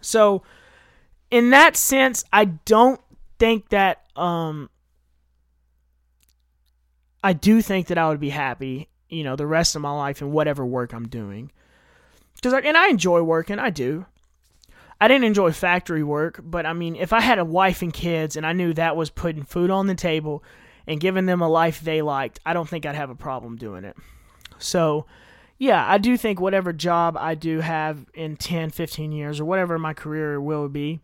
So, 0.00 0.42
in 1.30 1.50
that 1.50 1.76
sense, 1.76 2.24
I 2.32 2.46
don't 2.46 3.00
think 3.38 3.68
that 3.70 4.04
um 4.16 4.70
I 7.22 7.32
do 7.32 7.60
think 7.62 7.88
that 7.88 7.98
I 7.98 8.08
would 8.08 8.20
be 8.20 8.30
happy, 8.30 8.88
you 9.08 9.24
know, 9.24 9.36
the 9.36 9.46
rest 9.46 9.74
of 9.76 9.82
my 9.82 9.90
life 9.90 10.22
in 10.22 10.32
whatever 10.32 10.64
work 10.64 10.92
I'm 10.92 11.08
doing. 11.08 11.50
Cuz 12.42 12.52
I, 12.52 12.60
and 12.60 12.76
I 12.76 12.88
enjoy 12.88 13.22
working, 13.22 13.58
I 13.58 13.70
do. 13.70 14.06
I 15.00 15.06
didn't 15.06 15.24
enjoy 15.24 15.52
factory 15.52 16.02
work, 16.02 16.40
but 16.42 16.66
I 16.66 16.72
mean, 16.72 16.96
if 16.96 17.12
I 17.12 17.20
had 17.20 17.38
a 17.38 17.44
wife 17.44 17.82
and 17.82 17.92
kids 17.92 18.36
and 18.36 18.44
I 18.44 18.52
knew 18.52 18.72
that 18.74 18.96
was 18.96 19.10
putting 19.10 19.44
food 19.44 19.70
on 19.70 19.86
the 19.86 19.94
table 19.94 20.42
and 20.86 21.00
giving 21.00 21.26
them 21.26 21.40
a 21.40 21.48
life 21.48 21.80
they 21.80 22.02
liked, 22.02 22.40
I 22.44 22.52
don't 22.52 22.68
think 22.68 22.84
I'd 22.84 22.96
have 22.96 23.10
a 23.10 23.14
problem 23.14 23.56
doing 23.56 23.84
it. 23.84 23.96
So, 24.58 25.06
yeah, 25.58 25.84
I 25.86 25.98
do 25.98 26.16
think 26.16 26.40
whatever 26.40 26.72
job 26.72 27.16
I 27.18 27.34
do 27.34 27.60
have 27.60 28.06
in 28.14 28.36
10, 28.36 28.70
15 28.70 29.10
years, 29.10 29.40
or 29.40 29.44
whatever 29.44 29.78
my 29.78 29.92
career 29.92 30.40
will 30.40 30.68
be, 30.68 31.00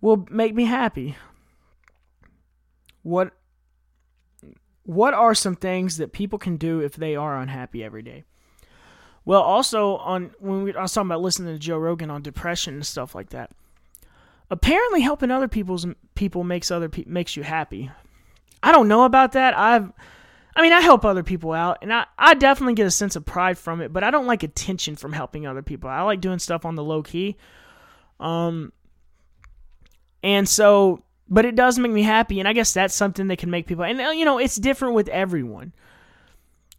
will 0.00 0.26
make 0.30 0.54
me 0.54 0.64
happy. 0.64 1.16
What 3.02 3.32
what 4.84 5.14
are 5.14 5.34
some 5.34 5.56
things 5.56 5.96
that 5.96 6.12
people 6.12 6.38
can 6.38 6.56
do 6.56 6.80
if 6.80 6.94
they 6.94 7.16
are 7.16 7.36
unhappy 7.36 7.82
every 7.82 8.02
day? 8.02 8.24
Well, 9.24 9.42
also 9.42 9.96
on 9.96 10.30
when 10.38 10.62
we, 10.62 10.74
I 10.74 10.82
was 10.82 10.92
talking 10.92 11.08
about 11.08 11.20
listening 11.20 11.52
to 11.54 11.58
Joe 11.58 11.78
Rogan 11.78 12.10
on 12.10 12.22
depression 12.22 12.74
and 12.74 12.86
stuff 12.86 13.14
like 13.14 13.30
that. 13.30 13.50
Apparently, 14.48 15.00
helping 15.00 15.30
other 15.30 15.48
people's 15.48 15.86
people 16.14 16.44
makes 16.44 16.70
other 16.70 16.88
pe- 16.88 17.04
makes 17.06 17.36
you 17.36 17.42
happy. 17.42 17.90
I 18.62 18.72
don't 18.72 18.88
know 18.88 19.04
about 19.04 19.32
that. 19.32 19.58
I've 19.58 19.92
I 20.56 20.62
mean, 20.62 20.72
I 20.72 20.80
help 20.80 21.04
other 21.04 21.22
people 21.22 21.52
out, 21.52 21.78
and 21.82 21.92
I, 21.92 22.06
I 22.18 22.32
definitely 22.32 22.72
get 22.72 22.86
a 22.86 22.90
sense 22.90 23.14
of 23.14 23.26
pride 23.26 23.58
from 23.58 23.82
it, 23.82 23.92
but 23.92 24.02
I 24.02 24.10
don't 24.10 24.26
like 24.26 24.42
attention 24.42 24.96
from 24.96 25.12
helping 25.12 25.46
other 25.46 25.62
people. 25.62 25.90
I 25.90 26.00
like 26.00 26.22
doing 26.22 26.38
stuff 26.38 26.64
on 26.64 26.76
the 26.76 26.82
low 26.82 27.02
key. 27.02 27.36
Um, 28.18 28.72
and 30.22 30.48
so, 30.48 31.04
but 31.28 31.44
it 31.44 31.56
does 31.56 31.78
make 31.78 31.92
me 31.92 32.02
happy, 32.02 32.40
and 32.40 32.48
I 32.48 32.54
guess 32.54 32.72
that's 32.72 32.94
something 32.94 33.28
that 33.28 33.38
can 33.38 33.50
make 33.50 33.66
people, 33.66 33.84
and 33.84 33.98
you 34.18 34.24
know, 34.24 34.38
it's 34.38 34.56
different 34.56 34.94
with 34.94 35.08
everyone. 35.08 35.74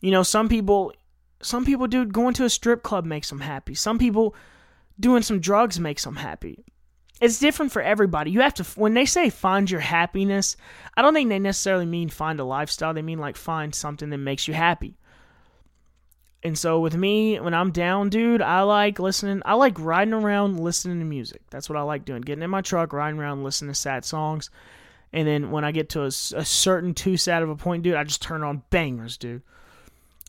You 0.02 0.10
know, 0.10 0.24
some 0.24 0.50
people, 0.50 0.92
some 1.44 1.64
people, 1.64 1.86
dude, 1.86 2.12
going 2.12 2.34
to 2.34 2.46
a 2.46 2.50
strip 2.50 2.82
club 2.82 3.06
makes 3.06 3.30
them 3.30 3.42
happy. 3.42 3.76
Some 3.76 4.00
people 4.00 4.34
doing 5.00 5.22
some 5.22 5.40
drugs 5.40 5.80
makes 5.80 6.04
them 6.04 6.16
happy 6.16 6.66
it's 7.20 7.40
different 7.40 7.72
for 7.72 7.82
everybody. 7.82 8.32
You 8.32 8.42
have 8.42 8.54
to 8.56 8.64
when 8.76 8.94
they 8.94 9.06
say 9.06 9.30
find 9.30 9.70
your 9.70 9.82
happiness, 9.82 10.56
I 10.96 11.02
don't 11.02 11.14
think 11.14 11.30
they 11.30 11.40
necessarily 11.40 11.86
mean 11.86 12.10
find 12.10 12.40
a 12.40 12.44
lifestyle. 12.44 12.94
They 12.94 13.02
mean 13.02 13.20
like 13.20 13.38
find 13.38 13.74
something 13.74 14.10
that 14.10 14.18
makes 14.18 14.48
you 14.48 14.54
happy. 14.54 14.98
And 16.44 16.58
so 16.58 16.80
with 16.80 16.96
me, 16.96 17.40
when 17.40 17.56
I'm 17.56 17.72
down, 17.72 18.10
dude, 18.10 18.42
I 18.42 18.62
like 18.62 19.00
listening. 19.00 19.42
I 19.46 19.56
like 19.56 19.80
riding 19.80 20.14
around 20.14 20.60
listening 20.60 21.00
to 21.00 21.06
music. 21.06 21.42
That's 21.50 21.68
what 21.68 21.78
I 21.78 21.82
like 21.82 22.06
doing. 22.06 22.22
Getting 22.22 22.44
in 22.44 22.50
my 22.52 22.62
truck, 22.62 22.94
riding 22.94 23.20
around, 23.20 23.44
listening 23.44 23.72
to 23.72 23.76
sad 23.76 24.06
songs. 24.06 24.50
And 25.12 25.28
then 25.28 25.52
when 25.52 25.66
I 25.66 25.72
get 25.72 25.90
to 25.90 26.04
a, 26.04 26.08
a 26.08 26.46
certain 26.46 26.94
too 26.94 27.18
sad 27.18 27.42
of 27.42 27.50
a 27.50 27.56
point, 27.56 27.84
dude, 27.84 27.96
I 27.96 28.04
just 28.04 28.22
turn 28.22 28.44
on 28.44 28.62
bangers, 28.70 29.18
dude. 29.18 29.42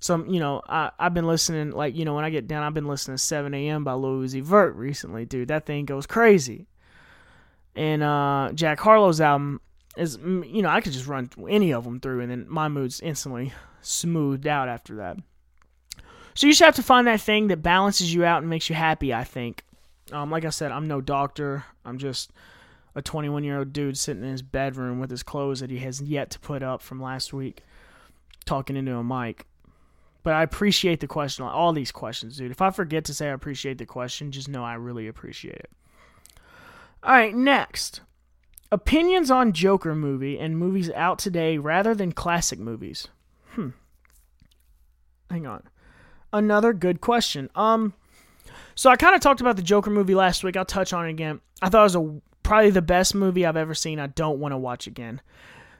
some 0.00 0.26
you 0.28 0.40
know 0.40 0.62
I 0.68 0.90
I've 0.98 1.14
been 1.14 1.26
listening 1.26 1.72
like 1.72 1.94
you 1.96 2.04
know 2.04 2.14
when 2.14 2.24
I 2.24 2.30
get 2.30 2.46
down 2.48 2.62
I've 2.62 2.74
been 2.74 2.86
listening 2.86 3.16
to 3.16 3.22
7 3.22 3.52
a.m. 3.54 3.84
by 3.84 3.92
Lil 3.94 4.20
Uzi 4.20 4.42
Vert 4.42 4.74
recently, 4.76 5.26
dude. 5.26 5.48
That 5.48 5.66
thing 5.66 5.84
goes 5.84 6.06
crazy. 6.06 6.66
And 7.76 8.02
uh, 8.02 8.50
Jack 8.54 8.80
Harlow's 8.80 9.20
album 9.20 9.60
is 9.96 10.16
you 10.22 10.62
know 10.62 10.68
I 10.68 10.80
could 10.80 10.92
just 10.92 11.06
run 11.06 11.28
any 11.48 11.72
of 11.72 11.84
them 11.84 12.00
through 12.00 12.20
and 12.20 12.30
then 12.30 12.46
my 12.48 12.68
mood's 12.68 13.00
instantly 13.00 13.52
smoothed 13.82 14.46
out 14.46 14.68
after 14.68 14.96
that. 14.96 15.16
So 16.34 16.46
you 16.46 16.52
just 16.52 16.62
have 16.62 16.76
to 16.76 16.82
find 16.82 17.06
that 17.06 17.20
thing 17.20 17.48
that 17.48 17.62
balances 17.62 18.14
you 18.14 18.24
out 18.24 18.42
and 18.42 18.50
makes 18.50 18.68
you 18.68 18.76
happy. 18.76 19.12
I 19.12 19.24
think. 19.24 19.64
Um, 20.12 20.30
like 20.30 20.44
I 20.44 20.50
said, 20.50 20.72
I'm 20.72 20.88
no 20.88 21.00
doctor. 21.00 21.64
I'm 21.84 21.98
just 21.98 22.32
a 22.94 23.02
21 23.02 23.44
year 23.44 23.58
old 23.58 23.72
dude 23.72 23.98
sitting 23.98 24.22
in 24.22 24.30
his 24.30 24.42
bedroom 24.42 24.98
with 24.98 25.10
his 25.10 25.22
clothes 25.22 25.60
that 25.60 25.70
he 25.70 25.78
has 25.78 26.00
yet 26.00 26.30
to 26.30 26.40
put 26.40 26.62
up 26.62 26.80
from 26.82 27.00
last 27.00 27.32
week, 27.32 27.62
talking 28.44 28.76
into 28.76 28.96
a 28.96 29.04
mic. 29.04 29.46
But 30.22 30.34
I 30.34 30.42
appreciate 30.42 31.00
the 31.00 31.06
question, 31.06 31.44
all 31.44 31.72
these 31.72 31.92
questions, 31.92 32.36
dude. 32.36 32.50
If 32.50 32.60
I 32.60 32.70
forget 32.70 33.04
to 33.06 33.14
say 33.14 33.28
I 33.28 33.32
appreciate 33.32 33.78
the 33.78 33.86
question, 33.86 34.32
just 34.32 34.48
know 34.48 34.64
I 34.64 34.74
really 34.74 35.08
appreciate 35.08 35.56
it. 35.56 35.70
All 37.02 37.12
right, 37.12 37.34
next. 37.34 38.00
Opinions 38.70 39.30
on 39.30 39.52
Joker 39.52 39.94
movie 39.94 40.38
and 40.38 40.58
movies 40.58 40.90
out 40.90 41.18
today 41.18 41.56
rather 41.56 41.94
than 41.94 42.12
classic 42.12 42.58
movies. 42.58 43.08
Hmm. 43.52 43.70
Hang 45.30 45.46
on. 45.46 45.62
Another 46.32 46.72
good 46.74 47.00
question. 47.00 47.48
Um 47.54 47.94
so 48.74 48.90
I 48.90 48.96
kind 48.96 49.14
of 49.14 49.20
talked 49.20 49.40
about 49.40 49.56
the 49.56 49.62
Joker 49.62 49.90
movie 49.90 50.14
last 50.14 50.44
week. 50.44 50.56
I'll 50.56 50.64
touch 50.64 50.92
on 50.92 51.06
it 51.06 51.10
again. 51.10 51.40
I 51.62 51.68
thought 51.68 51.80
it 51.80 51.94
was 51.94 51.96
a 51.96 52.20
probably 52.42 52.70
the 52.70 52.82
best 52.82 53.14
movie 53.14 53.46
I've 53.46 53.56
ever 53.56 53.74
seen. 53.74 53.98
I 53.98 54.08
don't 54.08 54.38
want 54.38 54.52
to 54.52 54.58
watch 54.58 54.86
again. 54.86 55.22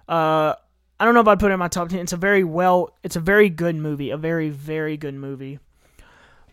Uh 0.08 0.54
I 1.00 1.04
don't 1.04 1.14
know 1.14 1.20
if 1.20 1.28
I'd 1.28 1.38
put 1.38 1.50
it 1.50 1.54
in 1.54 1.60
my 1.60 1.68
top 1.68 1.90
10. 1.90 1.98
It's 2.00 2.12
a 2.14 2.16
very 2.16 2.44
well 2.44 2.96
it's 3.04 3.16
a 3.16 3.20
very 3.20 3.50
good 3.50 3.76
movie, 3.76 4.10
a 4.10 4.16
very 4.16 4.48
very 4.48 4.96
good 4.96 5.14
movie. 5.14 5.58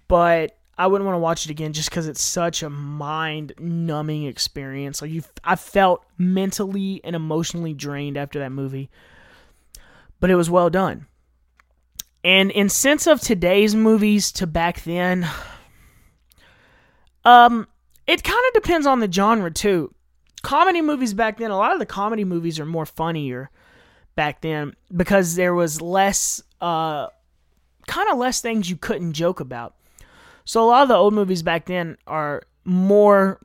But 0.10 0.58
I 0.78 0.88
wouldn't 0.88 1.06
want 1.06 1.16
to 1.16 1.20
watch 1.20 1.46
it 1.46 1.52
again 1.52 1.72
just 1.72 1.90
because 1.90 2.08
it's 2.08 2.22
such 2.22 2.62
a 2.62 2.70
mind 2.70 3.54
numbing 3.58 4.26
experience. 4.26 5.02
Like 5.02 5.12
you, 5.12 5.24
I 5.44 5.56
felt 5.56 6.06
mentally 6.18 7.00
and 7.04 7.16
emotionally 7.16 7.74
drained 7.74 8.18
after 8.18 8.40
that 8.40 8.52
movie, 8.52 8.90
but 10.20 10.30
it 10.30 10.36
was 10.36 10.50
well 10.50 10.70
done. 10.70 11.08
And 12.26 12.52
in 12.52 12.68
sense 12.70 13.08
of 13.08 13.22
today's 13.22 13.74
movies 13.74 14.32
to 14.34 14.48
back 14.48 14.84
then, 14.84 15.30
um, 17.26 17.68
it 18.06 18.24
kind 18.24 18.44
of 18.48 18.62
depends 18.62 18.86
on 18.86 19.00
the 19.00 19.12
genre 19.12 19.52
too. 19.52 19.94
Comedy 20.44 20.82
movies 20.82 21.14
back 21.14 21.38
then, 21.38 21.52
a 21.52 21.58
lot 21.58 21.72
of 21.72 21.80
the 21.80 21.86
comedy 21.86 22.26
movies 22.26 22.60
are 22.60 22.66
more 22.66 22.86
funnier 22.86 23.50
back 24.16 24.42
then 24.42 24.74
because 24.96 25.36
there 25.36 25.56
was 25.56 25.82
less, 25.82 26.44
uh, 26.60 27.08
kind 27.88 28.10
of 28.10 28.18
less 28.18 28.42
things 28.42 28.70
you 28.70 28.76
couldn't 28.76 29.14
joke 29.14 29.40
about 29.40 29.76
so 30.46 30.64
a 30.64 30.68
lot 30.68 30.84
of 30.84 30.88
the 30.88 30.96
old 30.96 31.14
movies 31.14 31.44
back 31.44 31.66
then 31.66 31.98
are 32.08 32.44
more 32.64 33.40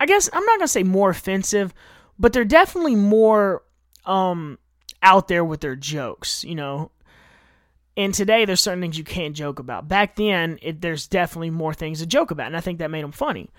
I 0.00 0.06
guess 0.06 0.30
I'm 0.32 0.44
not 0.44 0.58
going 0.58 0.66
to 0.66 0.68
say 0.68 0.84
more 0.84 1.10
offensive, 1.10 1.74
but 2.18 2.32
they're 2.32 2.44
definitely 2.44 2.96
more 2.96 3.62
um 4.06 4.58
out 5.02 5.28
there 5.28 5.44
with 5.44 5.60
their 5.60 5.76
jokes, 5.76 6.44
you 6.44 6.54
know. 6.54 6.90
And 7.96 8.14
today 8.14 8.44
there's 8.44 8.60
certain 8.60 8.80
things 8.80 8.96
you 8.96 9.04
can't 9.04 9.34
joke 9.34 9.58
about. 9.58 9.88
Back 9.88 10.14
then, 10.14 10.58
it, 10.62 10.80
there's 10.80 11.08
definitely 11.08 11.50
more 11.50 11.74
things 11.74 11.98
to 11.98 12.06
joke 12.06 12.30
about, 12.30 12.46
and 12.46 12.56
I 12.56 12.60
think 12.60 12.78
that 12.78 12.92
made 12.92 13.02
them 13.02 13.12
funny. 13.12 13.50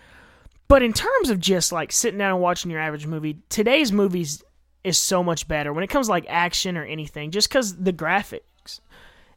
But 0.69 0.81
in 0.81 0.93
terms 0.93 1.29
of 1.29 1.39
just 1.39 1.71
like 1.71 1.91
sitting 1.91 2.19
down 2.19 2.33
and 2.33 2.41
watching 2.41 2.71
your 2.71 2.79
average 2.79 3.05
movie, 3.05 3.39
today's 3.49 3.91
movies 3.91 4.43
is 4.83 4.97
so 4.97 5.23
much 5.23 5.47
better 5.47 5.73
when 5.73 5.83
it 5.83 5.89
comes 5.89 6.07
to 6.07 6.11
like 6.11 6.25
action 6.29 6.77
or 6.77 6.85
anything, 6.85 7.31
just 7.31 7.49
because 7.49 7.75
the 7.75 7.91
graphics. 7.91 8.79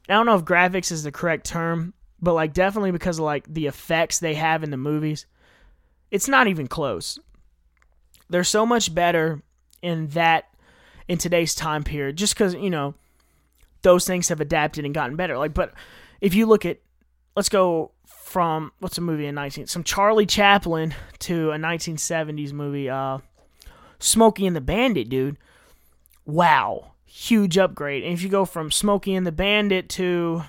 I 0.09 0.15
don't 0.15 0.27
know 0.27 0.37
if 0.37 0.45
graphics 0.45 0.93
is 0.93 1.03
the 1.03 1.13
correct 1.13 1.47
term, 1.47 1.95
but 2.23 2.35
like 2.35 2.55
definitely 2.55 2.93
because 2.93 3.19
of 3.19 3.25
like 3.25 3.53
the 3.53 3.67
effects 3.67 4.19
they 4.19 4.35
have 4.35 4.63
in 4.63 4.71
the 4.71 4.77
movies, 4.77 5.27
it's 6.11 6.29
not 6.29 6.47
even 6.47 6.69
close. 6.69 7.19
They're 8.31 8.45
so 8.45 8.65
much 8.65 8.95
better 8.95 9.43
in 9.83 10.07
that 10.09 10.49
in 11.09 11.19
today's 11.19 11.55
time 11.55 11.83
period 11.83 12.17
just 12.17 12.37
cuz 12.37 12.55
you 12.55 12.71
know 12.71 12.95
those 13.83 14.07
things 14.07 14.29
have 14.29 14.41
adapted 14.41 14.85
and 14.85 14.95
gotten 14.95 15.17
better. 15.17 15.37
Like 15.37 15.53
but 15.53 15.75
if 16.21 16.35
you 16.35 16.47
look 16.47 16.65
at 16.65 16.79
let's 17.37 17.49
go 17.49 17.91
from 18.07 18.73
what's 18.79 18.97
a 18.97 19.01
movie 19.01 19.27
in 19.27 19.35
19 19.35 19.67
some 19.67 19.83
Charlie 19.83 20.25
Chaplin 20.25 20.95
to 21.19 21.51
a 21.51 21.57
1970s 21.57 22.53
movie 22.53 22.89
uh 22.89 23.19
Smokey 24.03 24.47
and 24.47 24.57
the 24.57 24.61
Bandit, 24.61 25.09
dude. 25.09 25.39
Wow. 26.27 26.93
Huge 27.05 27.57
upgrade. 27.57 28.03
And 28.03 28.13
if 28.13 28.23
you 28.23 28.29
go 28.29 28.45
from 28.45 28.71
Smokey 28.71 29.15
and 29.15 29.27
the 29.27 29.33
Bandit 29.33 29.89
to 29.91 30.43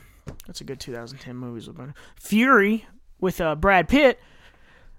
that's 0.45 0.61
a 0.61 0.63
good 0.63 0.80
2010 0.80 1.36
movies. 1.36 1.69
Fury 2.15 2.86
with 3.19 3.39
uh, 3.41 3.55
Brad 3.55 3.88
Pitt, 3.88 4.19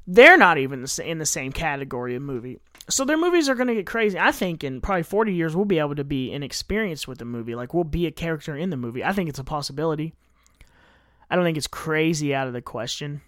they're 0.07 0.37
not 0.37 0.59
even 0.59 0.85
in 1.03 1.19
the 1.19 1.27
same 1.27 1.53
category 1.53 2.15
of 2.15 2.23
movie. 2.23 2.61
So 2.89 3.05
their 3.05 3.17
movies 3.17 3.49
are 3.49 3.55
going 3.55 3.69
to 3.69 3.75
get 3.75 3.87
crazy. 3.87 4.19
I 4.19 4.31
think 4.31 4.63
in 4.63 4.81
probably 4.81 5.05
40 5.05 5.33
years 5.33 5.57
we'll 5.57 5.65
be 5.65 5.79
able 5.79 5.95
to 5.95 6.05
be 6.05 6.33
an 6.33 6.43
experience 6.43 7.09
with 7.09 7.19
the 7.19 7.25
movie. 7.25 7.55
Like 7.55 7.73
we'll 7.73 7.85
be 7.85 8.07
a 8.07 8.11
character 8.11 8.57
in 8.57 8.71
the 8.71 8.77
movie. 8.77 9.03
I 9.03 9.13
think 9.13 9.29
it's 9.29 9.39
a 9.39 9.45
possibility. 9.45 10.15
I 11.31 11.37
don't 11.37 11.45
think 11.45 11.57
it's 11.57 11.67
crazy 11.67 12.35
out 12.35 12.47
of 12.47 12.53
the 12.53 12.61
question. 12.61 13.23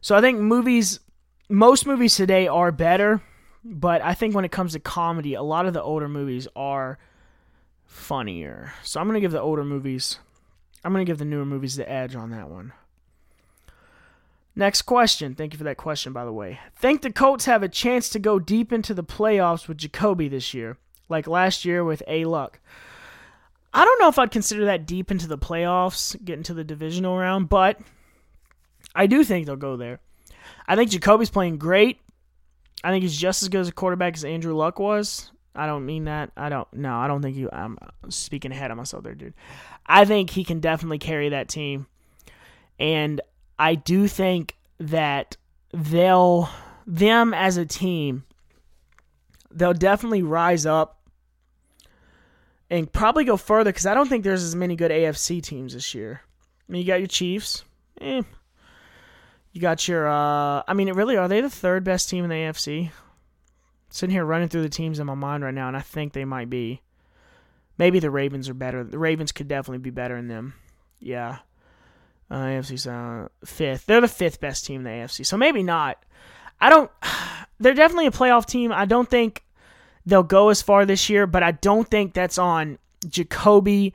So 0.00 0.16
I 0.16 0.20
think 0.20 0.40
movies, 0.40 1.00
most 1.48 1.86
movies 1.86 2.16
today 2.16 2.48
are 2.48 2.72
better, 2.72 3.22
but 3.62 4.02
I 4.02 4.14
think 4.14 4.34
when 4.34 4.44
it 4.44 4.52
comes 4.52 4.72
to 4.72 4.80
comedy, 4.80 5.34
a 5.34 5.42
lot 5.42 5.66
of 5.66 5.74
the 5.74 5.82
older 5.82 6.08
movies 6.08 6.48
are 6.56 6.98
funnier. 7.84 8.72
So 8.82 9.00
I'm 9.00 9.06
going 9.06 9.14
to 9.14 9.20
give 9.20 9.32
the 9.32 9.40
older 9.40 9.64
movies 9.64 10.18
I'm 10.84 10.92
going 10.92 11.04
to 11.04 11.10
give 11.10 11.18
the 11.18 11.24
newer 11.24 11.46
movies 11.46 11.76
the 11.76 11.90
edge 11.90 12.14
on 12.14 12.30
that 12.30 12.50
one. 12.50 12.72
Next 14.54 14.82
question. 14.82 15.34
Thank 15.34 15.52
you 15.52 15.58
for 15.58 15.64
that 15.64 15.78
question, 15.78 16.12
by 16.12 16.24
the 16.24 16.32
way. 16.32 16.60
Think 16.76 17.02
the 17.02 17.12
Colts 17.12 17.46
have 17.46 17.62
a 17.62 17.68
chance 17.68 18.08
to 18.10 18.18
go 18.18 18.38
deep 18.38 18.72
into 18.72 18.94
the 18.94 19.02
playoffs 19.02 19.66
with 19.66 19.78
Jacoby 19.78 20.28
this 20.28 20.54
year, 20.54 20.76
like 21.08 21.26
last 21.26 21.64
year 21.64 21.82
with 21.82 22.02
A 22.06 22.24
Luck. 22.26 22.60
I 23.72 23.84
don't 23.84 24.00
know 24.00 24.08
if 24.08 24.18
I'd 24.18 24.30
consider 24.30 24.66
that 24.66 24.86
deep 24.86 25.10
into 25.10 25.26
the 25.26 25.38
playoffs, 25.38 26.22
getting 26.24 26.44
to 26.44 26.54
the 26.54 26.62
divisional 26.62 27.18
round, 27.18 27.48
but 27.48 27.80
I 28.94 29.08
do 29.08 29.24
think 29.24 29.46
they'll 29.46 29.56
go 29.56 29.76
there. 29.76 29.98
I 30.68 30.76
think 30.76 30.90
Jacoby's 30.90 31.30
playing 31.30 31.58
great. 31.58 31.98
I 32.84 32.90
think 32.90 33.02
he's 33.02 33.16
just 33.16 33.42
as 33.42 33.48
good 33.48 33.62
as 33.62 33.68
a 33.68 33.72
quarterback 33.72 34.14
as 34.14 34.24
Andrew 34.24 34.54
Luck 34.54 34.78
was. 34.78 35.32
I 35.56 35.66
don't 35.66 35.86
mean 35.86 36.04
that. 36.04 36.30
I 36.36 36.48
don't. 36.48 36.72
No, 36.72 36.96
I 36.96 37.08
don't 37.08 37.22
think 37.22 37.36
you. 37.36 37.48
I'm 37.52 37.78
speaking 38.08 38.52
ahead 38.52 38.70
of 38.70 38.76
myself 38.76 39.04
there, 39.04 39.14
dude. 39.14 39.34
I 39.86 40.04
think 40.04 40.30
he 40.30 40.44
can 40.44 40.60
definitely 40.60 40.98
carry 40.98 41.28
that 41.30 41.48
team, 41.48 41.86
and 42.78 43.20
I 43.58 43.74
do 43.74 44.08
think 44.08 44.56
that 44.78 45.36
they'll 45.72 46.48
them 46.86 47.32
as 47.32 47.56
a 47.56 47.64
team 47.64 48.24
they'll 49.54 49.72
definitely 49.72 50.22
rise 50.22 50.66
up 50.66 51.00
and 52.68 52.92
probably 52.92 53.24
go 53.24 53.36
further 53.36 53.70
because 53.70 53.86
I 53.86 53.94
don't 53.94 54.08
think 54.08 54.24
there's 54.24 54.42
as 54.42 54.56
many 54.56 54.76
good 54.76 54.90
AFC 54.90 55.42
teams 55.42 55.74
this 55.74 55.94
year. 55.94 56.20
I 56.68 56.72
mean, 56.72 56.82
you 56.82 56.86
got 56.86 57.00
your 57.00 57.06
Chiefs. 57.06 57.64
Eh. 58.00 58.22
You 59.52 59.60
got 59.60 59.86
your. 59.86 60.08
Uh, 60.08 60.62
I 60.66 60.74
mean, 60.74 60.92
really, 60.92 61.16
are 61.16 61.28
they 61.28 61.40
the 61.40 61.50
third 61.50 61.84
best 61.84 62.10
team 62.10 62.24
in 62.24 62.30
the 62.30 62.36
AFC? 62.36 62.90
sitting 63.90 64.12
here 64.12 64.24
running 64.24 64.48
through 64.48 64.62
the 64.62 64.68
teams 64.68 64.98
in 64.98 65.06
my 65.06 65.14
mind 65.14 65.44
right 65.44 65.54
now, 65.54 65.68
and 65.68 65.76
I 65.76 65.80
think 65.80 66.12
they 66.12 66.24
might 66.24 66.50
be. 66.50 66.82
Maybe 67.78 67.98
the 67.98 68.10
Ravens 68.10 68.48
are 68.48 68.54
better. 68.54 68.84
The 68.84 68.98
Ravens 68.98 69.32
could 69.32 69.48
definitely 69.48 69.78
be 69.78 69.90
better 69.90 70.16
than 70.16 70.28
them. 70.28 70.54
Yeah. 71.00 71.38
Uh, 72.30 72.36
AFC's 72.36 72.86
uh, 72.86 73.28
fifth. 73.44 73.86
They're 73.86 74.00
the 74.00 74.08
fifth 74.08 74.40
best 74.40 74.64
team 74.64 74.80
in 74.80 74.84
the 74.84 74.90
AFC, 74.90 75.26
so 75.26 75.36
maybe 75.36 75.62
not. 75.62 76.02
I 76.60 76.70
don't. 76.70 76.90
They're 77.60 77.74
definitely 77.74 78.06
a 78.06 78.12
playoff 78.12 78.46
team. 78.46 78.72
I 78.72 78.84
don't 78.84 79.08
think 79.08 79.44
they'll 80.04 80.24
go 80.24 80.48
as 80.48 80.60
far 80.60 80.84
this 80.84 81.08
year, 81.08 81.26
but 81.26 81.42
I 81.42 81.52
don't 81.52 81.88
think 81.88 82.12
that's 82.12 82.36
on 82.36 82.78
Jacoby 83.08 83.94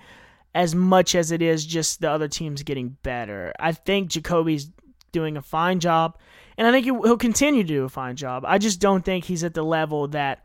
as 0.55 0.73
much 0.73 1.13
as 1.13 1.31
it 1.31 1.41
is 1.41 1.65
just 1.65 1.99
the 1.99 2.09
other 2.09 2.27
teams 2.27 2.63
getting 2.63 2.97
better. 3.03 3.53
I 3.59 3.73
think 3.73 4.09
Jacoby's 4.09 4.71
doing 5.11 5.37
a 5.37 5.41
fine 5.41 5.79
job 5.79 6.17
and 6.57 6.67
I 6.67 6.71
think 6.71 6.85
he'll 6.85 7.17
continue 7.17 7.63
to 7.63 7.67
do 7.67 7.83
a 7.83 7.89
fine 7.89 8.15
job. 8.15 8.43
I 8.47 8.57
just 8.57 8.79
don't 8.79 9.03
think 9.03 9.25
he's 9.25 9.43
at 9.43 9.53
the 9.53 9.63
level 9.63 10.07
that. 10.09 10.43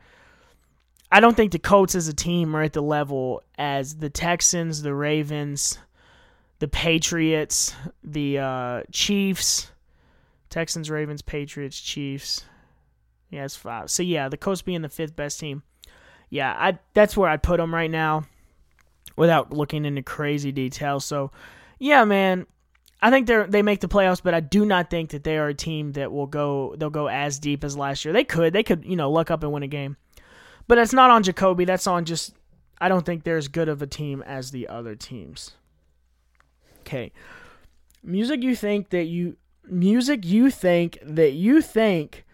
I 1.15 1.21
don't 1.21 1.37
think 1.37 1.53
the 1.53 1.61
Colts 1.61 1.95
as 1.95 2.09
a 2.09 2.13
team 2.13 2.57
are 2.57 2.63
at 2.63 2.73
the 2.73 2.83
level 2.83 3.41
as 3.57 3.99
the 3.99 4.11
Texans, 4.11 4.83
the 4.83 4.93
Ravens, 4.93 5.79
the 6.59 6.67
Patriots, 6.67 7.73
the 8.03 8.41
uh, 8.41 8.83
Chiefs, 8.91 9.71
Texans, 10.51 10.91
Ravens, 10.91 11.23
Patriots, 11.23 11.81
Chiefs. 11.81 12.45
Yeah, 13.31 13.45
it's 13.45 13.55
five. 13.55 13.93
So 13.93 14.03
yeah, 14.03 14.29
the 14.29 14.37
Colts 14.37 14.63
being 14.63 14.83
the 14.83 14.89
fifth 14.89 15.15
best 15.15 15.39
team. 15.39 15.63
Yeah, 16.31 16.53
I 16.59 16.81
that's 16.95 17.17
where 17.17 17.31
I'd 17.31 17.45
put 17.45 17.59
them 17.59 17.73
right 17.73 17.93
now, 17.93 18.25
without 19.17 19.53
looking 19.53 19.85
into 19.85 20.03
crazy 20.03 20.51
detail. 20.51 20.99
So, 20.99 21.31
yeah, 21.79 22.05
man, 22.05 22.45
I 23.01 23.11
think 23.11 23.29
they're 23.29 23.47
they 23.47 23.63
make 23.63 23.79
the 23.79 23.87
playoffs, 23.87 24.21
but 24.21 24.35
I 24.35 24.41
do 24.41 24.67
not 24.67 24.91
think 24.91 25.11
that 25.11 25.23
they 25.23 25.39
are 25.39 25.47
a 25.47 25.55
team 25.55 25.93
that 25.93 26.11
will 26.11 26.27
go 26.27 26.75
they'll 26.77 26.91
go 26.91 27.07
as 27.07 27.39
deep 27.39 27.63
as 27.63 27.77
last 27.77 28.05
year. 28.05 28.13
They 28.13 28.25
could 28.25 28.53
they 28.53 28.65
could 28.65 28.85
you 28.85 28.97
know 28.97 29.13
luck 29.13 29.31
up 29.31 29.45
and 29.45 29.53
win 29.53 29.63
a 29.63 29.69
game, 29.69 29.97
but 30.67 30.79
it's 30.79 30.93
not 30.93 31.11
on 31.11 31.23
Jacoby. 31.23 31.65
That's 31.65 31.87
on 31.87 32.05
just 32.05 32.35
I 32.81 32.89
don't 32.89 33.07
think 33.07 33.25
they're 33.25 33.37
as 33.37 33.49
good 33.49 33.69
of 33.69 33.83
a 33.83 33.87
team 33.87 34.23
as 34.23 34.51
the 34.51 34.69
other 34.69 34.95
teams. 34.95 35.53
Okay. 36.81 37.13
Music 38.03 38.43
you 38.43 38.55
think 38.55 38.91
that 38.91 39.05
you 39.05 39.37
music 39.65 40.25
you 40.25 40.51
think 40.51 40.99
that 41.03 41.33
you 41.33 41.63
think 41.63 42.25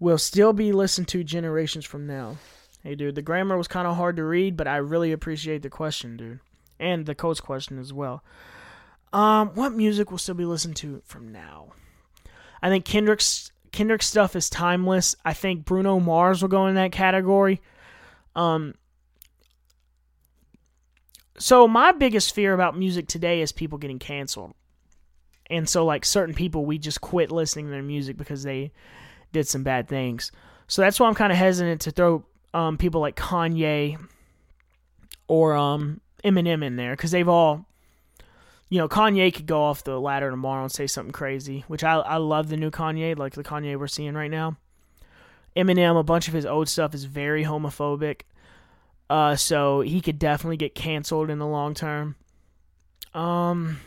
will 0.00 0.18
still 0.18 0.52
be 0.52 0.72
listened 0.72 1.06
to 1.08 1.22
generations 1.22 1.84
from 1.84 2.06
now. 2.06 2.36
Hey 2.82 2.96
dude, 2.96 3.14
the 3.14 3.22
grammar 3.22 3.56
was 3.56 3.68
kind 3.68 3.86
of 3.86 3.96
hard 3.96 4.16
to 4.16 4.24
read, 4.24 4.56
but 4.56 4.66
I 4.66 4.76
really 4.78 5.12
appreciate 5.12 5.62
the 5.62 5.70
question, 5.70 6.16
dude. 6.16 6.40
And 6.80 7.06
the 7.06 7.14
coach 7.14 7.40
question 7.40 7.78
as 7.78 7.92
well. 7.92 8.24
Um, 9.12 9.50
what 9.50 9.72
music 9.72 10.10
will 10.10 10.18
still 10.18 10.34
be 10.34 10.44
listened 10.44 10.74
to 10.76 11.00
from 11.04 11.30
now? 11.30 11.68
I 12.60 12.68
think 12.68 12.84
Kendrick's 12.84 13.51
Kendrick 13.72 14.02
stuff 14.02 14.36
is 14.36 14.50
timeless. 14.50 15.16
I 15.24 15.32
think 15.32 15.64
Bruno 15.64 15.98
Mars 15.98 16.42
will 16.42 16.48
go 16.48 16.66
in 16.66 16.74
that 16.74 16.92
category. 16.92 17.60
Um, 18.36 18.74
so 21.38 21.66
my 21.66 21.92
biggest 21.92 22.34
fear 22.34 22.52
about 22.52 22.78
music 22.78 23.08
today 23.08 23.40
is 23.40 23.50
people 23.50 23.78
getting 23.78 23.98
canceled. 23.98 24.54
And 25.50 25.68
so 25.68 25.84
like 25.84 26.04
certain 26.04 26.34
people 26.34 26.64
we 26.64 26.78
just 26.78 27.00
quit 27.00 27.32
listening 27.32 27.66
to 27.66 27.70
their 27.72 27.82
music 27.82 28.16
because 28.16 28.42
they 28.42 28.72
did 29.32 29.48
some 29.48 29.62
bad 29.62 29.88
things. 29.88 30.30
So 30.68 30.82
that's 30.82 31.00
why 31.00 31.08
I'm 31.08 31.14
kind 31.14 31.32
of 31.32 31.38
hesitant 31.38 31.80
to 31.82 31.90
throw 31.90 32.24
um, 32.54 32.76
people 32.78 33.00
like 33.00 33.16
Kanye 33.16 33.98
or 35.28 35.54
um, 35.54 36.00
Eminem 36.24 36.62
in 36.62 36.76
there 36.76 36.92
because 36.92 37.10
they've 37.10 37.28
all, 37.28 37.66
you 38.72 38.78
know, 38.78 38.88
Kanye 38.88 39.34
could 39.34 39.44
go 39.44 39.64
off 39.64 39.84
the 39.84 40.00
ladder 40.00 40.30
tomorrow 40.30 40.62
and 40.62 40.72
say 40.72 40.86
something 40.86 41.12
crazy, 41.12 41.62
which 41.68 41.84
I 41.84 41.96
I 41.96 42.16
love 42.16 42.48
the 42.48 42.56
new 42.56 42.70
Kanye, 42.70 43.18
like 43.18 43.34
the 43.34 43.44
Kanye 43.44 43.78
we're 43.78 43.86
seeing 43.86 44.14
right 44.14 44.30
now. 44.30 44.56
Eminem, 45.54 46.00
a 46.00 46.02
bunch 46.02 46.26
of 46.26 46.32
his 46.32 46.46
old 46.46 46.70
stuff 46.70 46.94
is 46.94 47.04
very 47.04 47.44
homophobic. 47.44 48.22
Uh, 49.10 49.36
so 49.36 49.82
he 49.82 50.00
could 50.00 50.18
definitely 50.18 50.56
get 50.56 50.74
canceled 50.74 51.28
in 51.28 51.38
the 51.38 51.46
long 51.46 51.74
term. 51.74 52.16
Um, 53.12 53.80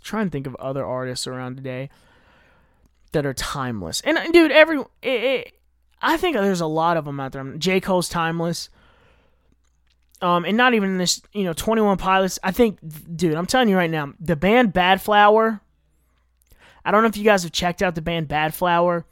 try 0.00 0.22
and 0.22 0.30
think 0.30 0.46
of 0.46 0.54
other 0.60 0.86
artists 0.86 1.26
around 1.26 1.56
today 1.56 1.90
that 3.10 3.26
are 3.26 3.34
timeless. 3.34 4.00
And 4.02 4.16
dude, 4.32 4.52
every 4.52 4.78
it, 5.02 5.24
it, 5.24 5.52
I 6.00 6.18
think 6.18 6.36
there's 6.36 6.60
a 6.60 6.66
lot 6.66 6.96
of 6.96 7.04
them 7.04 7.18
out 7.18 7.32
there. 7.32 7.42
J 7.54 7.80
Cole's 7.80 8.08
timeless. 8.08 8.68
Um, 10.22 10.44
and 10.44 10.56
not 10.56 10.72
even 10.74 10.98
this, 10.98 11.20
you 11.32 11.42
know, 11.42 11.52
21 11.52 11.98
Pilots. 11.98 12.38
I 12.44 12.52
think, 12.52 12.78
dude, 13.14 13.34
I'm 13.34 13.44
telling 13.46 13.68
you 13.68 13.76
right 13.76 13.90
now, 13.90 14.14
the 14.20 14.36
band 14.36 14.72
Badflower. 14.72 15.60
I 16.84 16.90
don't 16.90 17.02
know 17.02 17.08
if 17.08 17.16
you 17.16 17.24
guys 17.24 17.42
have 17.42 17.52
checked 17.52 17.82
out 17.82 17.96
the 17.96 18.02
band 18.02 18.28
Badflower, 18.28 19.04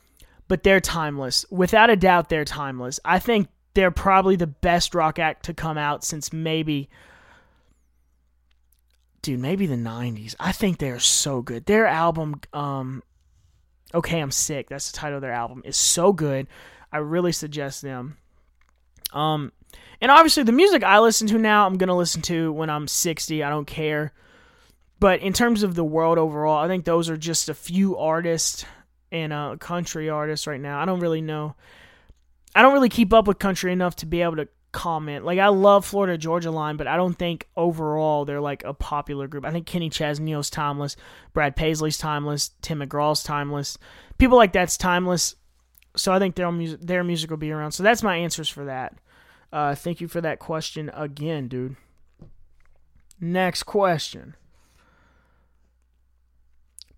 but 0.46 0.62
they're 0.62 0.80
timeless. 0.80 1.44
Without 1.50 1.90
a 1.90 1.96
doubt, 1.96 2.28
they're 2.28 2.44
timeless. 2.44 3.00
I 3.04 3.18
think 3.18 3.48
they're 3.74 3.90
probably 3.90 4.36
the 4.36 4.46
best 4.46 4.94
rock 4.94 5.18
act 5.18 5.44
to 5.46 5.54
come 5.54 5.78
out 5.78 6.04
since 6.04 6.32
maybe 6.32 6.88
dude, 9.22 9.38
maybe 9.38 9.66
the 9.66 9.76
90s. 9.76 10.34
I 10.40 10.52
think 10.52 10.78
they're 10.78 10.98
so 10.98 11.42
good. 11.42 11.66
Their 11.66 11.86
album 11.86 12.40
um 12.52 13.02
Okay, 13.92 14.20
I'm 14.20 14.30
sick. 14.30 14.68
That's 14.68 14.92
the 14.92 14.96
title 14.96 15.16
of 15.16 15.22
their 15.22 15.32
album. 15.32 15.62
is 15.64 15.76
so 15.76 16.12
good. 16.12 16.46
I 16.92 16.98
really 16.98 17.32
suggest 17.32 17.82
them. 17.82 18.16
Um 19.12 19.52
and 20.00 20.10
obviously 20.10 20.42
the 20.42 20.52
music 20.52 20.82
I 20.82 20.98
listen 20.98 21.26
to 21.28 21.38
now, 21.38 21.66
I'm 21.66 21.76
going 21.76 21.88
to 21.88 21.94
listen 21.94 22.22
to 22.22 22.52
when 22.52 22.70
I'm 22.70 22.88
60. 22.88 23.42
I 23.42 23.50
don't 23.50 23.66
care. 23.66 24.12
But 24.98 25.20
in 25.20 25.32
terms 25.32 25.62
of 25.62 25.74
the 25.74 25.84
world 25.84 26.18
overall, 26.18 26.58
I 26.58 26.68
think 26.68 26.84
those 26.84 27.08
are 27.08 27.16
just 27.16 27.48
a 27.48 27.54
few 27.54 27.96
artists 27.96 28.64
and 29.10 29.32
uh, 29.32 29.56
country 29.58 30.10
artists 30.10 30.46
right 30.46 30.60
now. 30.60 30.80
I 30.80 30.84
don't 30.84 31.00
really 31.00 31.22
know 31.22 31.54
I 32.54 32.62
don't 32.62 32.72
really 32.72 32.88
keep 32.88 33.12
up 33.12 33.26
with 33.26 33.38
country 33.38 33.72
enough 33.72 33.96
to 33.96 34.06
be 34.06 34.22
able 34.22 34.36
to 34.36 34.48
comment. 34.72 35.24
Like 35.24 35.38
I 35.38 35.48
love 35.48 35.84
Florida 35.84 36.18
Georgia 36.18 36.50
Line, 36.50 36.76
but 36.76 36.86
I 36.86 36.96
don't 36.96 37.14
think 37.14 37.48
overall 37.56 38.24
they're 38.24 38.40
like 38.40 38.64
a 38.64 38.74
popular 38.74 39.28
group. 39.28 39.44
I 39.44 39.50
think 39.50 39.66
Kenny 39.66 39.90
Chesney's 39.90 40.50
timeless, 40.50 40.96
Brad 41.32 41.56
Paisley's 41.56 41.98
timeless, 41.98 42.50
Tim 42.62 42.80
McGraw's 42.80 43.22
timeless. 43.22 43.78
People 44.18 44.36
like 44.36 44.52
that's 44.52 44.76
timeless. 44.76 45.34
So 45.96 46.12
I 46.12 46.18
think 46.18 46.34
their 46.34 46.50
music 46.50 46.80
their 46.80 47.04
music 47.04 47.30
will 47.30 47.36
be 47.36 47.52
around. 47.52 47.72
So 47.72 47.82
that's 47.82 48.02
my 48.02 48.16
answers 48.16 48.48
for 48.48 48.64
that. 48.66 48.94
Uh, 49.52 49.74
thank 49.74 50.00
you 50.00 50.08
for 50.08 50.20
that 50.20 50.38
question 50.38 50.90
again, 50.94 51.48
dude. 51.48 51.76
Next 53.20 53.64
question. 53.64 54.36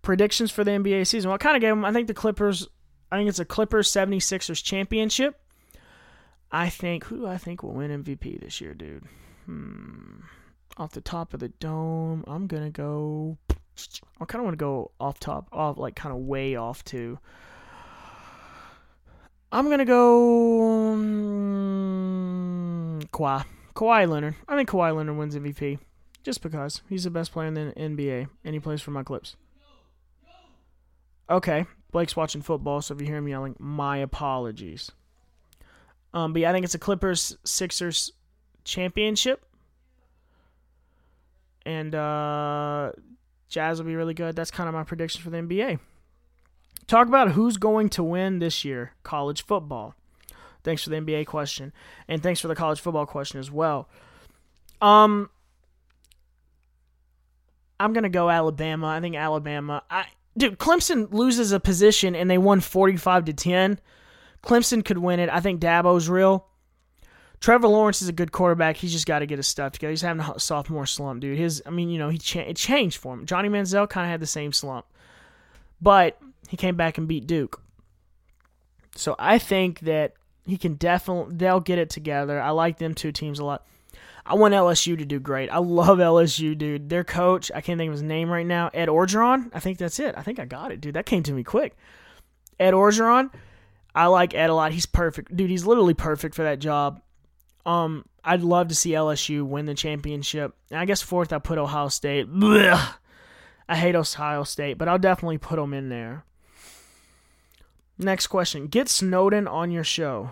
Predictions 0.01 0.51
for 0.51 0.63
the 0.63 0.71
NBA 0.71 1.07
season. 1.07 1.29
Well, 1.29 1.35
I 1.35 1.39
kind 1.39 1.55
of 1.55 1.61
gave 1.61 1.71
them. 1.71 1.85
I 1.85 1.91
think 1.91 2.07
the 2.07 2.13
Clippers. 2.13 2.67
I 3.11 3.17
think 3.17 3.29
it's 3.29 3.39
a 3.39 3.45
Clippers 3.45 3.91
76ers 3.91 4.63
championship. 4.63 5.39
I 6.51 6.69
think 6.69 7.05
who 7.05 7.25
I 7.25 7.37
think 7.37 7.63
will 7.63 7.73
win 7.73 8.03
MVP 8.03 8.39
this 8.41 8.61
year, 8.61 8.73
dude? 8.73 9.05
Hmm. 9.45 10.21
Off 10.77 10.91
the 10.91 11.01
top 11.01 11.33
of 11.33 11.39
the 11.39 11.49
dome, 11.49 12.23
I'm 12.27 12.47
gonna 12.47 12.69
go. 12.69 13.37
I 14.19 14.25
kind 14.25 14.41
of 14.41 14.45
want 14.45 14.53
to 14.53 14.63
go 14.63 14.91
off 14.99 15.19
top, 15.19 15.47
off 15.51 15.77
like 15.77 15.95
kind 15.95 16.13
of 16.13 16.21
way 16.21 16.55
off 16.55 16.83
too. 16.83 17.17
I'm 19.51 19.69
gonna 19.69 19.85
go 19.85 20.93
um, 20.93 22.32
Kawhi. 23.13 23.45
Kawhi 23.75 24.09
Leonard. 24.09 24.35
I 24.47 24.55
think 24.55 24.69
Kawhi 24.69 24.95
Leonard 24.95 25.17
wins 25.17 25.35
MVP 25.35 25.79
just 26.23 26.41
because 26.41 26.81
he's 26.89 27.03
the 27.03 27.09
best 27.09 27.31
player 27.31 27.47
in 27.47 27.53
the 27.53 27.73
NBA 27.77 28.27
and 28.43 28.53
he 28.53 28.59
plays 28.59 28.81
for 28.81 28.91
my 28.91 29.03
Clips. 29.03 29.35
Okay, 31.29 31.65
Blake's 31.91 32.15
watching 32.15 32.41
football, 32.41 32.81
so 32.81 32.93
if 32.93 32.99
you 32.99 33.07
hear 33.07 33.17
him 33.17 33.27
yelling, 33.27 33.55
my 33.57 33.97
apologies. 33.97 34.91
Um, 36.13 36.33
but 36.33 36.41
yeah, 36.41 36.49
I 36.49 36.53
think 36.53 36.65
it's 36.65 36.75
a 36.75 36.79
Clippers 36.79 37.37
Sixers 37.43 38.11
championship. 38.65 39.45
And 41.65 41.95
uh, 41.95 42.91
Jazz 43.47 43.79
will 43.79 43.85
be 43.85 43.95
really 43.95 44.13
good. 44.13 44.35
That's 44.35 44.51
kind 44.51 44.67
of 44.67 44.75
my 44.75 44.83
prediction 44.83 45.21
for 45.21 45.29
the 45.29 45.37
NBA. 45.37 45.79
Talk 46.87 47.07
about 47.07 47.31
who's 47.31 47.57
going 47.57 47.89
to 47.89 48.03
win 48.03 48.39
this 48.39 48.65
year 48.65 48.91
college 49.03 49.45
football. 49.45 49.95
Thanks 50.63 50.83
for 50.83 50.89
the 50.89 50.97
NBA 50.97 51.25
question. 51.25 51.73
And 52.07 52.23
thanks 52.23 52.39
for 52.39 52.47
the 52.47 52.55
college 52.55 52.79
football 52.79 53.05
question 53.05 53.39
as 53.39 53.51
well. 53.51 53.89
Um, 54.81 55.29
I'm 57.79 57.93
to 57.93 58.09
go 58.09 58.29
Alabama. 58.29 58.87
I 58.87 59.01
think 59.01 59.15
Alabama. 59.15 59.83
I 59.89 60.05
Dude, 60.37 60.57
Clemson 60.57 61.13
loses 61.13 61.51
a 61.51 61.59
position 61.59 62.15
and 62.15 62.29
they 62.29 62.37
won 62.37 62.59
45 62.59 63.25
to 63.25 63.33
10. 63.33 63.79
Clemson 64.41 64.83
could 64.83 64.97
win 64.97 65.19
it. 65.19 65.29
I 65.29 65.39
think 65.39 65.61
Dabo's 65.61 66.09
real. 66.09 66.47
Trevor 67.39 67.67
Lawrence 67.67 68.01
is 68.01 68.07
a 68.07 68.13
good 68.13 68.31
quarterback. 68.31 68.77
He's 68.77 68.91
just 68.93 69.05
got 69.05 69.19
to 69.19 69.25
get 69.25 69.37
his 69.37 69.47
stuff 69.47 69.73
together. 69.73 69.91
He's 69.91 70.01
having 70.01 70.21
a 70.23 70.39
sophomore 70.39 70.85
slump, 70.85 71.21
dude. 71.21 71.37
His, 71.37 71.61
I 71.65 71.69
mean, 71.69 71.89
you 71.89 71.99
know, 71.99 72.09
he 72.09 72.17
cha- 72.17 72.39
it 72.39 72.55
changed 72.55 72.97
for 72.97 73.13
him. 73.13 73.25
Johnny 73.25 73.49
Manziel 73.49 73.87
kind 73.89 74.05
of 74.05 74.11
had 74.11 74.21
the 74.21 74.27
same 74.27 74.53
slump, 74.53 74.85
but 75.81 76.17
he 76.47 76.57
came 76.57 76.77
back 76.77 76.97
and 76.97 77.07
beat 77.07 77.27
Duke. 77.27 77.61
So 78.95 79.15
I 79.19 79.39
think 79.39 79.81
that 79.81 80.13
he 80.45 80.57
can 80.57 80.75
definitely 80.75 81.35
they'll 81.35 81.59
get 81.59 81.79
it 81.79 81.89
together. 81.89 82.41
I 82.41 82.51
like 82.51 82.77
them 82.77 82.93
two 82.93 83.11
teams 83.11 83.39
a 83.39 83.45
lot. 83.45 83.65
I 84.25 84.35
want 84.35 84.53
LSU 84.53 84.97
to 84.97 85.05
do 85.05 85.19
great. 85.19 85.49
I 85.49 85.57
love 85.57 85.97
LSU, 85.97 86.57
dude. 86.57 86.89
Their 86.89 87.03
coach, 87.03 87.51
I 87.53 87.59
can't 87.59 87.77
think 87.77 87.89
of 87.89 87.93
his 87.93 88.01
name 88.01 88.29
right 88.29 88.45
now. 88.45 88.69
Ed 88.73 88.87
Orgeron. 88.87 89.49
I 89.53 89.59
think 89.59 89.77
that's 89.77 89.99
it. 89.99 90.15
I 90.17 90.21
think 90.21 90.39
I 90.39 90.45
got 90.45 90.71
it, 90.71 90.79
dude. 90.79 90.93
That 90.93 91.05
came 91.05 91.23
to 91.23 91.33
me 91.33 91.43
quick. 91.43 91.75
Ed 92.57 92.73
Orgeron 92.73 93.31
I 93.95 94.07
like 94.07 94.33
Ed 94.33 94.49
a 94.49 94.55
lot. 94.55 94.71
He's 94.71 94.85
perfect, 94.85 95.35
dude. 95.35 95.49
He's 95.49 95.65
literally 95.65 95.93
perfect 95.93 96.35
for 96.35 96.43
that 96.43 96.59
job. 96.59 97.01
Um, 97.65 98.05
I'd 98.23 98.41
love 98.41 98.69
to 98.69 98.75
see 98.75 98.91
LSU 98.91 99.43
win 99.43 99.65
the 99.65 99.75
championship. 99.75 100.55
And 100.71 100.79
I 100.79 100.85
guess 100.85 101.01
fourth, 101.01 101.31
I 101.31 101.39
put 101.39 101.57
Ohio 101.57 101.89
State. 101.89 102.27
Blech. 102.27 102.95
I 103.69 103.75
hate 103.75 103.95
Ohio 103.95 104.43
State, 104.43 104.77
but 104.77 104.87
I'll 104.87 104.99
definitely 104.99 105.37
put 105.37 105.57
them 105.57 105.73
in 105.73 105.89
there. 105.89 106.25
Next 107.97 108.27
question: 108.27 108.67
Get 108.67 108.89
Snowden 108.89 109.47
on 109.47 109.71
your 109.71 109.83
show. 109.83 110.31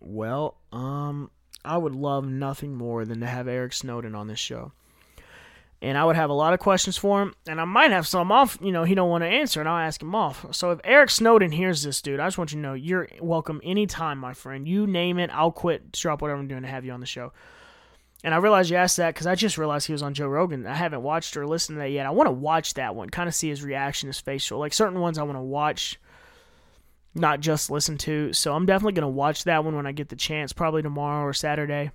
Well, 0.00 0.56
um, 0.72 1.30
I 1.64 1.76
would 1.76 1.94
love 1.94 2.26
nothing 2.26 2.74
more 2.74 3.04
than 3.04 3.20
to 3.20 3.26
have 3.26 3.48
Eric 3.48 3.72
Snowden 3.72 4.14
on 4.14 4.28
this 4.28 4.38
show 4.38 4.72
and 5.80 5.96
I 5.96 6.04
would 6.04 6.16
have 6.16 6.30
a 6.30 6.34
lot 6.34 6.54
of 6.54 6.60
questions 6.60 6.96
for 6.96 7.22
him, 7.22 7.34
and 7.46 7.60
I 7.60 7.64
might 7.64 7.92
have 7.92 8.06
some 8.06 8.32
off, 8.32 8.58
you 8.60 8.72
know, 8.72 8.82
he 8.82 8.96
don't 8.96 9.10
want 9.10 9.22
to 9.22 9.28
answer, 9.28 9.60
and 9.60 9.68
I'll 9.68 9.86
ask 9.86 10.02
him 10.02 10.14
off. 10.14 10.44
So 10.50 10.72
if 10.72 10.80
Eric 10.82 11.10
Snowden 11.10 11.52
hears 11.52 11.84
this, 11.84 12.02
dude, 12.02 12.18
I 12.18 12.26
just 12.26 12.36
want 12.36 12.50
you 12.50 12.56
to 12.56 12.62
know 12.62 12.74
you're 12.74 13.08
welcome 13.20 13.60
anytime, 13.62 14.18
my 14.18 14.34
friend. 14.34 14.66
You 14.66 14.86
name 14.86 15.18
it, 15.18 15.30
I'll 15.32 15.52
quit, 15.52 15.92
drop 15.92 16.20
whatever 16.20 16.40
I'm 16.40 16.48
doing 16.48 16.62
to 16.62 16.68
have 16.68 16.84
you 16.84 16.92
on 16.92 17.00
the 17.00 17.06
show. 17.06 17.32
And 18.24 18.34
I 18.34 18.38
realized 18.38 18.70
you 18.70 18.76
asked 18.76 18.96
that 18.96 19.14
because 19.14 19.28
I 19.28 19.36
just 19.36 19.56
realized 19.56 19.86
he 19.86 19.92
was 19.92 20.02
on 20.02 20.14
Joe 20.14 20.26
Rogan. 20.26 20.66
I 20.66 20.74
haven't 20.74 21.04
watched 21.04 21.36
or 21.36 21.46
listened 21.46 21.76
to 21.76 21.80
that 21.80 21.90
yet. 21.90 22.06
I 22.06 22.10
want 22.10 22.26
to 22.26 22.32
watch 22.32 22.74
that 22.74 22.96
one, 22.96 23.08
kind 23.10 23.28
of 23.28 23.34
see 23.34 23.48
his 23.48 23.62
reaction, 23.62 24.08
his 24.08 24.18
facial. 24.18 24.58
Like 24.58 24.72
certain 24.72 24.98
ones 24.98 25.18
I 25.18 25.22
want 25.22 25.38
to 25.38 25.42
watch, 25.42 26.00
not 27.18 27.40
just 27.40 27.70
listen 27.70 27.98
to. 27.98 28.32
So 28.32 28.54
I'm 28.54 28.66
definitely 28.66 28.92
going 28.92 29.02
to 29.02 29.08
watch 29.08 29.44
that 29.44 29.64
one 29.64 29.76
when 29.76 29.86
I 29.86 29.92
get 29.92 30.08
the 30.08 30.16
chance, 30.16 30.52
probably 30.52 30.82
tomorrow 30.82 31.24
or 31.24 31.32
Saturday. 31.32 31.90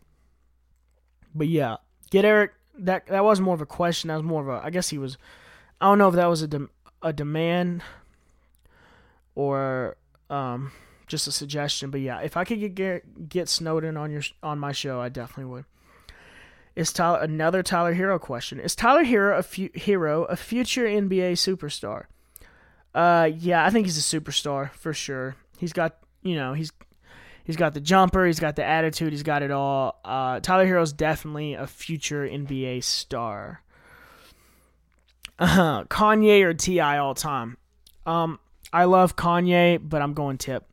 But 1.35 1.47
yeah, 1.47 1.77
get 2.11 2.25
Eric 2.25 2.51
that 2.79 3.07
that 3.07 3.23
was 3.23 3.39
more 3.39 3.53
of 3.53 3.61
a 3.61 3.65
question. 3.65 4.07
That 4.07 4.15
was 4.15 4.23
more 4.23 4.41
of 4.41 4.47
a. 4.47 4.65
I 4.65 4.69
guess 4.69 4.89
he 4.89 4.97
was. 4.97 5.17
I 5.79 5.85
don't 5.85 5.97
know 5.97 6.09
if 6.09 6.15
that 6.15 6.27
was 6.27 6.41
a 6.41 6.47
de- 6.47 6.69
a 7.01 7.13
demand 7.13 7.83
or 9.35 9.97
um, 10.29 10.71
just 11.07 11.27
a 11.27 11.31
suggestion. 11.31 11.91
But 11.91 12.01
yeah, 12.01 12.19
if 12.19 12.37
I 12.37 12.43
could 12.43 12.75
get 12.75 13.29
get 13.29 13.49
Snowden 13.49 13.97
on 13.97 14.11
your 14.11 14.23
on 14.41 14.59
my 14.59 14.71
show, 14.71 14.99
I 14.99 15.09
definitely 15.09 15.51
would. 15.51 15.65
Is 16.75 16.91
Tyler 16.91 17.19
another 17.19 17.61
Tyler 17.61 17.93
Herro 17.93 18.19
question? 18.19 18.59
Is 18.59 18.75
Tyler 18.75 19.03
Herro 19.03 19.37
a 19.37 19.43
fu- 19.43 19.69
hero 19.75 20.23
a 20.25 20.35
future 20.35 20.85
NBA 20.85 21.33
superstar? 21.33 22.05
Uh, 22.93 23.29
yeah, 23.37 23.65
I 23.65 23.69
think 23.69 23.87
he's 23.87 23.97
a 23.97 24.19
superstar 24.19 24.71
for 24.73 24.93
sure. 24.93 25.35
He's 25.57 25.73
got 25.73 25.97
you 26.21 26.35
know 26.35 26.53
he's 26.53 26.71
he's 27.43 27.55
got 27.55 27.73
the 27.73 27.81
jumper, 27.81 28.25
he's 28.25 28.39
got 28.39 28.55
the 28.55 28.63
attitude, 28.63 29.13
he's 29.13 29.23
got 29.23 29.41
it 29.41 29.51
all. 29.51 29.99
Uh, 30.05 30.39
Tyler 30.39 30.65
Herro's 30.65 30.93
definitely 30.93 31.53
a 31.53 31.67
future 31.67 32.27
NBA 32.27 32.83
star. 32.83 33.61
Uh, 35.39 35.83
Kanye 35.85 36.43
or 36.43 36.53
T.I. 36.53 36.99
all 36.99 37.15
time. 37.15 37.57
Um, 38.05 38.39
I 38.71 38.85
love 38.85 39.15
Kanye, 39.15 39.79
but 39.81 40.01
I'm 40.01 40.13
going 40.13 40.37
Tip. 40.37 40.65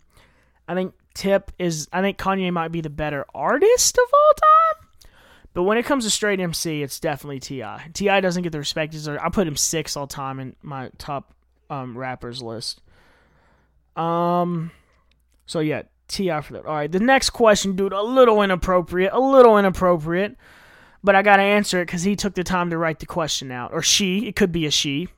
I 0.68 0.74
think 0.74 0.94
Tip 1.14 1.50
is. 1.58 1.88
I 1.92 2.02
think 2.02 2.18
Kanye 2.18 2.52
might 2.52 2.68
be 2.68 2.80
the 2.80 2.90
better 2.90 3.24
artist 3.34 3.98
of 3.98 4.04
all 4.12 4.32
time. 4.34 5.10
But 5.52 5.64
when 5.64 5.78
it 5.78 5.84
comes 5.84 6.04
to 6.04 6.10
straight 6.10 6.38
MC, 6.38 6.82
it's 6.82 7.00
definitely 7.00 7.40
Ti. 7.40 7.64
T.I. 7.94 8.20
doesn't 8.20 8.42
get 8.42 8.52
the 8.52 8.58
respect. 8.58 8.94
I 9.08 9.28
put 9.30 9.48
him 9.48 9.56
six 9.56 9.96
all 9.96 10.06
time 10.06 10.38
in 10.38 10.54
my 10.62 10.90
top 10.98 11.34
um, 11.70 11.96
rappers 11.96 12.42
list. 12.42 12.80
Um, 13.96 14.70
so 15.46 15.60
yeah, 15.60 15.82
T.I. 16.08 16.40
for 16.40 16.54
that. 16.54 16.66
All 16.66 16.74
right, 16.74 16.90
the 16.90 17.00
next 17.00 17.30
question, 17.30 17.76
dude, 17.76 17.92
a 17.92 18.02
little 18.02 18.42
inappropriate, 18.42 19.12
a 19.12 19.20
little 19.20 19.56
inappropriate, 19.56 20.36
but 21.02 21.14
I 21.14 21.22
gotta 21.22 21.42
answer 21.42 21.80
it 21.80 21.86
because 21.86 22.02
he 22.02 22.16
took 22.16 22.34
the 22.34 22.44
time 22.44 22.70
to 22.70 22.78
write 22.78 22.98
the 22.98 23.06
question 23.06 23.50
out, 23.50 23.72
or 23.72 23.82
she. 23.82 24.26
It 24.26 24.36
could 24.36 24.52
be 24.52 24.66
a 24.66 24.70
she 24.70 25.08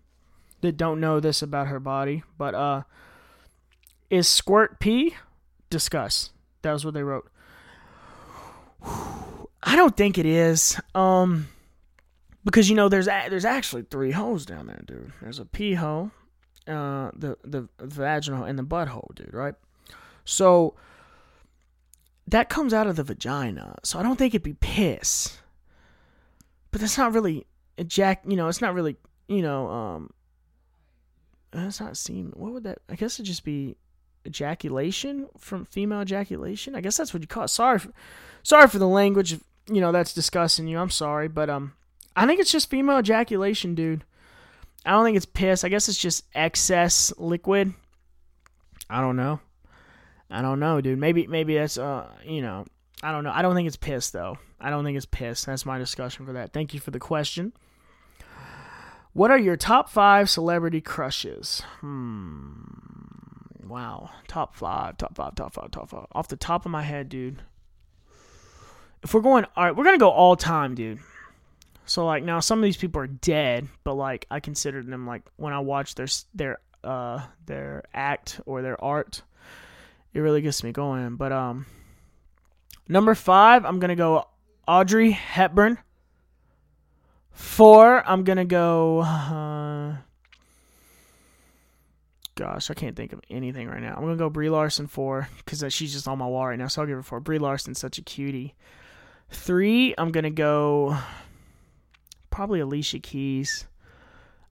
that 0.61 0.77
don't 0.77 1.01
know 1.01 1.21
this 1.21 1.43
about 1.43 1.69
her 1.69 1.81
body, 1.81 2.23
but 2.39 2.55
uh, 2.55 2.83
is 4.11 4.29
squirt 4.29 4.79
pee? 4.79 5.15
Discuss. 5.71 6.31
That 6.63 6.73
was 6.73 6.85
what 6.85 6.95
they 6.95 7.03
wrote. 7.03 7.31
I 9.65 9.77
don't 9.77 9.97
think 9.97 10.19
it 10.19 10.27
is. 10.27 10.81
Um, 10.95 11.49
because 12.45 12.69
you 12.69 12.77
know 12.77 12.89
there's 12.89 13.09
a, 13.09 13.27
there's 13.29 13.45
actually 13.45 13.83
three 13.83 14.11
holes 14.11 14.45
down 14.45 14.67
there, 14.67 14.83
dude. 14.85 15.13
There's 15.21 15.39
a 15.39 15.45
pee 15.45 15.75
hole, 15.75 16.11
uh, 16.67 17.11
the 17.15 17.37
the 17.45 17.69
vaginal 17.81 18.45
and 18.45 18.59
the 18.59 18.65
butthole, 18.65 19.15
dude. 19.15 19.33
Right. 19.33 19.55
So 20.25 20.75
that 22.27 22.49
comes 22.49 22.73
out 22.73 22.87
of 22.87 22.97
the 22.97 23.05
vagina. 23.05 23.77
So 23.83 23.99
I 23.99 24.03
don't 24.03 24.17
think 24.17 24.35
it'd 24.35 24.43
be 24.43 24.55
piss. 24.55 25.39
But 26.71 26.81
that's 26.81 26.97
not 26.97 27.13
really 27.13 27.47
ejac. 27.79 28.19
You 28.27 28.37
know, 28.37 28.49
it's 28.49 28.61
not 28.61 28.75
really. 28.75 28.97
You 29.29 29.43
know, 29.43 29.69
um, 29.69 30.11
that's 31.53 31.81
not 31.81 31.97
semen. 31.97 32.33
What 32.35 32.53
would 32.53 32.65
that? 32.65 32.79
I 32.89 32.97
guess 32.97 33.17
it'd 33.17 33.27
just 33.27 33.45
be 33.45 33.77
ejaculation 34.27 35.29
from 35.39 35.65
female 35.65 36.03
ejaculation. 36.03 36.75
I 36.75 36.81
guess 36.81 36.97
that's 36.97 37.13
what 37.13 37.23
you 37.23 37.27
call 37.27 37.45
it. 37.45 37.49
Sorry, 37.49 37.79
for, 37.79 37.93
sorry 38.43 38.69
for 38.69 38.79
the 38.79 38.89
language. 38.89 39.39
You 39.69 39.81
know 39.81 39.93
that's 39.93 40.13
disgusting 40.13 40.67
you. 40.67 40.79
I'm 40.79 40.91
sorry, 40.91 41.29
but 41.29 41.49
um, 41.49 41.75
I 42.17 42.27
think 42.27 42.41
it's 42.41 42.53
just 42.53 42.71
female 42.71 42.99
ejaculation, 42.99 43.75
dude. 43.75 44.05
I 44.85 44.91
don't 44.93 45.05
think 45.05 45.17
it's 45.17 45.27
piss. 45.27 45.65
I 45.65 45.69
guess 45.69 45.89
it's 45.89 45.99
just 45.99 46.25
excess 46.35 47.13
liquid. 47.17 47.73
I 48.91 49.01
don't 49.01 49.17
know. 49.17 49.41
I 50.31 50.43
don't 50.43 50.61
know, 50.61 50.81
dude. 50.81 50.99
Maybe 50.99 51.27
maybe 51.27 51.55
that's 51.55 51.79
uh, 51.79 52.09
you 52.25 52.43
know, 52.43 52.65
I 53.03 53.13
don't 53.13 53.25
know. 53.25 53.33
I 53.33 53.43
don't 53.43 53.55
think 53.55 53.67
it's 53.69 53.77
piss 53.77 54.11
though. 54.11 54.39
I 54.61 54.71
don't 54.71 54.85
think 54.85 54.97
it's 54.97 55.07
piss. 55.07 55.45
That's 55.45 55.67
my 55.67 55.79
discussion 55.79 56.27
for 56.27 56.33
that. 56.33 56.53
Thank 56.53 56.75
you 56.75 56.81
for 56.81 56.91
the 56.91 56.99
question. 56.99 57.53
What 59.13 59.31
are 59.31 59.39
your 59.39 59.57
top 59.57 59.91
five 59.91 60.31
celebrity 60.31 60.81
crushes? 60.81 61.63
Hmm. 61.81 62.63
Wow. 63.67 64.11
Top 64.27 64.55
five, 64.55 64.97
top 64.97 65.15
five, 65.17 65.35
top 65.35 65.53
five, 65.55 65.71
top 65.71 65.91
five. 65.91 66.07
Off 66.13 66.29
the 66.29 66.37
top 66.37 66.65
of 66.65 66.71
my 66.71 66.83
head, 66.83 67.09
dude. 67.09 67.43
If 69.03 69.13
we're 69.13 69.21
going, 69.21 69.45
all 69.57 69.65
right, 69.65 69.77
we're 69.77 69.85
to 69.85 69.99
go 69.99 70.11
all 70.11 70.37
time, 70.37 70.75
dude. 70.75 71.01
So, 71.85 72.07
like, 72.07 72.23
now 72.23 72.41
some 72.41 72.59
of 72.59 72.65
these 72.65 72.77
people 72.77 73.01
are 73.01 73.07
dead, 73.07 73.69
but, 73.85 73.95
like, 73.95 74.27
I 74.31 74.41
consider 74.41 74.83
them, 74.83 75.07
like, 75.07 75.23
when 75.37 75.53
I 75.53 75.59
watch 75.59 75.95
their, 75.95 76.07
their, 76.35 76.59
uh, 76.85 77.23
their 77.47 77.85
act 77.93 78.41
or 78.47 78.63
their 78.63 78.83
art, 78.83 79.23
it 80.15 80.21
really 80.21 80.43
gets 80.43 80.63
me 80.63 80.73
going. 80.73 81.17
But, 81.17 81.33
um, 81.33 81.67
number 82.89 83.15
five, 83.15 83.65
I'm 83.65 83.79
going 83.81 83.89
to 83.91 83.95
go 83.97 84.27
Audrey 84.67 85.11
Hepburn. 85.11 85.79
Four, 87.33 88.07
I'm 88.07 88.25
gonna 88.25 88.45
go. 88.45 89.01
Uh, 89.01 89.97
gosh, 92.35 92.71
I 92.71 92.75
can't 92.75 92.95
think 92.95 93.13
of 93.13 93.21
anything 93.31 93.69
right 93.69 93.81
now. 93.81 93.95
I'm 93.97 94.03
gonna 94.03 94.17
go 94.17 94.29
Brie 94.31 94.51
Larson 94.51 94.87
four 94.87 95.29
because 95.39 95.65
she's 95.73 95.93
just 95.93 96.07
on 96.07 96.19
my 96.19 96.27
wall 96.27 96.47
right 96.47 96.59
now, 96.59 96.69
so 96.69 96.83
I'll 96.83 96.87
give 96.87 96.97
her 96.97 97.03
four. 97.03 97.21
Brie 97.21 97.39
Larson's 97.39 97.79
such 97.79 97.99
a 97.99 98.03
cutie. 98.03 98.55
Three, 99.31 99.95
I'm 99.97 100.13
gonna 100.13 100.31
go. 100.31 100.99
Probably 102.33 102.59
Alicia 102.59 102.99
Keys. 102.99 103.67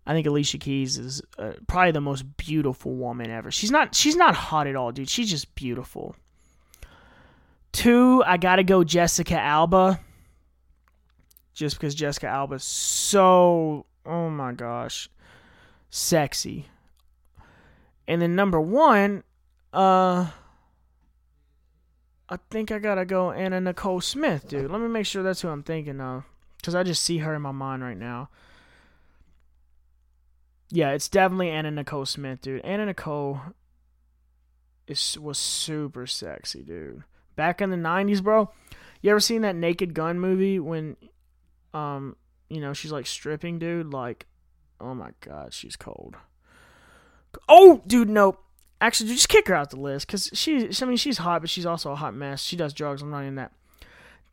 I 0.06 0.14
think 0.14 0.26
Alicia 0.26 0.58
Keys 0.58 0.98
is 0.98 1.22
uh, 1.38 1.54
probably 1.68 1.92
the 1.92 2.02
most 2.02 2.38
beautiful 2.38 2.96
woman 2.96 3.30
ever. 3.30 3.52
She's 3.52 3.72
not. 3.72 3.94
She's 3.94 4.16
not 4.16 4.36
hot 4.36 4.68
at 4.68 4.78
all, 4.78 4.94
dude. 4.94 5.10
She's 5.10 5.30
just 5.30 5.54
beautiful. 5.56 6.16
Two, 7.74 8.24
I 8.26 8.38
gotta 8.38 8.64
go 8.64 8.84
Jessica 8.84 9.40
Alba 9.40 10.00
just 11.54 11.78
because 11.78 11.96
Jessica 11.96 12.28
Alba's 12.28 12.64
so 12.64 13.86
oh 14.06 14.30
my 14.30 14.52
gosh 14.52 15.10
sexy. 15.90 16.68
And 18.08 18.22
then 18.22 18.36
number 18.36 18.60
one, 18.60 19.24
uh 19.74 20.30
I 22.30 22.38
think 22.50 22.72
I 22.72 22.80
gotta 22.80 23.06
go 23.06 23.32
Anna 23.32 23.62
Nicole 23.62 24.02
Smith, 24.02 24.48
dude. 24.48 24.72
Let 24.72 24.82
me 24.82 24.88
make 24.88 25.06
sure 25.06 25.24
that's 25.24 25.42
who 25.42 25.50
I'm 25.50 25.64
thinking 25.64 26.02
of. 26.02 26.24
Cause 26.62 26.76
I 26.76 26.84
just 26.84 27.04
see 27.04 27.20
her 27.20 27.34
in 27.34 27.42
my 27.42 27.52
mind 27.52 27.84
right 27.84 27.98
now. 27.98 28.30
Yeah, 30.70 30.92
it's 30.92 31.10
definitely 31.10 31.50
Anna 31.50 31.72
Nicole 31.72 32.06
Smith, 32.06 32.42
dude. 32.42 32.62
Anna 32.62 32.86
Nicole 32.86 33.42
is 34.88 35.18
was 35.20 35.38
super 35.38 36.08
sexy, 36.08 36.64
dude. 36.64 37.04
Back 37.36 37.62
in 37.62 37.72
the 37.72 37.78
'90s, 37.78 38.24
bro. 38.24 38.52
You 39.02 39.12
ever 39.12 39.20
seen 39.20 39.42
that 39.42 39.56
Naked 39.56 39.94
Gun 39.94 40.20
movie 40.20 40.60
when 40.60 40.96
um, 41.74 42.16
you 42.50 42.60
know, 42.60 42.74
she's 42.74 42.92
like 42.92 43.08
stripping, 43.08 43.60
dude. 43.60 43.94
Like, 43.94 44.28
oh 44.80 44.94
my 44.94 45.12
god, 45.22 45.54
she's 45.54 45.76
cold. 45.76 46.16
Oh, 47.48 47.82
dude, 47.88 48.10
no. 48.10 48.40
Actually, 48.82 49.14
just 49.14 49.30
kick 49.30 49.48
her 49.48 49.56
out 49.56 49.70
the 49.70 49.80
list 49.80 50.08
because 50.08 50.30
she. 50.34 50.70
I 50.82 50.86
mean, 50.86 50.98
she's 50.98 51.20
hot, 51.20 51.42
but 51.42 51.50
she's 51.50 51.66
also 51.66 51.92
a 51.92 51.96
hot 51.96 52.14
mess. 52.14 52.44
She 52.44 52.58
does 52.58 52.74
drugs. 52.74 53.02
I'm 53.02 53.12
not 53.12 53.24
in 53.24 53.36
that. 53.36 53.54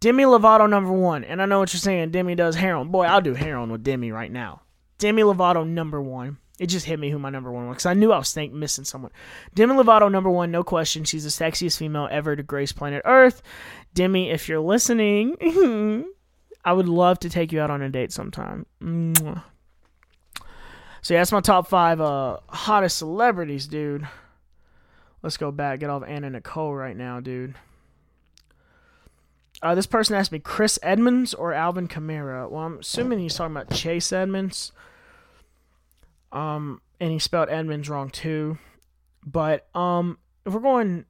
Demi 0.00 0.24
Lovato 0.24 0.68
number 0.68 0.92
one, 0.92 1.24
and 1.24 1.42
I 1.42 1.46
know 1.46 1.58
what 1.58 1.72
you're 1.72 1.80
saying. 1.80 2.10
Demi 2.10 2.34
does 2.34 2.54
heroin. 2.54 2.88
Boy, 2.88 3.04
I'll 3.04 3.20
do 3.20 3.34
heroin 3.34 3.72
with 3.72 3.82
Demi 3.82 4.12
right 4.12 4.30
now. 4.30 4.62
Demi 4.98 5.22
Lovato 5.22 5.66
number 5.66 6.00
one. 6.00 6.38
It 6.58 6.66
just 6.66 6.86
hit 6.86 6.98
me 6.98 7.10
who 7.10 7.20
my 7.20 7.30
number 7.30 7.52
one 7.52 7.68
was 7.68 7.76
because 7.76 7.86
I 7.86 7.94
knew 7.94 8.12
I 8.12 8.18
was 8.18 8.32
think, 8.32 8.52
missing 8.52 8.84
someone. 8.84 9.12
Demi 9.54 9.74
Lovato 9.74 10.10
number 10.10 10.30
one, 10.30 10.50
no 10.50 10.64
question. 10.64 11.04
She's 11.04 11.24
the 11.24 11.30
sexiest 11.30 11.78
female 11.78 12.08
ever 12.10 12.34
to 12.34 12.42
grace 12.42 12.72
planet 12.72 13.02
Earth. 13.04 13.42
Demi, 13.94 14.30
if 14.30 14.48
you're 14.48 14.60
listening, 14.60 15.36
I 16.64 16.72
would 16.72 16.88
love 16.88 17.20
to 17.20 17.30
take 17.30 17.52
you 17.52 17.60
out 17.60 17.70
on 17.70 17.82
a 17.82 17.88
date 17.88 18.12
sometime. 18.12 18.66
Mwah. 18.82 19.42
So 21.00 21.14
yeah, 21.14 21.20
that's 21.20 21.32
my 21.32 21.40
top 21.40 21.68
five 21.68 22.00
uh, 22.00 22.38
hottest 22.48 22.98
celebrities, 22.98 23.66
dude. 23.68 24.06
Let's 25.22 25.36
go 25.36 25.50
back. 25.50 25.80
Get 25.80 25.90
off 25.90 26.02
Anna 26.06 26.30
Nicole 26.30 26.74
right 26.74 26.96
now, 26.96 27.20
dude. 27.20 27.54
Uh, 29.62 29.74
this 29.74 29.86
person 29.86 30.14
asked 30.14 30.30
me 30.30 30.38
Chris 30.38 30.78
Edmonds 30.82 31.34
or 31.34 31.52
Alvin 31.52 31.88
Kamara. 31.88 32.48
Well, 32.50 32.62
I'm 32.62 32.78
assuming 32.78 33.18
he's 33.18 33.34
talking 33.34 33.56
about 33.56 33.70
Chase 33.72 34.12
Edmonds. 34.12 34.72
Um, 36.30 36.80
and 37.00 37.10
he 37.10 37.18
spelled 37.18 37.48
Edmonds 37.48 37.88
wrong 37.88 38.10
too. 38.10 38.58
But 39.24 39.66
um, 39.74 40.18
if 40.46 40.52
we're 40.52 40.60
going, 40.60 41.04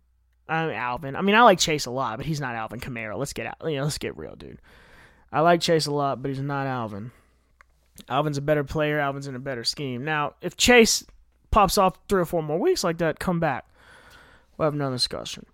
uh, 0.48 0.70
Alvin. 0.72 1.14
I 1.14 1.20
mean, 1.20 1.34
I 1.34 1.42
like 1.42 1.58
Chase 1.58 1.86
a 1.86 1.90
lot, 1.90 2.16
but 2.16 2.26
he's 2.26 2.40
not 2.40 2.54
Alvin 2.54 2.80
Kamara. 2.80 3.16
Let's 3.18 3.32
get 3.32 3.46
out. 3.46 3.56
You 3.64 3.76
know, 3.76 3.84
let's 3.84 3.98
get 3.98 4.16
real, 4.16 4.34
dude. 4.34 4.60
I 5.30 5.40
like 5.40 5.60
Chase 5.60 5.86
a 5.86 5.92
lot, 5.92 6.22
but 6.22 6.30
he's 6.30 6.40
not 6.40 6.66
Alvin. 6.66 7.10
Alvin's 8.08 8.38
a 8.38 8.42
better 8.42 8.64
player. 8.64 8.98
Alvin's 8.98 9.26
in 9.26 9.34
a 9.34 9.40
better 9.40 9.64
scheme. 9.64 10.04
Now, 10.04 10.34
if 10.40 10.56
Chase 10.56 11.04
pops 11.50 11.76
off 11.76 11.98
three 12.08 12.22
or 12.22 12.24
four 12.24 12.42
more 12.42 12.58
weeks 12.58 12.82
like 12.82 12.98
that, 12.98 13.18
come 13.18 13.40
back. 13.40 13.66
We'll 14.56 14.66
have 14.66 14.74
another 14.74 14.96
discussion. 14.96 15.44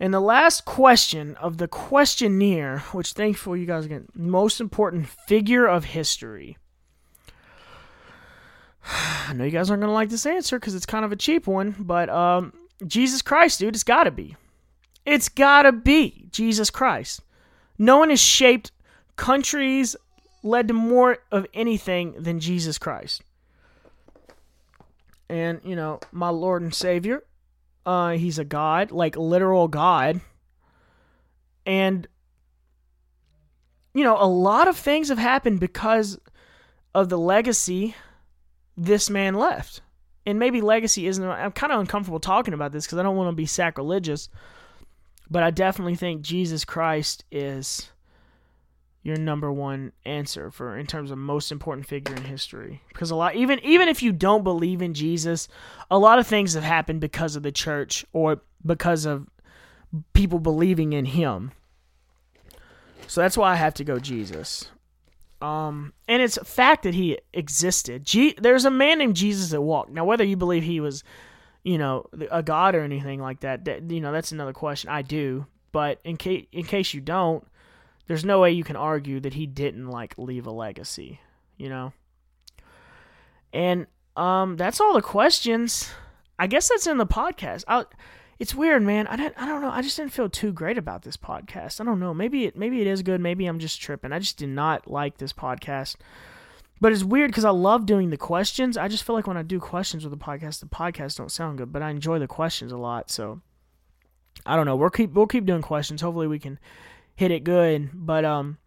And 0.00 0.14
the 0.14 0.20
last 0.20 0.64
question 0.64 1.34
of 1.36 1.58
the 1.58 1.66
questionnaire, 1.66 2.80
which 2.92 3.12
thankfully 3.12 3.60
you 3.60 3.66
guys 3.66 3.86
get, 3.86 4.14
most 4.14 4.60
important 4.60 5.08
figure 5.08 5.66
of 5.66 5.86
history. 5.86 6.56
I 8.84 9.32
know 9.34 9.44
you 9.44 9.50
guys 9.50 9.70
aren't 9.70 9.82
to 9.82 9.90
like 9.90 10.08
this 10.08 10.26
answer 10.26 10.58
because 10.58 10.74
it's 10.74 10.86
kind 10.86 11.04
of 11.04 11.12
a 11.12 11.16
cheap 11.16 11.46
one, 11.46 11.74
but 11.78 12.08
um, 12.08 12.52
Jesus 12.86 13.22
Christ, 13.22 13.58
dude, 13.58 13.74
it's 13.74 13.84
got 13.84 14.04
to 14.04 14.10
be. 14.10 14.36
It's 15.04 15.28
got 15.28 15.62
to 15.62 15.72
be 15.72 16.26
Jesus 16.30 16.70
Christ. 16.70 17.22
No 17.76 17.98
one 17.98 18.10
has 18.10 18.20
shaped 18.20 18.72
countries 19.16 19.96
led 20.42 20.68
to 20.68 20.74
more 20.74 21.18
of 21.32 21.46
anything 21.54 22.12
than 22.22 22.40
Jesus 22.40 22.78
Christ. 22.78 23.22
And, 25.28 25.60
you 25.64 25.76
know, 25.76 26.00
my 26.12 26.28
Lord 26.28 26.62
and 26.62 26.74
Savior, 26.74 27.22
uh, 27.88 28.10
he's 28.10 28.38
a 28.38 28.44
God, 28.44 28.90
like 28.90 29.16
literal 29.16 29.66
God. 29.66 30.20
And 31.64 32.06
you 33.94 34.04
know, 34.04 34.18
a 34.20 34.28
lot 34.28 34.68
of 34.68 34.76
things 34.76 35.08
have 35.08 35.18
happened 35.18 35.58
because 35.58 36.20
of 36.94 37.08
the 37.08 37.18
legacy 37.18 37.94
this 38.76 39.08
man 39.08 39.34
left. 39.34 39.80
And 40.26 40.38
maybe 40.38 40.60
legacy 40.60 41.06
isn't, 41.06 41.24
I'm 41.24 41.52
kind 41.52 41.72
of 41.72 41.80
uncomfortable 41.80 42.20
talking 42.20 42.52
about 42.52 42.72
this 42.72 42.84
because 42.84 42.98
I 42.98 43.02
don't 43.02 43.16
want 43.16 43.30
to 43.30 43.36
be 43.36 43.46
sacrilegious, 43.46 44.28
but 45.30 45.42
I 45.42 45.50
definitely 45.50 45.96
think 45.96 46.20
Jesus 46.20 46.66
Christ 46.66 47.24
is 47.32 47.90
your 49.08 49.16
number 49.16 49.50
one 49.50 49.92
answer 50.04 50.50
for 50.50 50.76
in 50.76 50.86
terms 50.86 51.10
of 51.10 51.16
most 51.16 51.50
important 51.50 51.86
figure 51.86 52.14
in 52.14 52.24
history. 52.24 52.82
Because 52.88 53.10
a 53.10 53.16
lot 53.16 53.34
even 53.34 53.58
even 53.64 53.88
if 53.88 54.02
you 54.02 54.12
don't 54.12 54.44
believe 54.44 54.82
in 54.82 54.92
Jesus 54.94 55.48
a 55.90 55.98
lot 55.98 56.18
of 56.18 56.26
things 56.26 56.52
have 56.52 56.62
happened 56.62 57.00
because 57.00 57.34
of 57.34 57.42
the 57.42 57.50
church 57.50 58.04
or 58.12 58.42
because 58.64 59.06
of 59.06 59.26
people 60.12 60.38
believing 60.38 60.92
in 60.92 61.06
him. 61.06 61.52
So 63.06 63.22
that's 63.22 63.38
why 63.38 63.52
I 63.52 63.56
have 63.56 63.74
to 63.74 63.84
go 63.84 63.98
Jesus. 63.98 64.70
Um 65.40 65.94
and 66.06 66.20
it's 66.20 66.36
a 66.36 66.44
fact 66.44 66.82
that 66.82 66.94
he 66.94 67.18
existed. 67.32 68.04
G- 68.04 68.36
there's 68.38 68.66
a 68.66 68.70
man 68.70 68.98
named 68.98 69.16
Jesus 69.16 69.50
that 69.50 69.62
walked. 69.62 69.90
Now 69.90 70.04
whether 70.04 70.24
you 70.24 70.36
believe 70.36 70.64
he 70.64 70.80
was 70.80 71.02
you 71.64 71.78
know 71.78 72.04
a 72.30 72.42
god 72.42 72.74
or 72.74 72.82
anything 72.82 73.20
like 73.20 73.40
that, 73.40 73.64
that 73.64 73.90
you 73.90 74.00
know 74.00 74.12
that's 74.12 74.32
another 74.32 74.52
question. 74.52 74.90
I 74.90 75.00
do. 75.00 75.46
But 75.72 75.98
in 76.04 76.18
case 76.18 76.46
in 76.52 76.64
case 76.64 76.92
you 76.92 77.00
don't 77.00 77.46
there's 78.08 78.24
no 78.24 78.40
way 78.40 78.50
you 78.50 78.64
can 78.64 78.76
argue 78.76 79.20
that 79.20 79.34
he 79.34 79.46
didn't 79.46 79.88
like 79.88 80.14
leave 80.18 80.46
a 80.46 80.50
legacy, 80.50 81.20
you 81.56 81.68
know. 81.68 81.92
And 83.52 83.86
um, 84.16 84.56
that's 84.56 84.80
all 84.80 84.94
the 84.94 85.02
questions. 85.02 85.90
I 86.38 86.46
guess 86.46 86.68
that's 86.68 86.86
in 86.86 86.98
the 86.98 87.06
podcast. 87.06 87.64
I, 87.68 87.84
it's 88.38 88.54
weird, 88.54 88.82
man. 88.82 89.06
I 89.06 89.16
don't, 89.16 89.34
I 89.36 89.46
don't 89.46 89.60
know. 89.60 89.70
I 89.70 89.82
just 89.82 89.96
didn't 89.96 90.12
feel 90.12 90.28
too 90.28 90.52
great 90.52 90.78
about 90.78 91.02
this 91.02 91.16
podcast. 91.16 91.80
I 91.80 91.84
don't 91.84 92.00
know. 92.00 92.14
Maybe 92.14 92.46
it, 92.46 92.56
maybe 92.56 92.80
it 92.80 92.86
is 92.86 93.02
good. 93.02 93.20
Maybe 93.20 93.46
I'm 93.46 93.58
just 93.58 93.80
tripping. 93.80 94.12
I 94.12 94.18
just 94.18 94.38
did 94.38 94.48
not 94.48 94.90
like 94.90 95.18
this 95.18 95.32
podcast. 95.32 95.96
But 96.80 96.92
it's 96.92 97.04
weird 97.04 97.30
because 97.30 97.44
I 97.44 97.50
love 97.50 97.86
doing 97.86 98.10
the 98.10 98.16
questions. 98.16 98.76
I 98.76 98.88
just 98.88 99.02
feel 99.02 99.16
like 99.16 99.26
when 99.26 99.36
I 99.36 99.42
do 99.42 99.58
questions 99.58 100.04
with 100.04 100.16
the 100.16 100.24
podcast, 100.24 100.60
the 100.60 100.66
podcasts 100.66 101.16
don't 101.16 101.32
sound 101.32 101.58
good. 101.58 101.72
But 101.72 101.82
I 101.82 101.90
enjoy 101.90 102.20
the 102.20 102.28
questions 102.28 102.70
a 102.70 102.76
lot. 102.76 103.10
So 103.10 103.40
I 104.46 104.56
don't 104.56 104.66
know. 104.66 104.76
We'll 104.76 104.90
keep 104.90 105.12
we'll 105.12 105.26
keep 105.26 105.44
doing 105.44 105.62
questions. 105.62 106.00
Hopefully 106.00 106.28
we 106.28 106.38
can 106.38 106.58
hit 107.18 107.32
it 107.32 107.42
good. 107.42 107.90
But 107.92 108.24
um, 108.24 108.58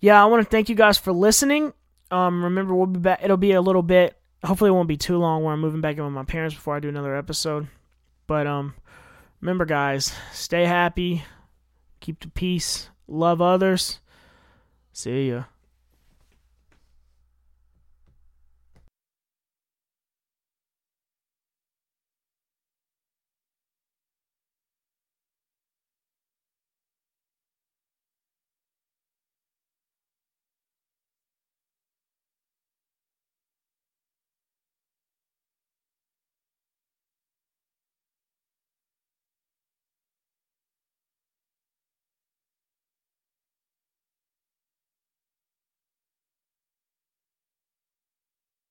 yeah, 0.00 0.20
I 0.22 0.24
want 0.24 0.42
to 0.42 0.48
thank 0.48 0.70
you 0.70 0.74
guys 0.74 0.96
for 0.96 1.12
listening. 1.12 1.74
Um, 2.10 2.42
remember 2.42 2.74
we'll 2.74 2.86
be 2.86 2.98
back. 2.98 3.20
It'll 3.22 3.36
be 3.36 3.52
a 3.52 3.60
little 3.60 3.82
bit. 3.82 4.16
Hopefully, 4.42 4.70
it 4.70 4.72
won't 4.72 4.88
be 4.88 4.96
too 4.96 5.18
long. 5.18 5.44
Where 5.44 5.52
I'm 5.52 5.60
moving 5.60 5.82
back 5.82 5.98
in 5.98 6.04
with 6.04 6.14
my 6.14 6.24
parents 6.24 6.54
before 6.54 6.74
I 6.74 6.80
do 6.80 6.88
another 6.88 7.14
episode. 7.14 7.68
But 8.26 8.46
um, 8.46 8.74
remember, 9.42 9.66
guys, 9.66 10.14
stay 10.32 10.64
happy, 10.64 11.24
keep 12.00 12.20
the 12.20 12.28
peace, 12.28 12.88
love 13.06 13.42
others. 13.42 14.00
See 14.94 15.28
ya. 15.28 15.44